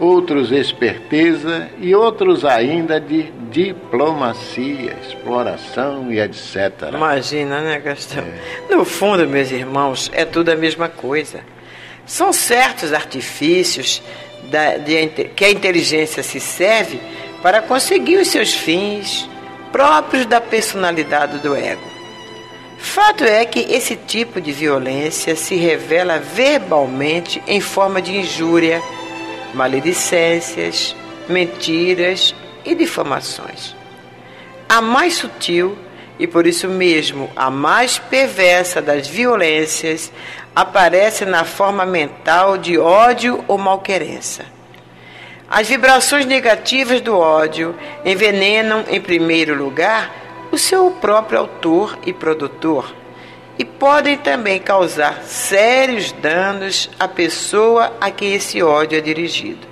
outros 0.00 0.50
esperteza 0.50 1.68
e 1.78 1.94
outros 1.94 2.44
ainda 2.44 2.98
de 2.98 3.30
diplomacia, 3.50 4.96
exploração 5.02 6.10
e 6.10 6.18
etc. 6.18 6.88
Imagina, 6.94 7.60
né, 7.60 7.78
Gastão? 7.78 8.24
É. 8.24 8.74
No 8.74 8.84
fundo, 8.84 9.28
meus 9.28 9.50
irmãos, 9.50 10.10
é 10.14 10.24
tudo 10.24 10.48
a 10.48 10.56
mesma 10.56 10.88
coisa. 10.88 11.40
São 12.06 12.32
certos 12.32 12.94
artifícios 12.94 14.02
da, 14.44 14.78
de, 14.78 15.06
que 15.36 15.44
a 15.44 15.50
inteligência 15.50 16.22
se 16.22 16.40
serve 16.40 16.98
para 17.42 17.60
conseguir 17.60 18.16
os 18.16 18.28
seus 18.28 18.54
fins 18.54 19.28
próprios 19.70 20.24
da 20.24 20.40
personalidade 20.40 21.38
do 21.38 21.54
ego. 21.54 21.90
Fato 22.78 23.24
é 23.24 23.44
que 23.44 23.60
esse 23.60 23.94
tipo 23.94 24.40
de 24.40 24.50
violência 24.50 25.36
se 25.36 25.54
revela 25.54 26.18
verbalmente 26.18 27.42
em 27.46 27.60
forma 27.60 28.00
de 28.00 28.16
injúria 28.16 28.82
maledicências, 29.54 30.94
mentiras 31.28 32.34
e 32.64 32.74
difamações. 32.74 33.74
A 34.68 34.80
mais 34.80 35.14
sutil 35.14 35.76
e 36.18 36.26
por 36.26 36.46
isso 36.46 36.68
mesmo 36.68 37.30
a 37.34 37.50
mais 37.50 37.98
perversa 37.98 38.82
das 38.82 39.08
violências 39.08 40.12
aparece 40.54 41.24
na 41.24 41.44
forma 41.44 41.86
mental 41.86 42.58
de 42.58 42.78
ódio 42.78 43.42
ou 43.48 43.56
malquerença. 43.56 44.44
As 45.48 45.68
vibrações 45.68 46.26
negativas 46.26 47.00
do 47.00 47.16
ódio 47.16 47.74
envenenam, 48.04 48.84
em 48.88 49.00
primeiro 49.00 49.56
lugar, 49.56 50.14
o 50.52 50.58
seu 50.58 50.90
próprio 50.92 51.40
autor 51.40 51.98
e 52.06 52.12
produtor 52.12 52.99
e 53.60 53.64
podem 53.66 54.16
também 54.16 54.58
causar 54.58 55.22
sérios 55.24 56.12
danos 56.12 56.88
à 56.98 57.06
pessoa 57.06 57.92
a 58.00 58.10
quem 58.10 58.32
esse 58.32 58.62
ódio 58.62 58.96
é 58.96 59.02
dirigido. 59.02 59.68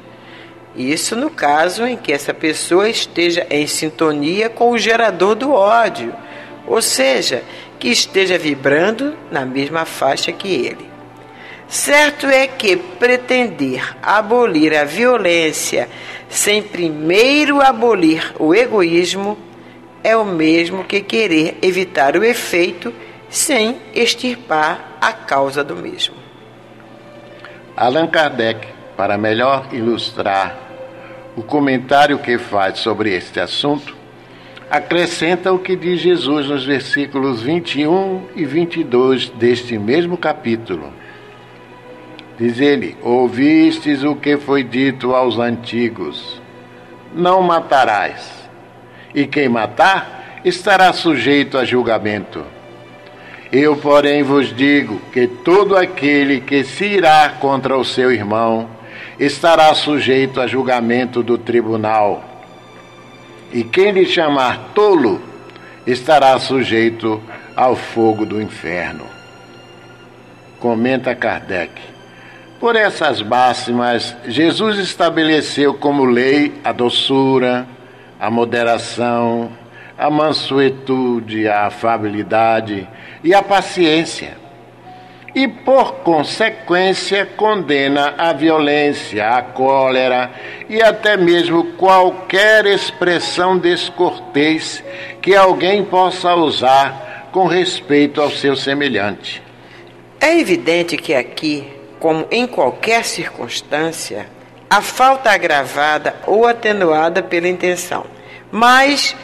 Isso 0.76 1.16
no 1.16 1.30
caso 1.30 1.86
em 1.86 1.96
que 1.96 2.12
essa 2.12 2.34
pessoa 2.34 2.90
esteja 2.90 3.46
em 3.48 3.66
sintonia 3.66 4.50
com 4.50 4.72
o 4.72 4.76
gerador 4.76 5.34
do 5.34 5.52
ódio, 5.54 6.14
ou 6.66 6.82
seja, 6.82 7.42
que 7.78 7.88
esteja 7.88 8.36
vibrando 8.36 9.16
na 9.30 9.46
mesma 9.46 9.86
faixa 9.86 10.32
que 10.32 10.52
ele. 10.52 10.86
Certo 11.66 12.26
é 12.26 12.46
que 12.46 12.76
pretender 12.76 13.96
abolir 14.02 14.76
a 14.76 14.84
violência 14.84 15.88
sem 16.28 16.62
primeiro 16.62 17.62
abolir 17.62 18.34
o 18.38 18.54
egoísmo 18.54 19.38
é 20.04 20.14
o 20.14 20.26
mesmo 20.26 20.84
que 20.84 21.00
querer 21.00 21.56
evitar 21.62 22.18
o 22.18 22.22
efeito 22.22 22.92
sem 23.28 23.76
extirpar 23.94 24.96
a 25.00 25.12
causa 25.12 25.62
do 25.62 25.76
mesmo. 25.76 26.14
Allan 27.76 28.06
Kardec, 28.06 28.66
para 28.96 29.16
melhor 29.16 29.68
ilustrar 29.72 30.56
o 31.36 31.42
comentário 31.42 32.18
que 32.18 32.38
faz 32.38 32.78
sobre 32.78 33.14
este 33.14 33.38
assunto, 33.38 33.96
acrescenta 34.70 35.52
o 35.52 35.58
que 35.58 35.76
diz 35.76 36.00
Jesus 36.00 36.48
nos 36.48 36.64
versículos 36.64 37.42
21 37.42 38.28
e 38.34 38.44
22 38.44 39.30
deste 39.30 39.78
mesmo 39.78 40.16
capítulo. 40.16 40.92
Diz 42.38 42.60
ele: 42.60 42.96
Ouvistes 43.02 44.02
o 44.02 44.16
que 44.16 44.36
foi 44.36 44.64
dito 44.64 45.14
aos 45.14 45.38
antigos: 45.38 46.40
não 47.14 47.42
matarás. 47.42 48.48
E 49.14 49.26
quem 49.26 49.48
matar 49.48 50.40
estará 50.44 50.92
sujeito 50.92 51.56
a 51.56 51.64
julgamento. 51.64 52.44
Eu, 53.50 53.76
porém, 53.76 54.22
vos 54.22 54.54
digo 54.54 55.00
que 55.10 55.26
todo 55.26 55.74
aquele 55.74 56.40
que 56.40 56.62
se 56.64 56.84
irá 56.84 57.30
contra 57.40 57.78
o 57.78 57.84
seu 57.84 58.12
irmão 58.12 58.68
estará 59.18 59.72
sujeito 59.74 60.40
a 60.40 60.46
julgamento 60.46 61.22
do 61.22 61.38
tribunal. 61.38 62.22
E 63.50 63.64
quem 63.64 63.92
lhe 63.92 64.04
chamar 64.04 64.72
tolo 64.74 65.22
estará 65.86 66.38
sujeito 66.38 67.22
ao 67.56 67.74
fogo 67.74 68.26
do 68.26 68.40
inferno. 68.40 69.06
Comenta 70.60 71.14
Kardec. 71.14 71.72
Por 72.60 72.76
essas 72.76 73.22
máximas, 73.22 74.14
Jesus 74.26 74.78
estabeleceu 74.78 75.72
como 75.72 76.04
lei 76.04 76.52
a 76.62 76.72
doçura, 76.72 77.66
a 78.20 78.30
moderação, 78.30 79.50
a 79.96 80.10
mansuetude, 80.10 81.48
a 81.48 81.66
afabilidade 81.66 82.86
e 83.22 83.34
a 83.34 83.42
paciência. 83.42 84.36
E, 85.34 85.46
por 85.46 85.96
consequência, 85.96 87.26
condena 87.26 88.14
a 88.16 88.32
violência, 88.32 89.28
a 89.28 89.42
cólera 89.42 90.30
e 90.68 90.82
até 90.82 91.16
mesmo 91.16 91.72
qualquer 91.72 92.66
expressão 92.66 93.58
descortês 93.58 94.82
que 95.20 95.36
alguém 95.36 95.84
possa 95.84 96.34
usar 96.34 97.28
com 97.30 97.46
respeito 97.46 98.20
ao 98.20 98.30
seu 98.30 98.56
semelhante. 98.56 99.42
É 100.20 100.38
evidente 100.38 100.96
que 100.96 101.14
aqui, 101.14 101.68
como 102.00 102.26
em 102.30 102.46
qualquer 102.46 103.04
circunstância, 103.04 104.26
a 104.68 104.80
falta 104.82 105.30
agravada 105.30 106.16
ou 106.26 106.46
atenuada 106.46 107.22
pela 107.22 107.48
intenção, 107.48 108.06
mas 108.50 109.14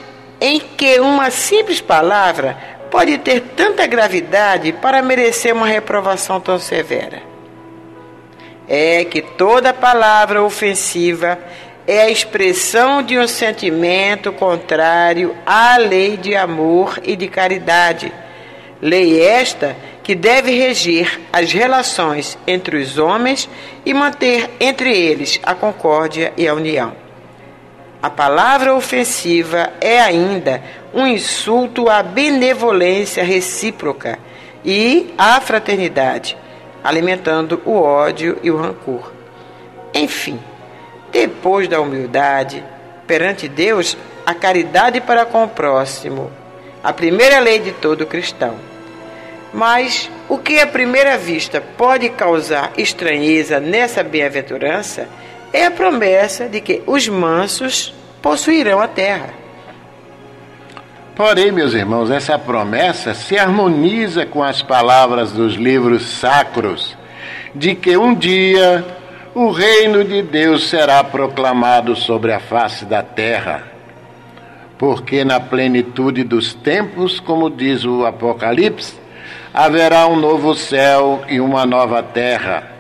em 0.41 0.61
que 0.61 1.01
uma 1.01 1.31
simples 1.31 1.81
palavra 1.81 2.57
pode 2.95 3.19
ter 3.19 3.41
tanta 3.57 3.89
gravidade 3.89 4.71
para 4.71 5.03
merecer 5.03 5.53
uma 5.53 5.67
reprovação 5.67 6.41
tão 6.41 6.61
severa. 6.61 7.21
É 8.69 9.05
que 9.05 9.21
toda 9.21 9.75
palavra 9.75 10.45
ofensiva 10.45 11.37
é 11.89 12.03
a 12.03 12.09
expressão 12.09 13.03
de 13.03 13.19
um 13.19 13.27
sentimento 13.27 14.33
contrário 14.33 15.35
à 15.45 15.77
lei 15.77 16.17
de 16.17 16.37
amor 16.37 17.01
e 17.03 17.17
de 17.17 17.27
caridade. 17.27 18.13
Lei 18.81 19.21
esta 19.21 19.77
que 20.05 20.15
deve 20.15 20.53
reger 20.53 21.21
as 21.33 21.53
relações 21.53 22.39
entre 22.47 22.77
os 22.77 22.97
homens 22.97 23.51
e 23.85 23.93
manter 23.93 24.49
entre 24.61 24.97
eles 24.97 25.41
a 25.43 25.53
concórdia 25.53 26.33
e 26.37 26.47
a 26.47 26.55
união. 26.55 27.04
A 28.05 28.11
palavra 28.11 28.75
ofensiva 28.75 29.73
é 29.81 29.99
ainda 29.99 30.63
um 30.93 31.07
insulto 31.07 31.89
à 31.89 32.03
benevolência 32.03 33.25
recíproca 33.25 34.19
e 34.63 35.15
à 35.17 35.41
fraternidade, 35.41 36.37
alimentando 36.85 37.63
o 37.65 37.81
ódio 37.81 38.39
e 38.43 38.51
o 38.51 38.59
rancor. 38.59 39.11
Enfim, 39.95 40.39
depois 41.11 41.67
da 41.67 41.81
humildade, 41.81 42.63
perante 43.07 43.49
Deus, 43.49 43.97
a 44.27 44.35
caridade 44.35 45.01
para 45.01 45.25
com 45.25 45.43
o 45.43 45.49
próximo, 45.49 46.31
a 46.83 46.93
primeira 46.93 47.41
lei 47.41 47.59
de 47.59 47.73
todo 47.73 48.05
cristão 48.05 48.55
mas 49.55 50.11
o 50.29 50.37
que 50.37 50.59
à 50.59 50.67
primeira 50.67 51.17
vista 51.17 51.63
pode 51.79 52.09
causar 52.09 52.73
estranheza 52.77 53.61
nessa 53.61 54.03
bem-aventurança 54.03 55.09
é 55.55 55.67
a 55.67 55.71
promessa 55.71 56.49
de 56.49 56.61
que 56.61 56.83
os 56.85 57.09
mansos 57.09 57.95
possuirão 58.21 58.81
a 58.81 58.89
terra. 58.89 59.31
Porém, 61.15 61.53
meus 61.53 61.75
irmãos, 61.75 62.11
essa 62.11 62.37
promessa 62.37 63.15
se 63.15 63.39
harmoniza 63.39 64.27
com 64.27 64.43
as 64.43 64.63
palavras 64.63 65.31
dos 65.31 65.55
livros 65.55 66.03
sacros 66.19 66.97
de 67.55 67.77
que 67.77 67.97
um 67.97 68.13
dia 68.13 68.85
o 69.33 69.53
reino 69.53 70.03
de 70.03 70.23
Deus 70.23 70.69
será 70.69 71.05
proclamado 71.05 71.95
sobre 71.95 72.33
a 72.33 72.41
face 72.41 72.85
da 72.85 73.05
terra. 73.05 73.63
Porque 74.77 75.25
na 75.25 75.39
plenitude 75.39 76.25
dos 76.25 76.53
tempos, 76.53 77.21
como 77.21 77.49
diz 77.49 77.85
o 77.85 78.05
Apocalipse, 78.05 78.99
haverá 79.53 80.09
um 80.09 80.17
novo 80.17 80.53
céu 80.57 81.23
e 81.29 81.39
uma 81.39 81.65
nova 81.65 82.03
terra. 82.03 82.74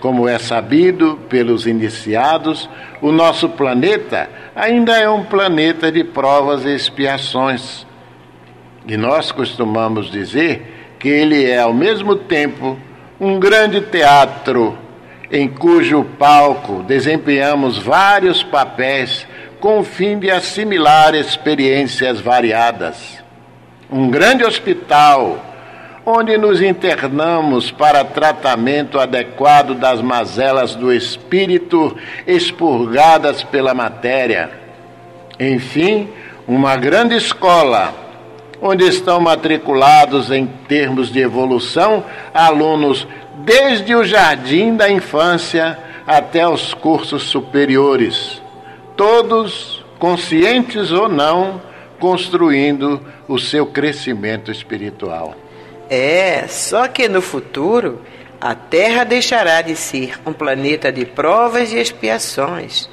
Como 0.00 0.28
é 0.28 0.38
sabido 0.38 1.18
pelos 1.28 1.66
iniciados, 1.66 2.68
o 3.00 3.10
nosso 3.10 3.48
planeta 3.48 4.28
ainda 4.54 4.96
é 4.98 5.08
um 5.08 5.24
planeta 5.24 5.90
de 5.90 6.04
provas 6.04 6.64
e 6.64 6.74
expiações. 6.74 7.86
E 8.86 8.96
nós 8.96 9.32
costumamos 9.32 10.10
dizer 10.10 10.94
que 10.98 11.08
ele 11.08 11.44
é, 11.44 11.58
ao 11.58 11.72
mesmo 11.72 12.14
tempo, 12.16 12.78
um 13.20 13.38
grande 13.40 13.80
teatro 13.80 14.78
em 15.30 15.48
cujo 15.48 16.04
palco 16.18 16.82
desempenhamos 16.84 17.78
vários 17.78 18.42
papéis 18.42 19.26
com 19.60 19.80
o 19.80 19.84
fim 19.84 20.18
de 20.18 20.30
assimilar 20.30 21.14
experiências 21.14 22.20
variadas. 22.20 23.24
Um 23.90 24.08
grande 24.10 24.44
hospital 24.44 25.44
onde 26.08 26.38
nos 26.38 26.62
internamos 26.62 27.72
para 27.72 28.04
tratamento 28.04 29.00
adequado 29.00 29.74
das 29.74 30.00
mazelas 30.00 30.76
do 30.76 30.92
espírito 30.92 31.96
expurgadas 32.24 33.42
pela 33.42 33.74
matéria. 33.74 34.48
Enfim, 35.40 36.08
uma 36.46 36.76
grande 36.76 37.16
escola, 37.16 37.92
onde 38.62 38.86
estão 38.86 39.20
matriculados 39.20 40.30
em 40.30 40.46
termos 40.46 41.10
de 41.10 41.18
evolução 41.18 42.04
alunos 42.32 43.04
desde 43.38 43.92
o 43.96 44.04
jardim 44.04 44.76
da 44.76 44.88
infância 44.88 45.76
até 46.06 46.48
os 46.48 46.72
cursos 46.72 47.24
superiores, 47.24 48.40
todos, 48.96 49.84
conscientes 49.98 50.92
ou 50.92 51.08
não, 51.08 51.60
construindo 51.98 53.00
o 53.26 53.40
seu 53.40 53.66
crescimento 53.66 54.52
espiritual. 54.52 55.34
É, 55.88 56.46
só 56.48 56.88
que 56.88 57.08
no 57.08 57.22
futuro 57.22 58.00
a 58.40 58.54
Terra 58.54 59.04
deixará 59.04 59.62
de 59.62 59.76
ser 59.76 60.18
um 60.26 60.32
planeta 60.32 60.92
de 60.92 61.04
provas 61.04 61.72
e 61.72 61.78
expiações. 61.78 62.88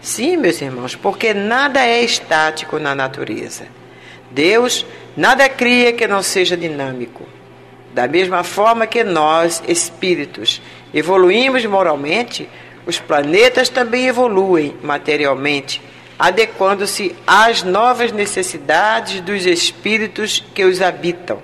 Sim, 0.00 0.36
meus 0.36 0.60
irmãos, 0.60 0.94
porque 0.94 1.34
nada 1.34 1.84
é 1.84 2.02
estático 2.02 2.78
na 2.78 2.94
natureza. 2.94 3.66
Deus 4.30 4.86
nada 5.16 5.48
cria 5.48 5.92
que 5.92 6.06
não 6.06 6.22
seja 6.22 6.56
dinâmico. 6.56 7.26
Da 7.92 8.06
mesma 8.06 8.44
forma 8.44 8.86
que 8.86 9.02
nós, 9.02 9.62
espíritos, 9.66 10.60
evoluímos 10.92 11.64
moralmente, 11.64 12.48
os 12.86 12.98
planetas 12.98 13.68
também 13.68 14.06
evoluem 14.06 14.76
materialmente, 14.82 15.82
adequando-se 16.18 17.16
às 17.26 17.62
novas 17.62 18.12
necessidades 18.12 19.20
dos 19.20 19.44
espíritos 19.44 20.44
que 20.54 20.64
os 20.64 20.80
habitam. 20.80 21.42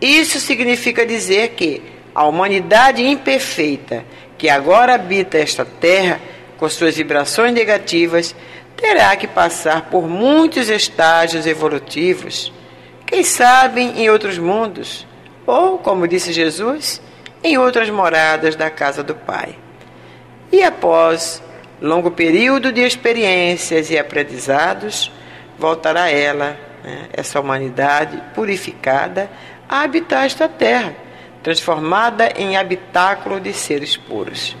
Isso 0.00 0.40
significa 0.40 1.04
dizer 1.04 1.50
que 1.50 1.82
a 2.14 2.24
humanidade 2.26 3.04
imperfeita 3.04 4.04
que 4.38 4.48
agora 4.48 4.94
habita 4.94 5.38
esta 5.38 5.64
terra, 5.64 6.18
com 6.56 6.68
suas 6.68 6.96
vibrações 6.96 7.52
negativas, 7.52 8.34
terá 8.76 9.14
que 9.14 9.26
passar 9.26 9.90
por 9.90 10.08
muitos 10.08 10.70
estágios 10.70 11.46
evolutivos, 11.46 12.50
quem 13.06 13.22
sabe 13.22 13.82
em 13.82 14.08
outros 14.08 14.38
mundos, 14.38 15.06
ou, 15.46 15.78
como 15.78 16.08
disse 16.08 16.32
Jesus, 16.32 17.02
em 17.42 17.58
outras 17.58 17.90
moradas 17.90 18.56
da 18.56 18.70
casa 18.70 19.02
do 19.02 19.14
Pai. 19.14 19.54
E 20.50 20.62
após 20.62 21.42
longo 21.80 22.10
período 22.10 22.72
de 22.72 22.80
experiências 22.80 23.90
e 23.90 23.98
aprendizados, 23.98 25.12
voltará 25.58 26.10
ela, 26.10 26.56
né, 26.82 27.08
essa 27.12 27.40
humanidade 27.40 28.22
purificada, 28.34 29.30
a 29.70 29.82
habitar 29.82 30.26
esta 30.26 30.48
terra, 30.48 30.96
transformada 31.44 32.32
em 32.36 32.56
habitáculo 32.56 33.38
de 33.40 33.52
seres 33.52 33.96
puros. 33.96 34.56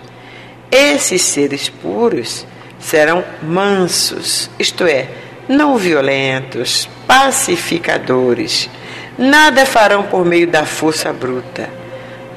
Esses 0.70 1.22
seres 1.22 1.68
puros 1.68 2.46
serão 2.78 3.24
mansos, 3.42 4.48
isto 4.56 4.84
é, 4.84 5.08
não 5.48 5.76
violentos, 5.76 6.88
pacificadores. 7.08 8.70
Nada 9.18 9.66
farão 9.66 10.04
por 10.04 10.24
meio 10.24 10.46
da 10.46 10.64
força 10.64 11.12
bruta. 11.12 11.68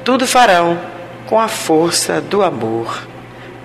Tudo 0.04 0.26
farão 0.26 0.78
com 1.26 1.38
a 1.38 1.46
força 1.46 2.20
do 2.20 2.42
amor. 2.42 3.06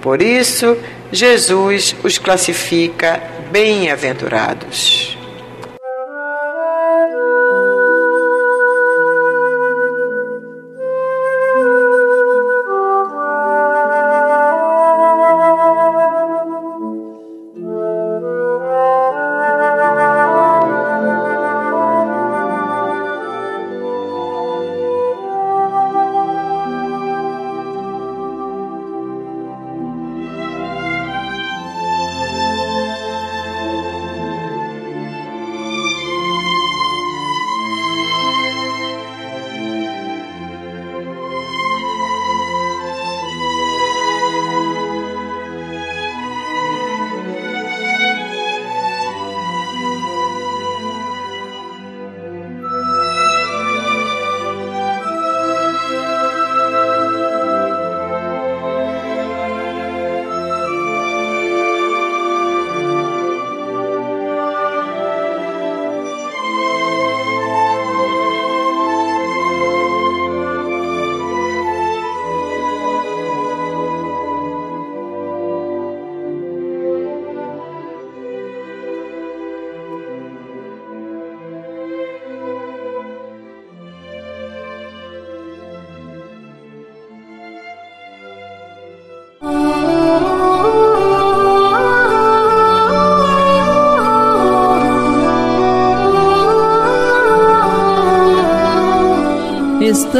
Por 0.02 0.22
isso, 0.22 0.78
Jesus 1.12 1.96
os 2.04 2.20
classifica 2.20 3.22
bem-aventurados. 3.52 5.19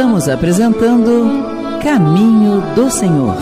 Estamos 0.00 0.30
apresentando 0.30 1.78
Caminho 1.82 2.62
do 2.74 2.90
Senhor. 2.90 3.36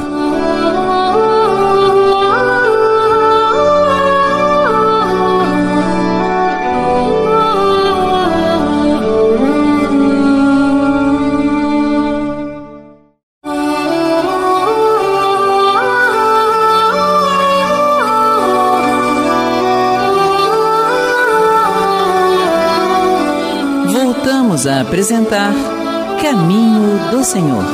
Voltamos 23.86 24.66
a 24.66 24.80
apresentar 24.80 25.77
Caminho 26.20 27.12
do 27.12 27.22
Senhor. 27.22 27.64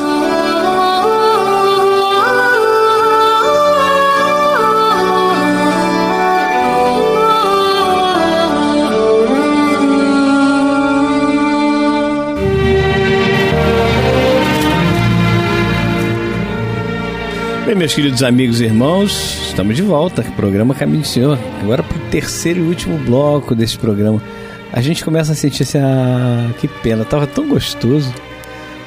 Bem, 17.64 17.74
meus 17.74 17.94
queridos 17.94 18.22
amigos 18.22 18.60
e 18.60 18.64
irmãos, 18.64 19.38
estamos 19.48 19.74
de 19.74 19.82
volta. 19.82 20.22
Programa 20.36 20.74
Caminho 20.74 21.00
do 21.00 21.06
Senhor. 21.06 21.38
Agora 21.62 21.82
para 21.82 21.96
o 21.96 22.00
terceiro 22.10 22.60
e 22.60 22.68
último 22.68 22.98
bloco 22.98 23.54
desse 23.54 23.78
programa. 23.78 24.22
A 24.70 24.82
gente 24.82 25.02
começa 25.02 25.32
a 25.32 25.34
sentir 25.34 25.62
assim, 25.62 25.78
ah, 25.78 26.50
que 26.60 26.68
pena, 26.68 27.06
tava 27.06 27.26
tão 27.26 27.48
gostoso. 27.48 28.12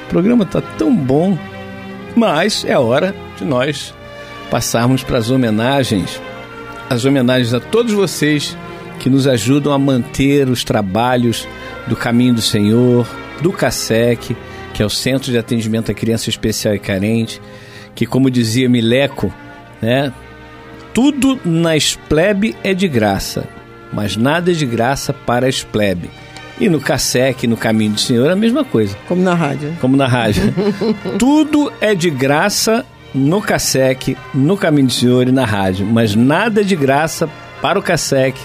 O 0.08 0.10
programa 0.10 0.46
tá 0.46 0.60
tão 0.60 0.94
bom. 0.96 1.38
Mas 2.16 2.64
é 2.64 2.76
hora 2.78 3.14
de 3.36 3.44
nós 3.44 3.94
passarmos 4.50 5.02
para 5.02 5.18
as 5.18 5.30
homenagens. 5.30 6.20
As 6.88 7.04
homenagens 7.04 7.52
a 7.52 7.60
todos 7.60 7.92
vocês 7.92 8.56
que 8.98 9.10
nos 9.10 9.28
ajudam 9.28 9.70
a 9.70 9.78
manter 9.78 10.48
os 10.48 10.64
trabalhos 10.64 11.46
do 11.86 11.94
Caminho 11.94 12.34
do 12.34 12.40
Senhor, 12.40 13.06
do 13.42 13.52
CASEC, 13.52 14.34
que 14.72 14.82
é 14.82 14.86
o 14.86 14.90
Centro 14.90 15.30
de 15.30 15.38
Atendimento 15.38 15.90
à 15.90 15.94
Criança 15.94 16.30
Especial 16.30 16.74
e 16.74 16.78
Carente, 16.78 17.40
que 17.94 18.06
como 18.06 18.30
dizia 18.30 18.68
Mileco, 18.68 19.32
né, 19.80 20.12
tudo 20.94 21.38
na 21.44 21.76
Esplebe 21.76 22.56
é 22.64 22.72
de 22.72 22.88
graça, 22.88 23.46
mas 23.92 24.16
nada 24.16 24.50
é 24.50 24.54
de 24.54 24.64
graça 24.64 25.12
para 25.12 25.46
a 25.46 25.50
Esplebe. 25.50 26.10
E 26.60 26.68
no 26.68 26.80
CASEC, 26.80 27.46
no 27.46 27.56
Caminho 27.56 27.92
do 27.92 28.00
Senhor, 28.00 28.28
a 28.30 28.36
mesma 28.36 28.64
coisa. 28.64 28.96
Como 29.06 29.22
na 29.22 29.34
rádio. 29.34 29.76
Como 29.80 29.96
na 29.96 30.06
rádio. 30.06 30.42
tudo 31.18 31.72
é 31.80 31.94
de 31.94 32.10
graça 32.10 32.84
no 33.14 33.40
CASEC, 33.40 34.16
no 34.34 34.56
Caminho 34.56 34.88
do 34.88 34.92
Senhor 34.92 35.28
e 35.28 35.32
na 35.32 35.44
rádio, 35.44 35.86
mas 35.86 36.14
nada 36.14 36.60
é 36.60 36.64
de 36.64 36.76
graça 36.76 37.28
para 37.62 37.78
o 37.78 37.82
CASEC, 37.82 38.38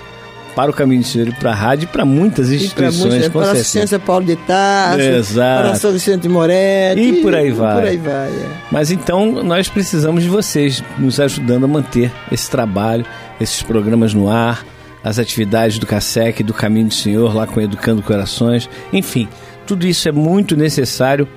para 0.55 0.69
o 0.69 0.73
Caminho 0.73 1.01
do 1.01 1.07
Senhor 1.07 1.27
e 1.27 1.31
para 1.31 1.51
a 1.51 1.55
rádio 1.55 1.85
e 1.85 1.87
para 1.87 2.05
muitas 2.05 2.51
instituições, 2.51 2.95
e 2.95 2.99
para, 2.99 3.09
muitas, 3.09 3.27
com 3.29 3.39
para 3.39 3.51
a. 3.51 3.63
Ciência 3.63 3.99
Paulo 3.99 4.25
de 4.25 4.35
Tarso, 4.35 4.99
Exato. 4.99 5.63
para 5.63 5.75
São 5.75 5.91
Vicente 5.91 6.29
Moretti. 6.29 7.01
E 7.01 7.21
por 7.21 7.33
aí 7.33 7.51
vai. 7.51 7.75
Por 7.75 7.83
aí 7.85 7.97
vai. 7.97 8.27
é. 8.29 8.47
Mas 8.71 8.91
então 8.91 9.43
nós 9.43 9.67
precisamos 9.67 10.23
de 10.23 10.29
vocês 10.29 10.83
nos 10.97 11.19
ajudando 11.19 11.63
a 11.65 11.67
manter 11.67 12.11
esse 12.31 12.49
trabalho, 12.49 13.05
esses 13.41 13.61
programas 13.63 14.13
no 14.13 14.29
ar, 14.29 14.63
as 15.03 15.19
atividades 15.19 15.77
do 15.77 15.85
CASEC, 15.85 16.43
do 16.43 16.53
Caminho 16.53 16.87
do 16.87 16.93
Senhor, 16.93 17.35
lá 17.35 17.45
com 17.45 17.59
Educando 17.59 18.01
Corações. 18.01 18.69
Enfim, 18.91 19.27
tudo 19.67 19.85
isso 19.85 20.07
é 20.07 20.11
muito 20.11 20.55
necessário 20.55 21.27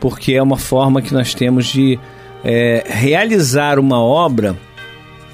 porque 0.00 0.34
é 0.34 0.42
uma 0.42 0.56
forma 0.56 1.02
que 1.02 1.12
nós 1.12 1.34
temos 1.34 1.66
de 1.66 1.98
é, 2.44 2.84
realizar 2.86 3.78
uma 3.78 4.00
obra 4.00 4.56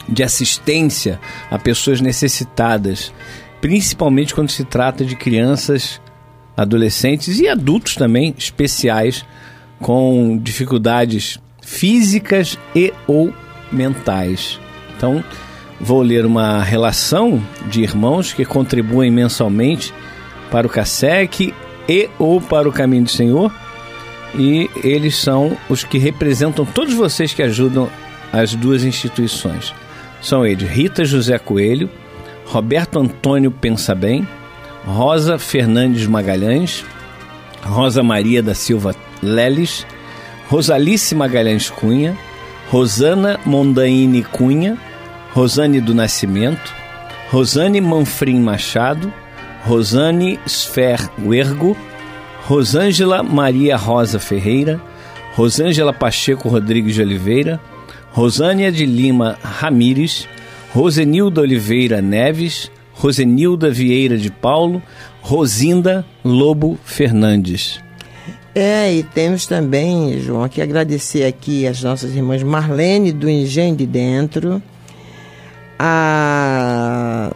de 0.09 0.23
assistência 0.23 1.21
a 1.51 1.59
pessoas 1.59 2.01
necessitadas, 2.01 3.13
principalmente 3.61 4.35
quando 4.35 4.51
se 4.51 4.65
trata 4.65 5.05
de 5.05 5.17
crianças, 5.17 6.01
adolescentes 6.57 7.39
e 7.41 7.49
adultos 7.49 7.95
também 7.95 8.35
especiais 8.39 9.25
com 9.81 10.39
dificuldades 10.39 11.39
físicas 11.63 12.59
e 12.75 12.93
ou 13.07 13.33
mentais. 13.73 14.61
Então, 14.97 15.25
vou 15.85 16.01
ler 16.01 16.25
uma 16.25 16.63
relação 16.63 17.43
de 17.67 17.83
irmãos 17.83 18.33
que 18.33 18.45
contribuem 18.45 19.11
mensalmente 19.11 19.93
para 20.51 20.67
o 20.67 20.71
CASEC 20.71 21.53
e 21.87 22.09
ou 22.19 22.41
para 22.41 22.67
o 22.67 22.73
Caminho 22.73 23.05
do 23.05 23.11
Senhor. 23.11 23.53
E 24.35 24.71
eles 24.83 25.17
são 25.17 25.57
os 25.69 25.85
que 25.85 25.99
representam 25.99 26.65
todos 26.65 26.95
vocês 26.95 27.35
que 27.35 27.43
ajudam 27.43 27.91
as 28.33 28.55
duas 28.55 28.83
instituições. 28.83 29.75
São 30.23 30.45
eles 30.47 30.69
Rita 30.69 31.05
José 31.05 31.39
Coelho, 31.39 31.91
Roberto 32.47 32.99
Antônio 32.99 33.51
Pensa 33.51 33.95
Bem, 33.95 34.27
Rosa 34.87 35.39
Fernandes 35.39 36.07
Magalhães, 36.07 36.83
Rosa 37.63 38.03
Maria 38.03 38.43
da 38.43 38.55
Silva 38.55 38.95
Leles, 39.23 39.87
Rosalice 40.49 41.15
Magalhães 41.15 41.69
Cunha, 41.69 42.17
Rosana 42.71 43.39
Mondaini 43.45 44.23
Cunha, 44.23 44.79
Rosane 45.35 45.81
do 45.81 45.93
Nascimento, 45.93 46.73
Rosane 47.29 47.81
Manfrim 47.81 48.39
Machado, 48.39 49.13
Rosane 49.65 50.39
Sfer 50.47 51.11
Huergo, 51.21 51.77
Rosângela 52.47 53.21
Maria 53.21 53.77
Rosa 53.77 54.21
Ferreira, 54.21 54.81
Rosângela 55.35 55.93
Pacheco 55.93 56.49
Rodrigues 56.49 56.95
de 56.95 57.03
Oliveira, 57.03 57.61
Rosânia 58.13 58.71
de 58.71 58.87
Lima 58.87 59.37
Ramires, 59.43 60.29
Rosenilda 60.73 61.41
Oliveira 61.41 62.01
Neves, 62.01 62.71
Rosenilda 62.93 63.69
Vieira 63.71 64.17
de 64.17 64.31
Paulo, 64.31 64.81
Rosinda 65.21 66.07
Lobo 66.25 66.79
Fernandes. 66.85 67.81
É, 68.55 68.95
e 68.95 69.03
temos 69.03 69.49
também, 69.49 70.21
João, 70.21 70.49
que 70.49 70.63
agradecer 70.63 71.25
aqui 71.25 71.67
as 71.67 71.83
nossas 71.83 72.15
irmãs 72.15 72.45
Marlene 72.45 73.11
do 73.11 73.29
Engenho 73.29 73.75
de 73.75 73.85
Dentro, 73.85 74.63
a 75.87 77.31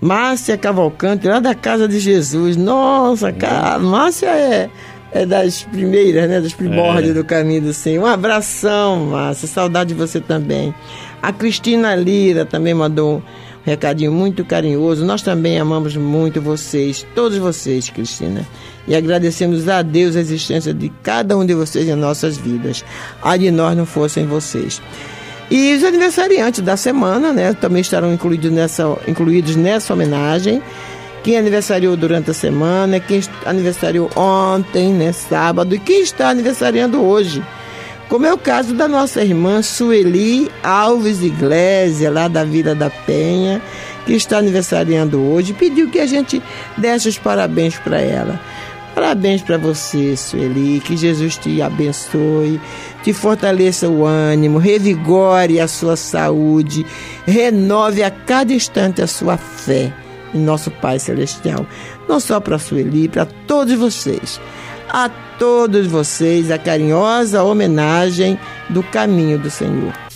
Márcia 0.00 0.56
Cavalcante, 0.56 1.26
lá 1.26 1.40
da 1.40 1.54
Casa 1.56 1.88
de 1.88 1.98
Jesus. 1.98 2.56
Nossa, 2.56 3.32
cara, 3.32 3.80
Márcia 3.80 4.28
é, 4.28 4.70
é 5.12 5.26
das 5.26 5.64
primeiras, 5.64 6.28
né? 6.28 6.40
Das 6.40 6.52
primórdios 6.52 7.10
É. 7.10 7.14
do 7.14 7.24
caminho 7.24 7.62
do 7.62 7.74
Senhor. 7.74 8.04
Um 8.04 8.06
abração, 8.06 9.06
Márcia. 9.06 9.48
Saudade 9.48 9.88
de 9.88 9.94
você 9.94 10.20
também. 10.20 10.72
A 11.20 11.32
Cristina 11.32 11.96
Lira 11.96 12.46
também 12.46 12.74
mandou 12.74 13.16
um 13.16 13.22
recadinho 13.64 14.12
muito 14.12 14.44
carinhoso. 14.44 15.04
Nós 15.04 15.20
também 15.20 15.58
amamos 15.58 15.96
muito 15.96 16.40
vocês, 16.40 17.04
todos 17.12 17.38
vocês, 17.38 17.90
Cristina. 17.90 18.46
E 18.86 18.94
agradecemos 18.94 19.68
a 19.68 19.82
Deus 19.82 20.14
a 20.14 20.20
existência 20.20 20.72
de 20.72 20.90
cada 21.02 21.36
um 21.36 21.44
de 21.44 21.54
vocês 21.54 21.88
em 21.88 21.94
nossas 21.96 22.38
vidas. 22.38 22.84
A 23.20 23.36
de 23.36 23.50
nós 23.50 23.76
não 23.76 23.84
fossem 23.84 24.26
vocês. 24.26 24.80
E 25.50 25.74
os 25.74 25.82
aniversariantes 25.82 26.60
da 26.60 26.76
semana, 26.76 27.32
né, 27.32 27.54
também 27.54 27.80
estarão 27.80 28.12
incluídos 28.12 28.50
nessa, 28.50 28.98
incluídos 29.06 29.56
nessa 29.56 29.94
homenagem. 29.94 30.62
Quem 31.22 31.38
aniversariou 31.38 31.96
durante 31.96 32.30
a 32.30 32.34
semana, 32.34 33.00
quem 33.00 33.20
aniversariou 33.46 34.10
ontem, 34.14 34.92
né, 34.92 35.12
sábado, 35.12 35.74
e 35.74 35.78
quem 35.78 36.02
está 36.02 36.30
aniversariando 36.30 37.02
hoje. 37.02 37.42
Como 38.08 38.24
é 38.24 38.32
o 38.32 38.38
caso 38.38 38.74
da 38.74 38.88
nossa 38.88 39.22
irmã 39.22 39.60
Sueli 39.62 40.50
Alves 40.62 41.22
Iglésia, 41.22 42.10
lá 42.10 42.26
da 42.26 42.44
Vila 42.44 42.74
da 42.74 42.88
Penha, 42.88 43.60
que 44.06 44.14
está 44.14 44.38
aniversariando 44.38 45.20
hoje, 45.20 45.52
pediu 45.52 45.90
que 45.90 45.98
a 45.98 46.06
gente 46.06 46.42
desse 46.76 47.08
os 47.08 47.18
parabéns 47.18 47.78
para 47.78 48.00
ela. 48.00 48.40
Parabéns 48.98 49.42
para 49.42 49.56
você, 49.56 50.16
Sueli, 50.16 50.80
que 50.80 50.96
Jesus 50.96 51.36
te 51.36 51.62
abençoe, 51.62 52.60
te 53.04 53.12
fortaleça 53.12 53.88
o 53.88 54.04
ânimo, 54.04 54.58
revigore 54.58 55.60
a 55.60 55.68
sua 55.68 55.94
saúde, 55.94 56.84
renove 57.24 58.02
a 58.02 58.10
cada 58.10 58.52
instante 58.52 59.00
a 59.00 59.06
sua 59.06 59.36
fé 59.36 59.92
em 60.34 60.40
nosso 60.40 60.68
Pai 60.72 60.98
Celestial. 60.98 61.64
Não 62.08 62.18
só 62.18 62.40
para 62.40 62.58
Sueli, 62.58 63.08
para 63.08 63.24
todos 63.24 63.72
vocês. 63.74 64.40
A 64.88 65.08
todos 65.38 65.86
vocês 65.86 66.50
a 66.50 66.58
carinhosa 66.58 67.44
homenagem 67.44 68.36
do 68.68 68.82
caminho 68.82 69.38
do 69.38 69.48
Senhor. 69.48 70.07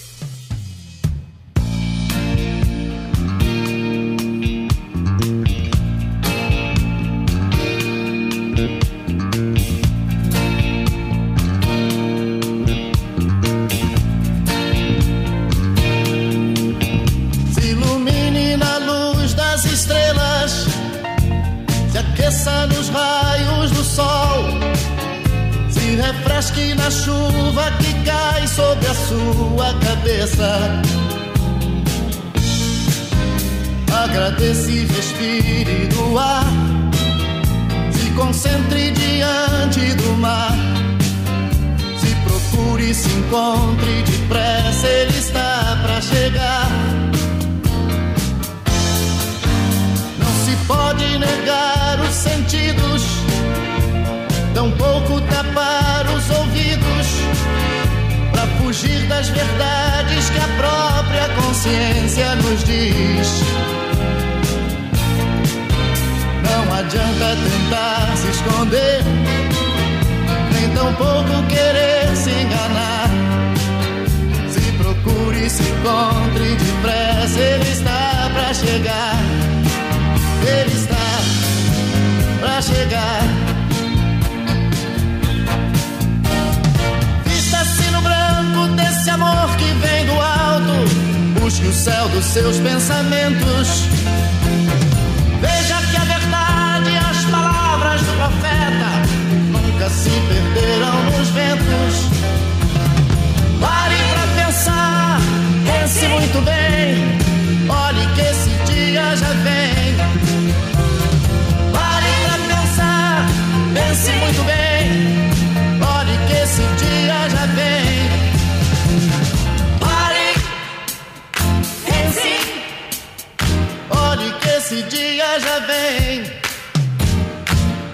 Esse 124.72 124.82
dia 124.84 125.38
já 125.38 125.58
vem. 125.58 126.24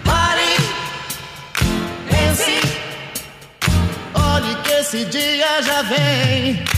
Pare, 0.05 0.57
pense. 2.09 2.61
Olhe 4.15 4.55
que 4.63 4.73
esse 4.75 5.05
dia 5.07 5.61
já 5.63 5.83
vem. 5.83 6.78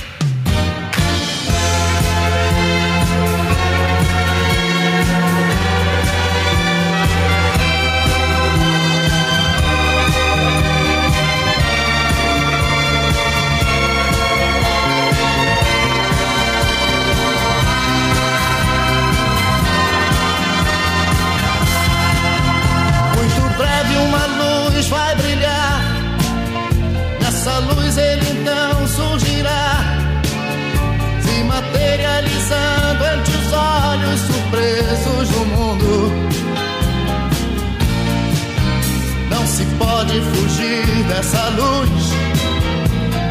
Pode 40.11 40.21
fugir 40.23 41.05
dessa 41.05 41.49
luz, 41.51 42.11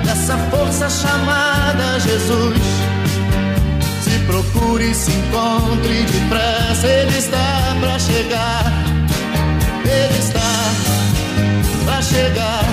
dessa 0.06 0.38
força 0.50 0.90
chamada 0.90 2.00
Jesus. 2.00 2.58
Se 4.02 4.18
procure, 4.26 4.94
se 4.94 5.12
encontre 5.12 6.04
depressa, 6.04 6.88
ele 6.88 7.18
está 7.18 7.76
para 7.82 8.00
chegar. 8.00 8.64
Ele 9.84 10.20
está 10.20 10.40
pra 11.84 12.02
chegar. 12.02 12.64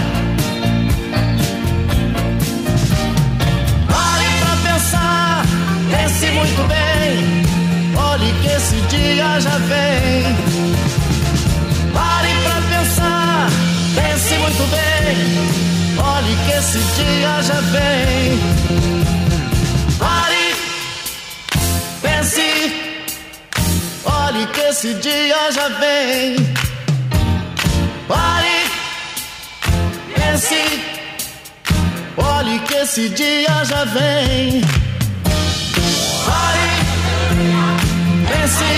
Pare 3.89 4.27
pra 4.41 4.73
pensar, 4.73 5.45
pense 5.91 6.31
muito 6.31 6.69
bem. 6.69 7.43
Olhe 7.97 8.33
que 8.41 8.49
esse 8.55 8.77
dia 8.83 9.41
já 9.41 9.59
vem. 9.59 11.06
Muito 14.47 14.65
bem. 14.71 15.17
Olhe 15.99 16.37
que 16.45 16.53
esse 16.53 16.79
dia 16.79 17.43
já 17.43 17.61
vem. 17.75 18.39
Pare, 19.99 20.55
pense. 22.01 22.51
Olhe 24.05 24.47
que 24.47 24.61
esse 24.61 24.95
dia 24.95 25.51
já 25.51 25.69
vem. 25.81 26.37
Pare, 28.07 28.71
pense, 30.15 30.65
olhe 32.17 32.59
que 32.61 32.75
esse 32.75 33.09
dia 33.09 33.65
já 33.65 33.85
vem. 33.85 34.61
Pare, 36.25 36.71
pense, 38.29 38.71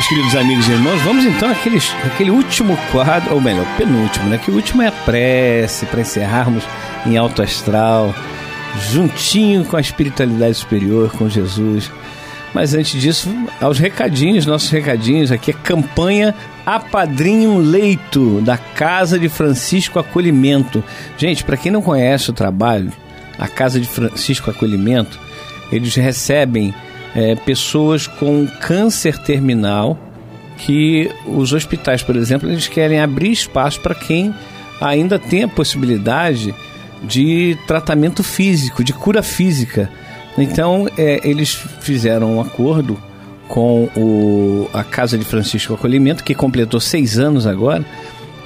meus 0.00 0.08
queridos 0.08 0.34
amigos 0.34 0.66
e 0.66 0.72
irmãos, 0.72 1.02
vamos 1.02 1.26
então 1.26 1.50
àquele, 1.50 1.78
àquele 2.06 2.30
último 2.30 2.78
quadro, 2.90 3.34
ou 3.34 3.40
melhor, 3.40 3.66
penúltimo, 3.76 4.30
né? 4.30 4.38
Que 4.38 4.50
o 4.50 4.54
último 4.54 4.80
é 4.80 4.86
a 4.86 4.92
prece, 4.92 5.84
para 5.84 6.00
encerrarmos 6.00 6.64
em 7.04 7.18
alto 7.18 7.42
astral, 7.42 8.14
juntinho 8.90 9.62
com 9.64 9.76
a 9.76 9.80
espiritualidade 9.80 10.54
superior, 10.54 11.12
com 11.12 11.28
Jesus. 11.28 11.90
Mas 12.54 12.72
antes 12.72 12.98
disso, 12.98 13.28
aos 13.60 13.78
recadinhos, 13.78 14.46
nossos 14.46 14.70
recadinhos 14.70 15.30
aqui, 15.30 15.50
a 15.50 15.54
campanha 15.54 16.34
Apadrinho 16.64 17.58
Leito, 17.58 18.40
da 18.40 18.56
Casa 18.56 19.18
de 19.18 19.28
Francisco 19.28 19.98
Acolhimento. 19.98 20.82
Gente, 21.18 21.44
para 21.44 21.58
quem 21.58 21.70
não 21.70 21.82
conhece 21.82 22.30
o 22.30 22.34
trabalho, 22.34 22.90
a 23.38 23.46
Casa 23.46 23.78
de 23.78 23.86
Francisco 23.86 24.50
Acolhimento, 24.50 25.20
eles 25.70 25.94
recebem 25.94 26.74
é, 27.14 27.34
pessoas 27.34 28.06
com 28.06 28.46
câncer 28.60 29.18
terminal 29.18 29.98
que 30.58 31.10
os 31.26 31.52
hospitais, 31.52 32.02
por 32.02 32.16
exemplo, 32.16 32.48
eles 32.48 32.68
querem 32.68 33.00
abrir 33.00 33.32
espaço 33.32 33.80
para 33.80 33.94
quem 33.94 34.34
ainda 34.80 35.18
tem 35.18 35.44
a 35.44 35.48
possibilidade 35.48 36.54
de 37.02 37.56
tratamento 37.66 38.22
físico, 38.22 38.84
de 38.84 38.92
cura 38.92 39.22
física. 39.22 39.90
Então, 40.36 40.88
é, 40.96 41.20
eles 41.28 41.54
fizeram 41.80 42.36
um 42.36 42.40
acordo 42.40 42.98
com 43.48 43.88
o, 43.96 44.68
a 44.72 44.84
Casa 44.84 45.18
de 45.18 45.24
Francisco 45.24 45.74
Acolhimento, 45.74 46.22
que 46.22 46.34
completou 46.34 46.78
seis 46.78 47.18
anos 47.18 47.46
agora. 47.46 47.84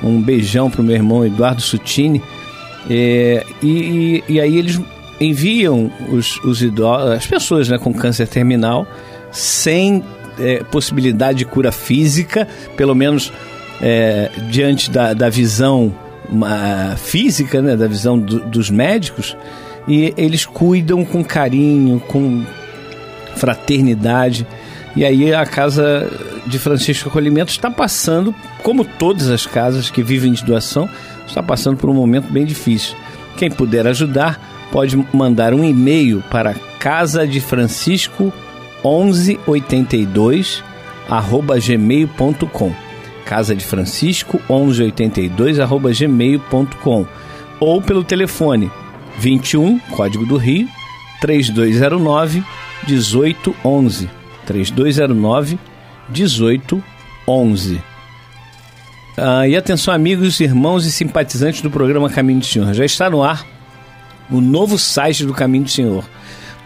Um 0.02 0.20
beijão 0.20 0.70
para 0.70 0.80
o 0.80 0.84
meu 0.84 0.94
irmão 0.94 1.24
Eduardo 1.24 1.60
Sutini. 1.60 2.22
É, 2.88 3.44
e, 3.62 4.22
e, 4.28 4.34
e 4.34 4.40
aí 4.40 4.56
eles 4.56 4.80
enviam 5.20 5.90
os, 6.10 6.38
os 6.44 6.62
idosos, 6.62 7.10
as 7.10 7.26
pessoas 7.26 7.68
né, 7.68 7.78
com 7.78 7.92
câncer 7.92 8.26
terminal 8.26 8.86
sem 9.30 10.02
é, 10.38 10.62
possibilidade 10.64 11.38
de 11.38 11.44
cura 11.44 11.72
física, 11.72 12.46
pelo 12.76 12.94
menos 12.94 13.32
é, 13.80 14.30
diante 14.50 14.90
da, 14.90 15.12
da 15.12 15.28
visão 15.28 15.92
uma, 16.28 16.96
física, 16.96 17.60
né, 17.60 17.76
da 17.76 17.86
visão 17.86 18.18
do, 18.18 18.40
dos 18.40 18.70
médicos, 18.70 19.36
e 19.86 20.14
eles 20.16 20.46
cuidam 20.46 21.04
com 21.04 21.22
carinho, 21.22 22.00
com 22.00 22.44
fraternidade. 23.36 24.46
E 24.96 25.04
aí 25.04 25.34
a 25.34 25.44
casa 25.44 26.08
de 26.46 26.58
Francisco 26.58 27.08
Acolhimento 27.08 27.50
está 27.50 27.70
passando, 27.70 28.34
como 28.62 28.84
todas 28.84 29.28
as 29.28 29.44
casas 29.44 29.90
que 29.90 30.02
vivem 30.02 30.32
de 30.32 30.44
doação, 30.44 30.88
está 31.26 31.42
passando 31.42 31.76
por 31.76 31.90
um 31.90 31.94
momento 31.94 32.32
bem 32.32 32.44
difícil. 32.44 32.96
Quem 33.36 33.50
puder 33.50 33.86
ajudar, 33.88 34.40
pode 34.74 34.96
mandar 35.12 35.54
um 35.54 35.62
e-mail 35.64 36.20
para 36.28 36.52
casa 36.80 37.24
de 37.28 37.40
Francisco 37.40 38.32
1182 38.84 40.64
arroba 41.08 41.60
gmail.com 41.60 42.74
casa 43.24 43.54
de 43.54 43.64
Francisco 43.64 44.40
1182 44.50 45.60
arroba 45.60 45.92
gmail.com 45.92 47.06
ou 47.60 47.80
pelo 47.80 48.02
telefone 48.02 48.68
21 49.20 49.78
código 49.78 50.26
do 50.26 50.36
Rio 50.36 50.68
3209 51.20 52.42
1811 52.88 54.10
3209 54.44 55.56
1811 56.08 57.80
ah, 59.16 59.46
e 59.46 59.56
atenção 59.56 59.94
amigos, 59.94 60.40
irmãos 60.40 60.84
e 60.84 60.90
simpatizantes 60.90 61.62
do 61.62 61.70
programa 61.70 62.10
Caminho 62.10 62.40
do 62.40 62.46
Senhor. 62.46 62.74
Já 62.74 62.84
está 62.84 63.08
no 63.08 63.22
ar 63.22 63.53
o 64.30 64.40
novo 64.40 64.78
site 64.78 65.24
do 65.24 65.34
Caminho 65.34 65.64
do 65.64 65.70
Senhor 65.70 66.04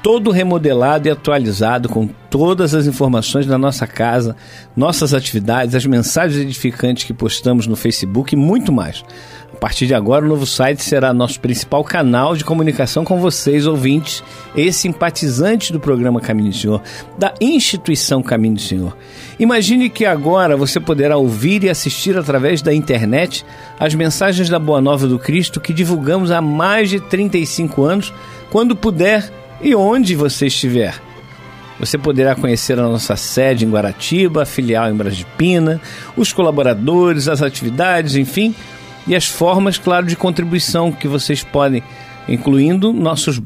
todo 0.02 0.30
remodelado 0.30 1.08
e 1.08 1.10
atualizado 1.10 1.88
com 1.88 2.08
todas 2.30 2.74
as 2.74 2.86
informações 2.86 3.46
da 3.46 3.58
nossa 3.58 3.86
casa, 3.86 4.36
nossas 4.76 5.12
atividades, 5.12 5.74
as 5.74 5.84
mensagens 5.86 6.40
edificantes 6.40 7.04
que 7.04 7.12
postamos 7.12 7.66
no 7.66 7.76
Facebook 7.76 8.34
e 8.34 8.38
muito 8.38 8.72
mais. 8.72 9.04
A 9.58 9.60
partir 9.60 9.88
de 9.88 9.94
agora, 9.94 10.24
o 10.24 10.28
novo 10.28 10.46
site 10.46 10.84
será 10.84 11.12
nosso 11.12 11.40
principal 11.40 11.82
canal 11.82 12.36
de 12.36 12.44
comunicação 12.44 13.04
com 13.04 13.20
vocês, 13.20 13.66
ouvintes 13.66 14.22
e 14.54 14.72
simpatizantes 14.72 15.72
do 15.72 15.80
programa 15.80 16.20
Caminho 16.20 16.50
do 16.50 16.56
Senhor, 16.56 16.80
da 17.18 17.34
instituição 17.40 18.22
Caminho 18.22 18.54
do 18.54 18.60
Senhor. 18.60 18.96
Imagine 19.36 19.90
que 19.90 20.06
agora 20.06 20.56
você 20.56 20.78
poderá 20.78 21.16
ouvir 21.16 21.64
e 21.64 21.68
assistir 21.68 22.16
através 22.16 22.62
da 22.62 22.72
internet 22.72 23.44
as 23.80 23.96
mensagens 23.96 24.48
da 24.48 24.60
Boa 24.60 24.80
Nova 24.80 25.08
do 25.08 25.18
Cristo 25.18 25.60
que 25.60 25.72
divulgamos 25.72 26.30
há 26.30 26.40
mais 26.40 26.88
de 26.88 27.00
35 27.00 27.82
anos, 27.82 28.14
quando 28.50 28.76
puder 28.76 29.28
e 29.60 29.74
onde 29.74 30.14
você 30.14 30.46
estiver. 30.46 30.94
Você 31.80 31.98
poderá 31.98 32.36
conhecer 32.36 32.78
a 32.78 32.82
nossa 32.82 33.16
sede 33.16 33.64
em 33.64 33.70
Guaratiba, 33.70 34.42
a 34.42 34.46
filial 34.46 34.88
em 34.88 34.94
Brasipina, 34.94 35.80
os 36.16 36.32
colaboradores, 36.32 37.26
as 37.26 37.42
atividades, 37.42 38.14
enfim, 38.14 38.54
e 39.08 39.16
as 39.16 39.26
formas, 39.26 39.78
claro, 39.78 40.06
de 40.06 40.14
contribuição 40.14 40.92
que 40.92 41.08
vocês 41.08 41.42
podem, 41.42 41.82
incluindo 42.28 42.92
nossos 42.92 43.40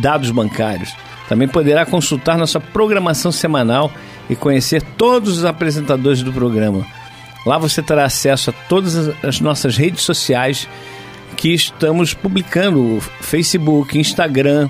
dados 0.00 0.30
bancários. 0.30 0.94
Também 1.28 1.48
poderá 1.48 1.86
consultar 1.86 2.36
nossa 2.36 2.60
programação 2.60 3.32
semanal 3.32 3.90
e 4.28 4.36
conhecer 4.36 4.82
todos 4.82 5.38
os 5.38 5.44
apresentadores 5.44 6.22
do 6.22 6.32
programa. 6.32 6.86
Lá 7.46 7.56
você 7.56 7.82
terá 7.82 8.04
acesso 8.04 8.50
a 8.50 8.52
todas 8.68 9.08
as 9.24 9.40
nossas 9.40 9.76
redes 9.76 10.02
sociais 10.02 10.68
que 11.36 11.54
estamos 11.54 12.12
publicando: 12.12 13.00
Facebook, 13.20 13.98
Instagram, 13.98 14.68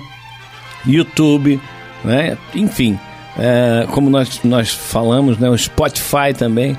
YouTube, 0.85 1.59
né? 2.03 2.37
enfim, 2.55 2.97
é, 3.37 3.85
como 3.91 4.09
nós, 4.09 4.39
nós 4.43 4.71
falamos, 4.71 5.37
né? 5.37 5.49
o 5.49 5.57
Spotify 5.57 6.33
também. 6.37 6.77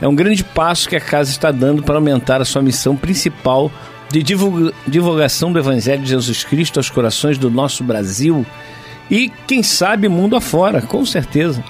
É 0.00 0.06
um 0.06 0.14
grande 0.14 0.44
passo 0.44 0.88
que 0.88 0.96
a 0.96 1.00
casa 1.00 1.30
está 1.30 1.50
dando 1.50 1.82
para 1.82 1.96
aumentar 1.96 2.40
a 2.40 2.44
sua 2.44 2.62
missão 2.62 2.96
principal 2.96 3.70
de 4.10 4.22
divulgação 4.86 5.52
do 5.52 5.58
Evangelho 5.58 6.02
de 6.02 6.10
Jesus 6.10 6.44
Cristo 6.44 6.78
aos 6.78 6.88
corações 6.88 7.36
do 7.36 7.50
nosso 7.50 7.84
Brasil 7.84 8.46
e, 9.10 9.30
quem 9.46 9.62
sabe, 9.62 10.08
mundo 10.08 10.36
afora, 10.36 10.80
com 10.80 11.04
certeza. 11.04 11.62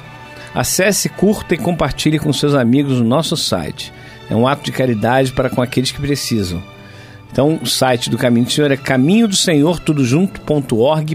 Acesse, 0.54 1.08
curta 1.08 1.54
e 1.54 1.58
compartilhe 1.58 2.18
com 2.18 2.32
seus 2.32 2.54
amigos 2.54 3.00
o 3.00 3.04
nosso 3.04 3.36
site. 3.36 3.92
É 4.30 4.36
um 4.36 4.46
ato 4.46 4.64
de 4.64 4.72
caridade 4.72 5.32
para 5.32 5.50
com 5.50 5.62
aqueles 5.62 5.90
que 5.90 6.00
precisam. 6.00 6.62
Então, 7.30 7.58
o 7.62 7.66
site 7.66 8.10
do 8.10 8.18
Caminho 8.18 8.46
do 8.46 8.52
Senhor 8.52 8.70
é 8.70 8.76
caminho 8.76 9.28
do 9.28 9.36
Senhor 9.36 9.80
tudo 9.80 10.04
junto.org.br. 10.04 11.14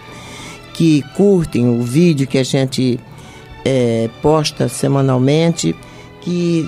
que 0.75 1.03
curtem 1.17 1.69
o 1.69 1.83
vídeo 1.83 2.27
que 2.27 2.39
a 2.39 2.45
gente 2.45 3.01
é, 3.65 4.09
posta 4.21 4.69
semanalmente, 4.69 5.75
que 6.21 6.67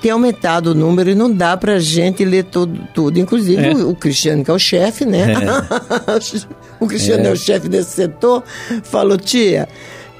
tem 0.00 0.10
aumentado 0.10 0.72
o 0.72 0.74
número 0.74 1.10
e 1.10 1.14
não 1.14 1.32
dá 1.32 1.56
para 1.56 1.74
a 1.74 1.80
gente 1.80 2.24
ler 2.24 2.44
tudo. 2.44 2.78
tudo. 2.92 3.18
Inclusive 3.18 3.62
é. 3.62 3.74
o, 3.74 3.90
o, 3.90 3.96
Cristiano, 3.96 4.44
que 4.44 4.50
é 4.50 4.54
o 4.54 4.58
chefe, 4.58 5.04
né? 5.04 5.32
É. 5.32 5.36
o 6.78 6.86
Cristiano 6.86 7.24
é. 7.24 7.28
é. 7.28 7.32
o 7.32 7.36
chefe 7.36 7.68
desse 7.68 7.90
setor, 7.90 8.42
falou, 8.82 9.16
tia, 9.16 9.68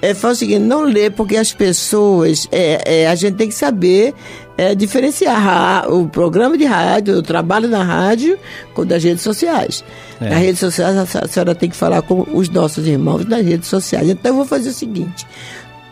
é, 0.01 0.13
fala 0.13 0.35
o 0.35 0.37
seguinte, 0.37 0.61
não 0.61 0.83
lê 0.85 1.09
porque 1.09 1.37
as 1.37 1.53
pessoas, 1.53 2.47
é, 2.53 3.03
é, 3.03 3.09
a 3.09 3.15
gente 3.15 3.37
tem 3.37 3.49
que 3.49 3.55
saber 3.55 4.15
é, 4.57 4.75
diferenciar 4.75 5.91
o 5.93 6.09
programa 6.09 6.57
de 6.57 6.65
rádio, 6.65 7.17
o 7.17 7.23
trabalho 7.23 7.69
na 7.69 7.83
rádio, 7.83 8.39
com 8.73 8.87
das 8.87 9.03
redes 9.03 9.23
sociais. 9.23 9.85
É. 10.21 10.31
Nas 10.31 10.39
redes 10.39 10.61
sociais, 10.61 10.97
a 10.97 11.27
senhora 11.27 11.55
tem 11.55 11.69
que 11.69 11.77
falar 11.77 12.03
com 12.03 12.27
os 12.33 12.49
nossos 12.49 12.87
irmãos 12.87 13.25
nas 13.25 13.45
redes 13.45 13.69
sociais. 13.69 14.09
Então, 14.09 14.33
eu 14.33 14.37
vou 14.37 14.45
fazer 14.45 14.71
o 14.71 14.73
seguinte: 14.73 15.27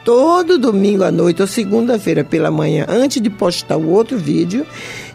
todo 0.04 0.58
domingo 0.58 1.04
à 1.04 1.10
noite 1.10 1.40
ou 1.40 1.48
segunda-feira 1.48 2.24
pela 2.24 2.50
manhã, 2.50 2.86
antes 2.88 3.20
de 3.20 3.30
postar 3.30 3.76
o 3.76 3.88
outro 3.90 4.16
vídeo, 4.18 4.66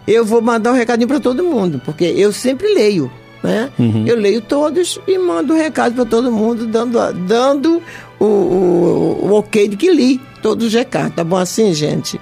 eu 0.07 0.25
vou 0.25 0.41
mandar 0.41 0.71
um 0.71 0.75
recadinho 0.75 1.07
para 1.07 1.19
todo 1.19 1.43
mundo, 1.43 1.81
porque 1.83 2.05
eu 2.05 2.31
sempre 2.31 2.73
leio. 2.73 3.11
Né? 3.43 3.69
Uhum. 3.77 4.03
Eu 4.07 4.17
leio 4.17 4.41
todos 4.41 4.99
e 5.07 5.17
mando 5.17 5.53
um 5.53 5.57
recado 5.57 5.93
para 5.93 6.05
todo 6.05 6.31
mundo, 6.31 6.65
dando, 6.65 6.97
dando 7.13 7.81
o, 8.19 8.25
o, 8.25 9.19
o, 9.25 9.33
ok 9.33 9.67
de 9.67 9.77
que 9.77 9.91
li 9.91 10.19
todos 10.41 10.67
os 10.67 10.73
recados. 10.73 11.15
Tá 11.15 11.23
bom 11.23 11.37
assim, 11.37 11.73
gente? 11.73 12.19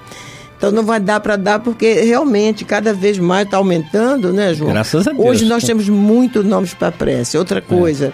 Então 0.58 0.72
não 0.72 0.84
vai 0.84 0.99
dar 0.99 1.20
para 1.20 1.36
dar 1.36 1.60
porque 1.60 1.93
realmente 2.01 2.64
cada 2.64 2.93
vez 2.93 3.18
mais 3.20 3.45
está 3.45 3.58
aumentando, 3.58 4.32
né, 4.32 4.53
João? 4.53 4.72
Graças 4.72 5.08
a 5.08 5.12
Deus. 5.12 5.26
Hoje 5.26 5.45
nós 5.45 5.64
temos 5.64 5.89
muitos 5.89 6.45
nomes 6.45 6.74
para 6.74 6.91
prece. 6.91 7.38
Outra 7.38 7.62
coisa, 7.62 8.08
é. 8.08 8.12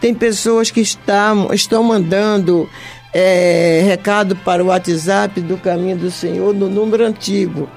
tem 0.00 0.14
pessoas 0.14 0.70
que 0.70 0.80
estão, 0.80 1.52
estão 1.52 1.82
mandando 1.82 2.68
é, 3.12 3.82
recado 3.84 4.36
para 4.36 4.62
o 4.62 4.66
WhatsApp 4.66 5.40
do 5.40 5.56
Caminho 5.56 5.96
do 5.96 6.10
Senhor 6.10 6.52
no 6.54 6.68
número 6.68 7.06
antigo. 7.06 7.68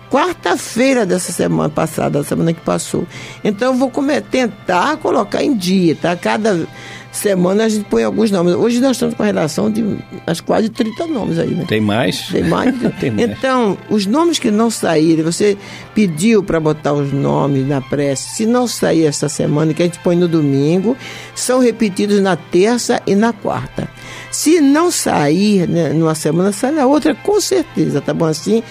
quarta-feira 0.09 1.05
dessa 1.05 1.31
semana 1.31 1.69
passada, 1.69 2.19
da 2.19 2.23
semana 2.23 2.53
que 2.53 2.61
passou. 2.61 3.07
Então 3.43 3.73
eu 3.73 3.77
vou 3.77 3.89
comer, 3.89 4.21
tentar 4.21 4.97
colocar 4.97 5.43
em 5.43 5.55
dia, 5.55 5.95
tá? 5.95 6.15
Cada 6.15 6.67
semana 7.11 7.63
a 7.65 7.69
gente 7.69 7.85
põe 7.85 8.03
alguns 8.03 8.29
nomes. 8.29 8.53
Hoje 8.53 8.79
nós 8.79 8.91
estamos 8.91 9.15
com 9.15 9.23
a 9.23 9.25
relação 9.25 9.71
de 9.71 9.97
as 10.27 10.41
quase 10.41 10.69
30 10.69 11.07
nomes 11.07 11.39
aí, 11.39 11.51
né? 11.51 11.65
Tem 11.67 11.81
mais? 11.81 12.27
Tem 12.27 12.43
mais? 12.43 12.75
Tem 12.99 13.11
mais. 13.11 13.29
Então, 13.29 13.77
os 13.89 14.05
nomes 14.05 14.37
que 14.37 14.51
não 14.51 14.69
saírem, 14.69 15.23
você 15.23 15.57
pediu 15.93 16.43
para 16.43 16.59
botar 16.59 16.93
os 16.93 17.11
nomes 17.11 17.67
na 17.67 17.81
prece, 17.81 18.35
se 18.35 18.45
não 18.45 18.67
sair 18.67 19.05
essa 19.05 19.29
semana, 19.29 19.73
que 19.73 19.81
a 19.81 19.85
gente 19.85 19.99
põe 19.99 20.15
no 20.15 20.27
domingo, 20.27 20.95
são 21.33 21.59
repetidos 21.59 22.21
na 22.21 22.35
terça 22.35 23.01
e 23.07 23.15
na 23.15 23.33
quarta. 23.33 23.89
Se 24.35 24.59
não 24.59 24.91
sair 24.91 25.65
né, 25.65 25.93
numa 25.93 26.13
semana, 26.13 26.51
sai 26.51 26.69
na 26.69 26.85
outra, 26.85 27.15
com 27.15 27.39
certeza, 27.39 28.01
tá 28.01 28.13
bom 28.13 28.25
assim? 28.25 28.61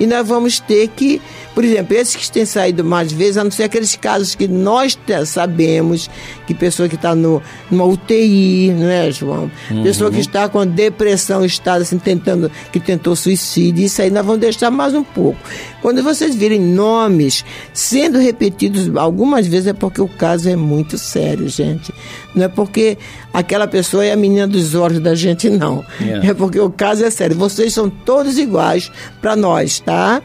E 0.00 0.04
nós 0.04 0.26
vamos 0.26 0.58
ter 0.58 0.88
que, 0.88 1.22
por 1.54 1.64
exemplo, 1.64 1.94
esses 1.94 2.16
que 2.16 2.30
têm 2.30 2.46
saído 2.46 2.82
mais 2.82 3.12
vezes, 3.12 3.36
a 3.36 3.44
não 3.44 3.50
ser 3.50 3.64
aqueles 3.64 3.94
casos 3.94 4.34
que 4.34 4.48
nós 4.48 4.98
sabemos, 5.26 6.08
que 6.46 6.54
pessoa 6.54 6.88
que 6.88 6.94
está 6.94 7.14
numa 7.14 7.84
UTI, 7.84 8.70
não 8.70 8.88
é, 8.88 9.10
João? 9.10 9.50
Uhum. 9.70 9.82
Pessoa 9.82 10.10
que 10.10 10.20
está 10.20 10.48
com 10.48 10.66
depressão, 10.66 11.44
está 11.44 11.74
assim, 11.74 11.98
tentando, 11.98 12.50
que 12.72 12.80
tentou 12.80 13.14
suicídio, 13.14 13.84
isso 13.84 14.00
aí 14.00 14.10
nós 14.10 14.24
vamos 14.24 14.40
deixar 14.40 14.70
mais 14.70 14.94
um 14.94 15.04
pouco. 15.04 15.38
Quando 15.82 16.02
vocês 16.02 16.34
virem 16.34 16.60
nomes 16.60 17.44
sendo 17.72 18.18
repetidos 18.18 18.94
algumas 18.96 19.46
vezes, 19.46 19.68
é 19.68 19.72
porque 19.72 20.00
o 20.00 20.08
caso 20.08 20.48
é 20.48 20.56
muito 20.56 20.96
sério, 20.96 21.48
gente. 21.48 21.92
Não 22.34 22.44
é 22.44 22.48
porque 22.48 22.96
aquela 23.32 23.66
pessoa 23.66 24.04
é 24.04 24.12
a 24.12 24.16
menina 24.16 24.46
dos 24.46 24.74
olhos 24.74 25.00
da 25.00 25.14
gente, 25.14 25.50
não. 25.50 25.84
Yeah. 26.00 26.28
É 26.28 26.34
porque 26.34 26.58
o 26.58 26.70
caso 26.70 27.04
é 27.04 27.10
sério. 27.10 27.36
Vocês 27.36 27.74
são 27.74 27.90
todos 27.90 28.38
iguais 28.38 28.90
para 29.20 29.36
nós, 29.36 29.80
tá? 29.80 30.22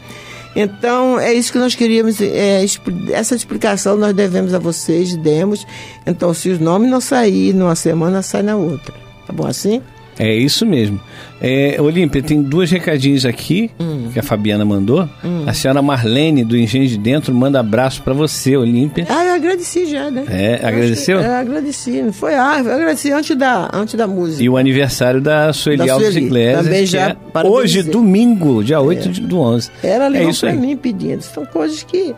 Então, 0.56 1.20
é 1.20 1.34
isso 1.34 1.52
que 1.52 1.60
nós 1.60 1.76
queríamos, 1.76 2.20
é, 2.20 2.66
essa 3.12 3.36
explicação 3.36 3.96
nós 3.96 4.14
devemos 4.14 4.54
a 4.54 4.60
vocês, 4.60 5.16
demos. 5.18 5.66
Então, 6.06 6.34
se 6.34 6.50
os 6.50 6.60
nomes 6.60 6.90
não 6.90 7.02
saírem 7.02 7.54
numa 7.54 7.76
semana, 7.76 8.22
sai 8.22 8.42
na 8.42 8.56
outra. 8.56 8.94
Tá 9.26 9.34
bom 9.34 9.46
assim? 9.46 9.82
É 10.20 10.34
isso 10.34 10.66
mesmo. 10.66 11.00
É, 11.40 11.78
Olímpia, 11.80 12.24
tem 12.24 12.42
dois 12.42 12.72
recadinhos 12.72 13.26
aqui 13.26 13.70
hum. 13.80 14.10
que 14.12 14.20
a 14.20 14.24
Fabiana 14.24 14.66
mandou. 14.66 15.08
Hum. 15.24 15.44
A 15.46 15.54
senhora 15.54 15.82
Marlene, 15.82 16.44
do 16.44 16.58
Engenho 16.58 16.88
de 16.88 16.98
Dentro, 16.98 17.34
manda 17.34 17.60
abraço 17.60 18.02
para 18.02 18.14
você, 18.14 18.58
Olímpia. 18.58 19.06
Ah, 19.08 19.24
eu 19.24 19.36
agradeci 19.36 19.86
já, 19.86 20.10
né? 20.10 20.26
É, 20.28 20.56
agradeceu? 20.68 21.20
é, 21.20 21.36
agradeci. 21.40 22.04
Foi, 22.12 22.34
ah, 22.34 22.62
eu 22.66 22.74
agradeci 22.74 23.12
antes 23.12 23.36
da, 23.38 23.70
antes 23.72 23.94
da 23.94 24.08
música. 24.08 24.44
E 24.44 24.50
o 24.50 24.58
aniversário 24.58 25.22
da 25.22 25.54
Sueli 25.54 25.86
da 25.86 25.94
Alves 25.94 26.16
Iglesias. 26.16 26.66
Também 26.66 26.86
já. 26.86 27.10
É 27.10 27.44
hoje, 27.46 27.84
domingo, 27.84 28.64
dia 28.64 28.82
8 28.82 29.10
é. 29.10 29.12
do 29.22 29.40
11. 29.40 29.72
Ela 29.84 30.10
ligou 30.10 30.28
é 30.28 30.32
isso 30.32 30.42
pra 30.42 30.50
aí. 30.50 30.58
mim 30.58 30.76
pedindo. 30.76 31.22
São 31.22 31.46
coisas 31.46 31.84
que... 31.84 32.16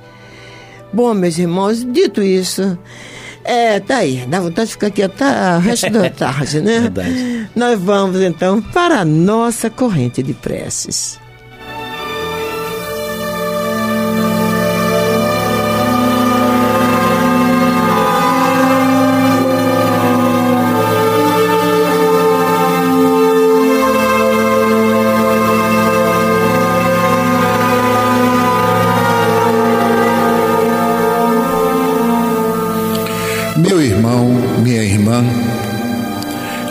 Bom, 0.94 1.14
meus 1.14 1.38
irmãos, 1.38 1.84
dito 1.84 2.22
isso... 2.22 2.78
É, 3.50 3.80
tá 3.80 3.98
aí. 3.98 4.24
Dá 4.28 4.40
vontade 4.40 4.68
de 4.68 4.74
ficar 4.74 4.88
aqui 4.88 5.02
até 5.02 5.26
o 5.56 5.58
resto 5.60 5.90
da 5.90 6.08
tarde, 6.12 6.62
né? 6.62 6.82
Verdade. 6.82 7.50
Nós 7.56 7.80
vamos 7.80 8.22
então 8.22 8.62
para 8.62 9.00
a 9.00 9.06
nossa 9.06 9.72
corrente 9.72 10.22
de 10.22 10.36
preces. 10.36 11.20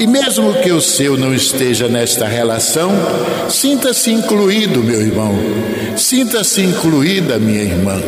e, 0.00 0.06
mesmo 0.06 0.54
que 0.54 0.72
o 0.72 0.80
seu 0.80 1.14
não 1.18 1.34
esteja 1.34 1.86
nesta 1.86 2.26
relação, 2.26 2.90
sinta-se 3.50 4.10
incluído, 4.10 4.82
meu 4.82 4.98
irmão, 4.98 5.34
sinta-se 5.94 6.62
incluída, 6.62 7.38
minha 7.38 7.62
irmã. 7.62 8.00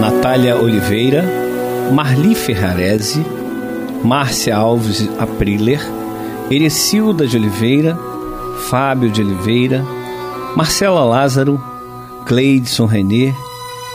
Natália 0.00 0.56
Oliveira, 0.56 1.24
Marli 1.92 2.34
Ferrarese, 2.34 3.24
Márcia 4.02 4.56
Alves 4.56 5.08
Apriler, 5.20 5.80
Erecilda 6.50 7.28
de 7.28 7.36
Oliveira, 7.36 7.96
Fábio 8.68 9.08
de 9.08 9.22
Oliveira, 9.22 9.84
Marcela 10.56 11.04
Lázaro, 11.04 11.62
Cleidson 12.26 12.86
Renê, 12.86 13.32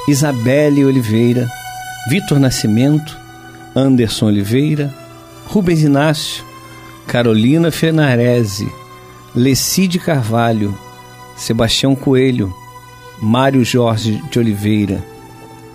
Isabelle 0.08 0.86
Oliveira, 0.86 1.50
Vitor 2.08 2.40
Nascimento, 2.40 3.16
Anderson 3.76 4.26
Oliveira, 4.28 4.94
Rubens 5.46 5.82
Inácio, 5.82 6.44
Carolina 7.08 7.72
Fenarese, 7.72 8.68
Lecide 9.36 10.00
Carvalho, 10.00 10.78
Sebastião 11.38 11.96
Coelho, 11.96 12.54
Mário 13.22 13.64
Jorge 13.64 14.22
de 14.32 14.40
Oliveira, 14.40 15.04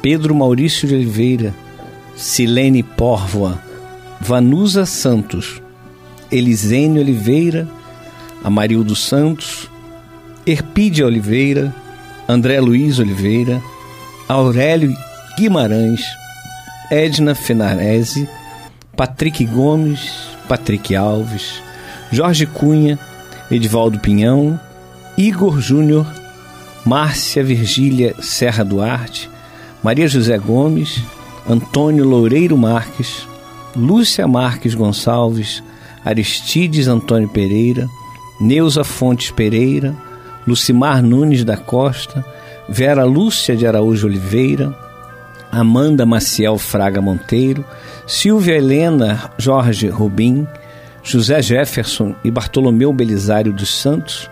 Pedro 0.03 0.35
Maurício 0.35 0.89
de 0.89 0.95
Oliveira, 0.95 1.55
Silene 2.17 2.83
Pórvoa, 2.83 3.63
Vanusa 4.21 4.85
Santos, 4.85 5.63
Elisene 6.31 6.99
Oliveira, 6.99 7.69
Amarildo 8.43 8.97
Santos, 8.97 9.71
Erpídia 10.45 11.07
Oliveira, 11.07 11.75
André 12.29 12.61
Luiz 12.61 12.99
Oliveira, 12.99 13.63
Aurélio 14.29 15.06
Guimarães, 15.37 16.03
Edna 16.91 17.35
Fenarese, 17.35 18.27
Patrick 18.97 19.45
Gomes, 19.45 20.11
Patrick 20.49 20.97
Alves, 20.97 21.63
Jorge 22.11 22.47
Cunha, 22.47 22.99
Edivaldo 23.51 23.99
Pinhão, 23.99 24.59
Igor 25.15 25.61
Júnior, 25.61 26.07
Márcia 26.87 27.45
Virgília 27.45 28.15
Serra 28.23 28.65
Duarte, 28.65 29.29
Maria 29.83 30.09
José 30.09 30.39
Gomes, 30.39 31.03
Antônio 31.47 32.07
Loureiro 32.07 32.57
Marques, 32.57 33.29
Lúcia 33.77 34.27
Marques 34.27 34.75
Gonçalves, 34.75 35.63
Aristides 36.03 36.89
Antônio 36.89 37.29
Pereira, 37.29 37.87
Neuza 38.41 38.85
Fontes 38.85 39.31
Pereira, 39.31 39.95
Lucimar 40.47 41.03
Nunes 41.03 41.45
da 41.45 41.59
Costa, 41.59 42.25
Vera 42.67 43.05
Lúcia 43.05 43.55
de 43.55 43.67
Araújo 43.67 44.07
Oliveira, 44.07 44.86
Amanda 45.51 46.05
Maciel 46.05 46.59
Fraga 46.59 47.01
Monteiro, 47.01 47.65
Silvia 48.07 48.57
Helena 48.57 49.31
Jorge 49.39 49.89
Rubim, 49.89 50.47
José 51.03 51.41
Jefferson 51.41 52.15
e 52.25 52.31
Bartolomeu 52.31 52.93
Belisário 52.93 53.53
dos 53.53 53.81
Santos, 53.81 54.29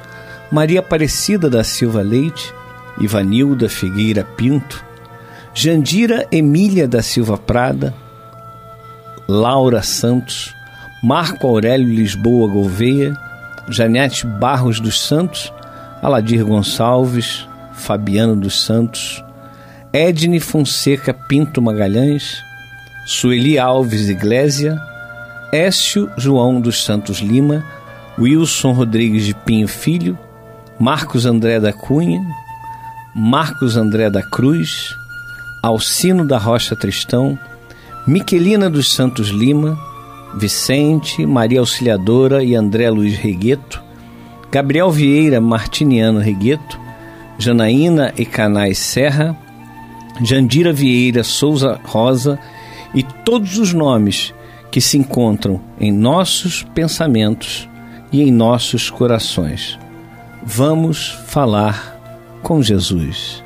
Maria 0.51 0.81
Aparecida 0.81 1.49
da 1.49 1.65
Silva 1.65 2.03
Leite, 2.03 2.53
Ivanilda 3.01 3.69
Figueira 3.69 4.25
Pinto, 4.25 4.85
Jandira 5.55 6.27
Emília 6.31 6.87
da 6.87 7.01
Silva 7.01 7.39
Prada, 7.39 7.95
Laura 9.29 9.83
Santos, 9.83 10.55
Marco 11.03 11.47
Aurélio 11.47 11.89
Lisboa 11.89 12.49
Gouveia, 12.49 13.17
Janete 13.69 14.27
Barros 14.27 14.81
dos 14.81 15.01
Santos, 15.01 15.53
Aladir 16.03 16.45
Gonçalves, 16.45 17.49
Fabiano 17.73 18.37
dos 18.37 18.63
Santos, 18.63 19.24
Edne 19.95 20.41
Fonseca 20.41 21.15
Pinto 21.15 21.63
Magalhães, 21.63 22.43
Sueli 23.07 23.61
Alves 23.61 24.09
Iglésia, 24.09 24.77
Écio 25.53 26.11
João 26.19 26.61
dos 26.61 26.85
Santos 26.85 27.19
Lima, 27.19 27.65
Wilson 28.19 28.73
Rodrigues 28.73 29.25
de 29.25 29.33
Pinho 29.33 29.69
Filho, 29.69 30.19
Marcos 30.81 31.27
André 31.27 31.61
da 31.61 31.73
Cunha, 31.73 32.21
Marcos 33.15 33.77
André 33.77 34.11
da 34.11 34.21
Cruz, 34.21 34.93
Alcino 35.63 36.27
da 36.27 36.39
Rocha 36.39 36.75
Tristão, 36.75 37.39
Miquelina 38.05 38.69
dos 38.69 38.93
Santos 38.93 39.29
Lima, 39.29 39.79
Vicente, 40.35 41.25
Maria 41.25 41.61
Auxiliadora 41.61 42.43
e 42.43 42.57
André 42.57 42.91
Luiz 42.91 43.17
Regueto, 43.17 43.81
Gabriel 44.51 44.91
Vieira 44.91 45.41
Martiniano 45.41 46.19
Regueto, 46.19 46.81
Janaína 47.39 48.13
e 48.17 48.25
Canais 48.25 48.79
Serra, 48.79 49.44
Jandira 50.23 50.73
Vieira 50.73 51.25
Souza 51.25 51.81
Rosa 51.85 52.39
e 52.95 53.03
todos 53.03 53.59
os 53.59 53.73
nomes 53.73 54.33
que 54.71 54.81
se 54.81 54.97
encontram 54.97 55.61
em 55.79 55.93
nossos 55.93 56.63
pensamentos 56.75 57.69
e 58.13 58.23
em 58.23 58.33
nossos 58.33 58.91
corações. 58.91 59.79
Vamos 60.43 61.09
falar 61.27 61.99
com 62.43 62.63
Jesus. 62.63 63.44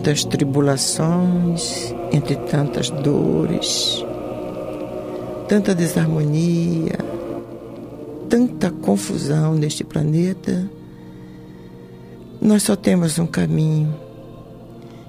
Tantas 0.00 0.24
tribulações, 0.24 1.94
entre 2.10 2.34
tantas 2.34 2.88
dores, 2.88 4.02
tanta 5.46 5.74
desarmonia, 5.74 6.96
tanta 8.26 8.70
confusão 8.70 9.54
neste 9.54 9.84
planeta, 9.84 10.66
nós 12.40 12.62
só 12.62 12.74
temos 12.74 13.18
um 13.18 13.26
caminho. 13.26 13.94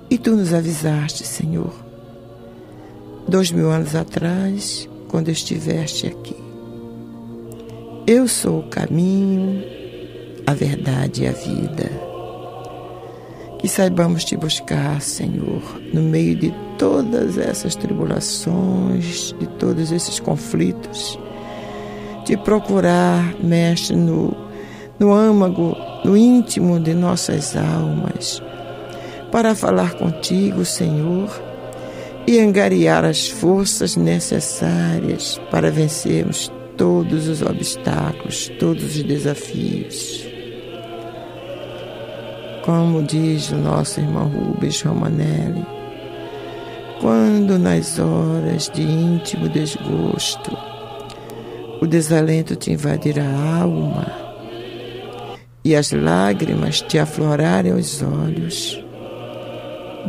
E 0.10 0.18
tu 0.18 0.36
nos 0.36 0.54
avisaste, 0.54 1.26
Senhor, 1.26 1.74
dois 3.26 3.50
mil 3.50 3.72
anos 3.72 3.96
atrás, 3.96 4.90
quando 5.08 5.30
estiveste 5.30 6.08
aqui. 6.08 6.36
Eu 8.06 8.28
sou 8.28 8.60
o 8.60 8.68
caminho, 8.68 9.64
a 10.46 10.54
verdade 10.54 11.24
e 11.24 11.28
a 11.28 11.32
vida. 11.32 12.01
Que 13.62 13.68
saibamos 13.68 14.26
te 14.26 14.36
buscar, 14.36 15.00
Senhor, 15.02 15.62
no 15.94 16.02
meio 16.02 16.36
de 16.36 16.52
todas 16.80 17.38
essas 17.38 17.76
tribulações, 17.76 19.36
de 19.40 19.46
todos 19.60 19.92
esses 19.92 20.20
conflitos. 20.20 21.20
Te 22.26 22.36
procurar, 22.38 23.36
Mestre, 23.40 23.96
no, 23.96 24.36
no 24.98 25.14
âmago, 25.14 25.78
no 26.04 26.18
íntimo 26.18 26.80
de 26.80 26.96
nossas 26.96 27.56
almas, 27.56 28.42
para 29.32 29.54
falar 29.54 29.94
contigo, 29.94 30.66
Senhor, 30.66 31.30
e 32.26 32.40
angariar 32.40 33.06
as 33.06 33.30
forças 33.30 33.96
necessárias 33.96 35.40
para 35.52 35.70
vencermos 35.70 36.52
todos 36.76 37.28
os 37.28 37.44
obstáculos, 37.44 38.52
todos 38.60 38.96
os 38.96 39.04
desafios. 39.04 40.31
Como 42.64 43.02
diz 43.02 43.52
o 43.52 43.58
nosso 43.58 44.00
irmão 44.00 44.28
Rubens 44.28 44.84
Romanelli, 44.84 45.66
quando 47.00 47.58
nas 47.58 47.98
horas 47.98 48.70
de 48.72 48.84
íntimo 48.84 49.50
desgosto 49.50 50.56
o 51.82 51.88
desalento 51.88 52.56
te 52.56 52.72
invadir 52.72 53.20
a 53.20 53.62
alma 53.62 54.06
e 55.66 55.76
as 55.76 55.92
lágrimas 55.92 56.82
te 56.82 57.00
aflorarem 57.00 57.74
os 57.74 58.04
olhos, 58.04 58.80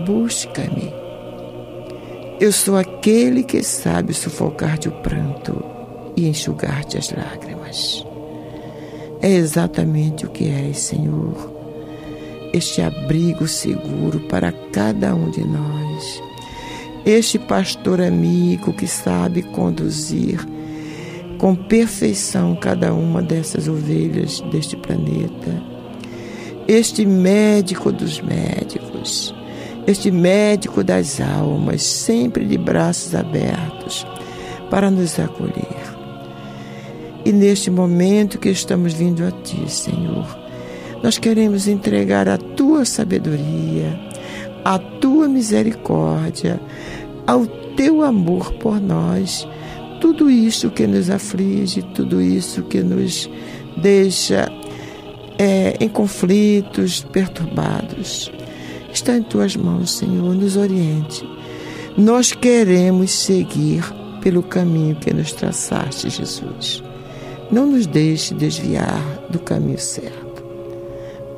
busca-me. 0.05 0.93
Eu 2.39 2.53
sou 2.53 2.77
aquele 2.77 3.45
que 3.45 3.63
sabe 3.63 4.13
sufocar-te 4.13 4.91
o 4.91 4.93
pranto 4.93 5.65
e 6.15 6.29
enxugar-te 6.29 6.99
as 6.99 7.11
lágrimas. 7.13 8.05
É 9.23 9.31
exatamente 9.31 10.27
o 10.27 10.29
que 10.29 10.51
és, 10.51 10.77
Senhor 10.77 11.52
este 12.53 12.83
abrigo 12.83 13.49
seguro 13.49 14.21
para 14.21 14.53
cada 14.73 15.15
um 15.15 15.31
de 15.31 15.43
nós. 15.45 16.23
Este 17.05 17.39
pastor 17.39 18.01
amigo 18.01 18.73
que 18.73 18.87
sabe 18.87 19.43
conduzir 19.43 20.39
com 21.39 21.57
perfeição 21.57 22.55
cada 22.55 22.95
uma 22.95 23.23
dessas 23.23 23.67
ovelhas 23.67 24.41
deste 24.53 24.77
planeta. 24.77 25.63
Este 26.69 27.05
médico 27.05 27.91
dos 27.91 28.21
médicos, 28.21 29.35
este 29.87 30.11
médico 30.11 30.85
das 30.85 31.21
almas, 31.21 31.83
sempre 31.83 32.45
de 32.45 32.57
braços 32.57 33.15
abertos 33.15 34.07
para 34.71 34.91
nos 34.91 35.19
acolher. 35.19 35.93
E 37.25 37.33
neste 37.33 37.71
momento 37.71 38.39
que 38.39 38.49
estamos 38.49 38.93
vindo 38.93 39.25
a 39.25 39.31
Ti, 39.31 39.69
Senhor, 39.69 40.42
nós 41.03 41.19
queremos 41.19 41.67
entregar 41.67 42.29
a 42.29 42.39
tua 42.39 42.85
sabedoria, 42.85 43.99
a 44.65 44.79
tua 44.79 45.27
misericórdia, 45.27 46.61
ao 47.27 47.45
teu 47.77 48.03
amor 48.03 48.53
por 48.55 48.81
nós, 48.81 49.47
tudo 50.01 50.31
isso 50.31 50.71
que 50.71 50.87
nos 50.87 51.11
aflige, 51.11 51.83
tudo 51.83 52.23
isso 52.23 52.63
que 52.63 52.83
nos 52.83 53.29
deixa 53.77 54.49
é, 55.39 55.77
em 55.81 55.89
conflitos, 55.89 57.03
perturbados. 57.13 58.31
Está 58.93 59.17
em 59.17 59.23
tuas 59.23 59.57
mãos, 59.57 59.91
Senhor, 59.97 60.35
nos 60.35 60.57
oriente. 60.57 61.29
Nós 61.97 62.31
queremos 62.31 63.11
seguir 63.11 63.83
pelo 64.21 64.43
caminho 64.43 64.95
que 64.95 65.13
nos 65.13 65.33
traçaste, 65.33 66.11
Jesus. 66.11 66.83
Não 67.51 67.67
nos 67.67 67.87
deixe 67.87 68.35
desviar 68.35 69.03
do 69.29 69.41
caminho 69.41 69.79
certo 69.79 70.22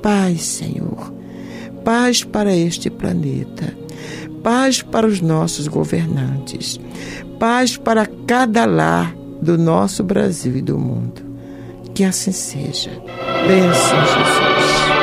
paz, 0.04 0.42
Senhor. 0.42 1.14
Paz 1.82 2.22
para 2.22 2.54
este 2.54 2.90
planeta. 2.90 3.74
Paz 4.42 4.82
para 4.82 5.06
os 5.06 5.22
nossos 5.22 5.66
governantes. 5.66 6.78
Paz 7.38 7.78
para 7.78 8.06
cada 8.26 8.66
lar 8.66 9.16
do 9.40 9.56
nosso 9.56 10.04
Brasil 10.04 10.58
e 10.58 10.60
do 10.60 10.78
mundo. 10.78 11.22
Que 11.94 12.04
assim 12.04 12.32
seja. 12.32 12.90
Bênção, 13.46 14.00
Jesus. 14.00 14.93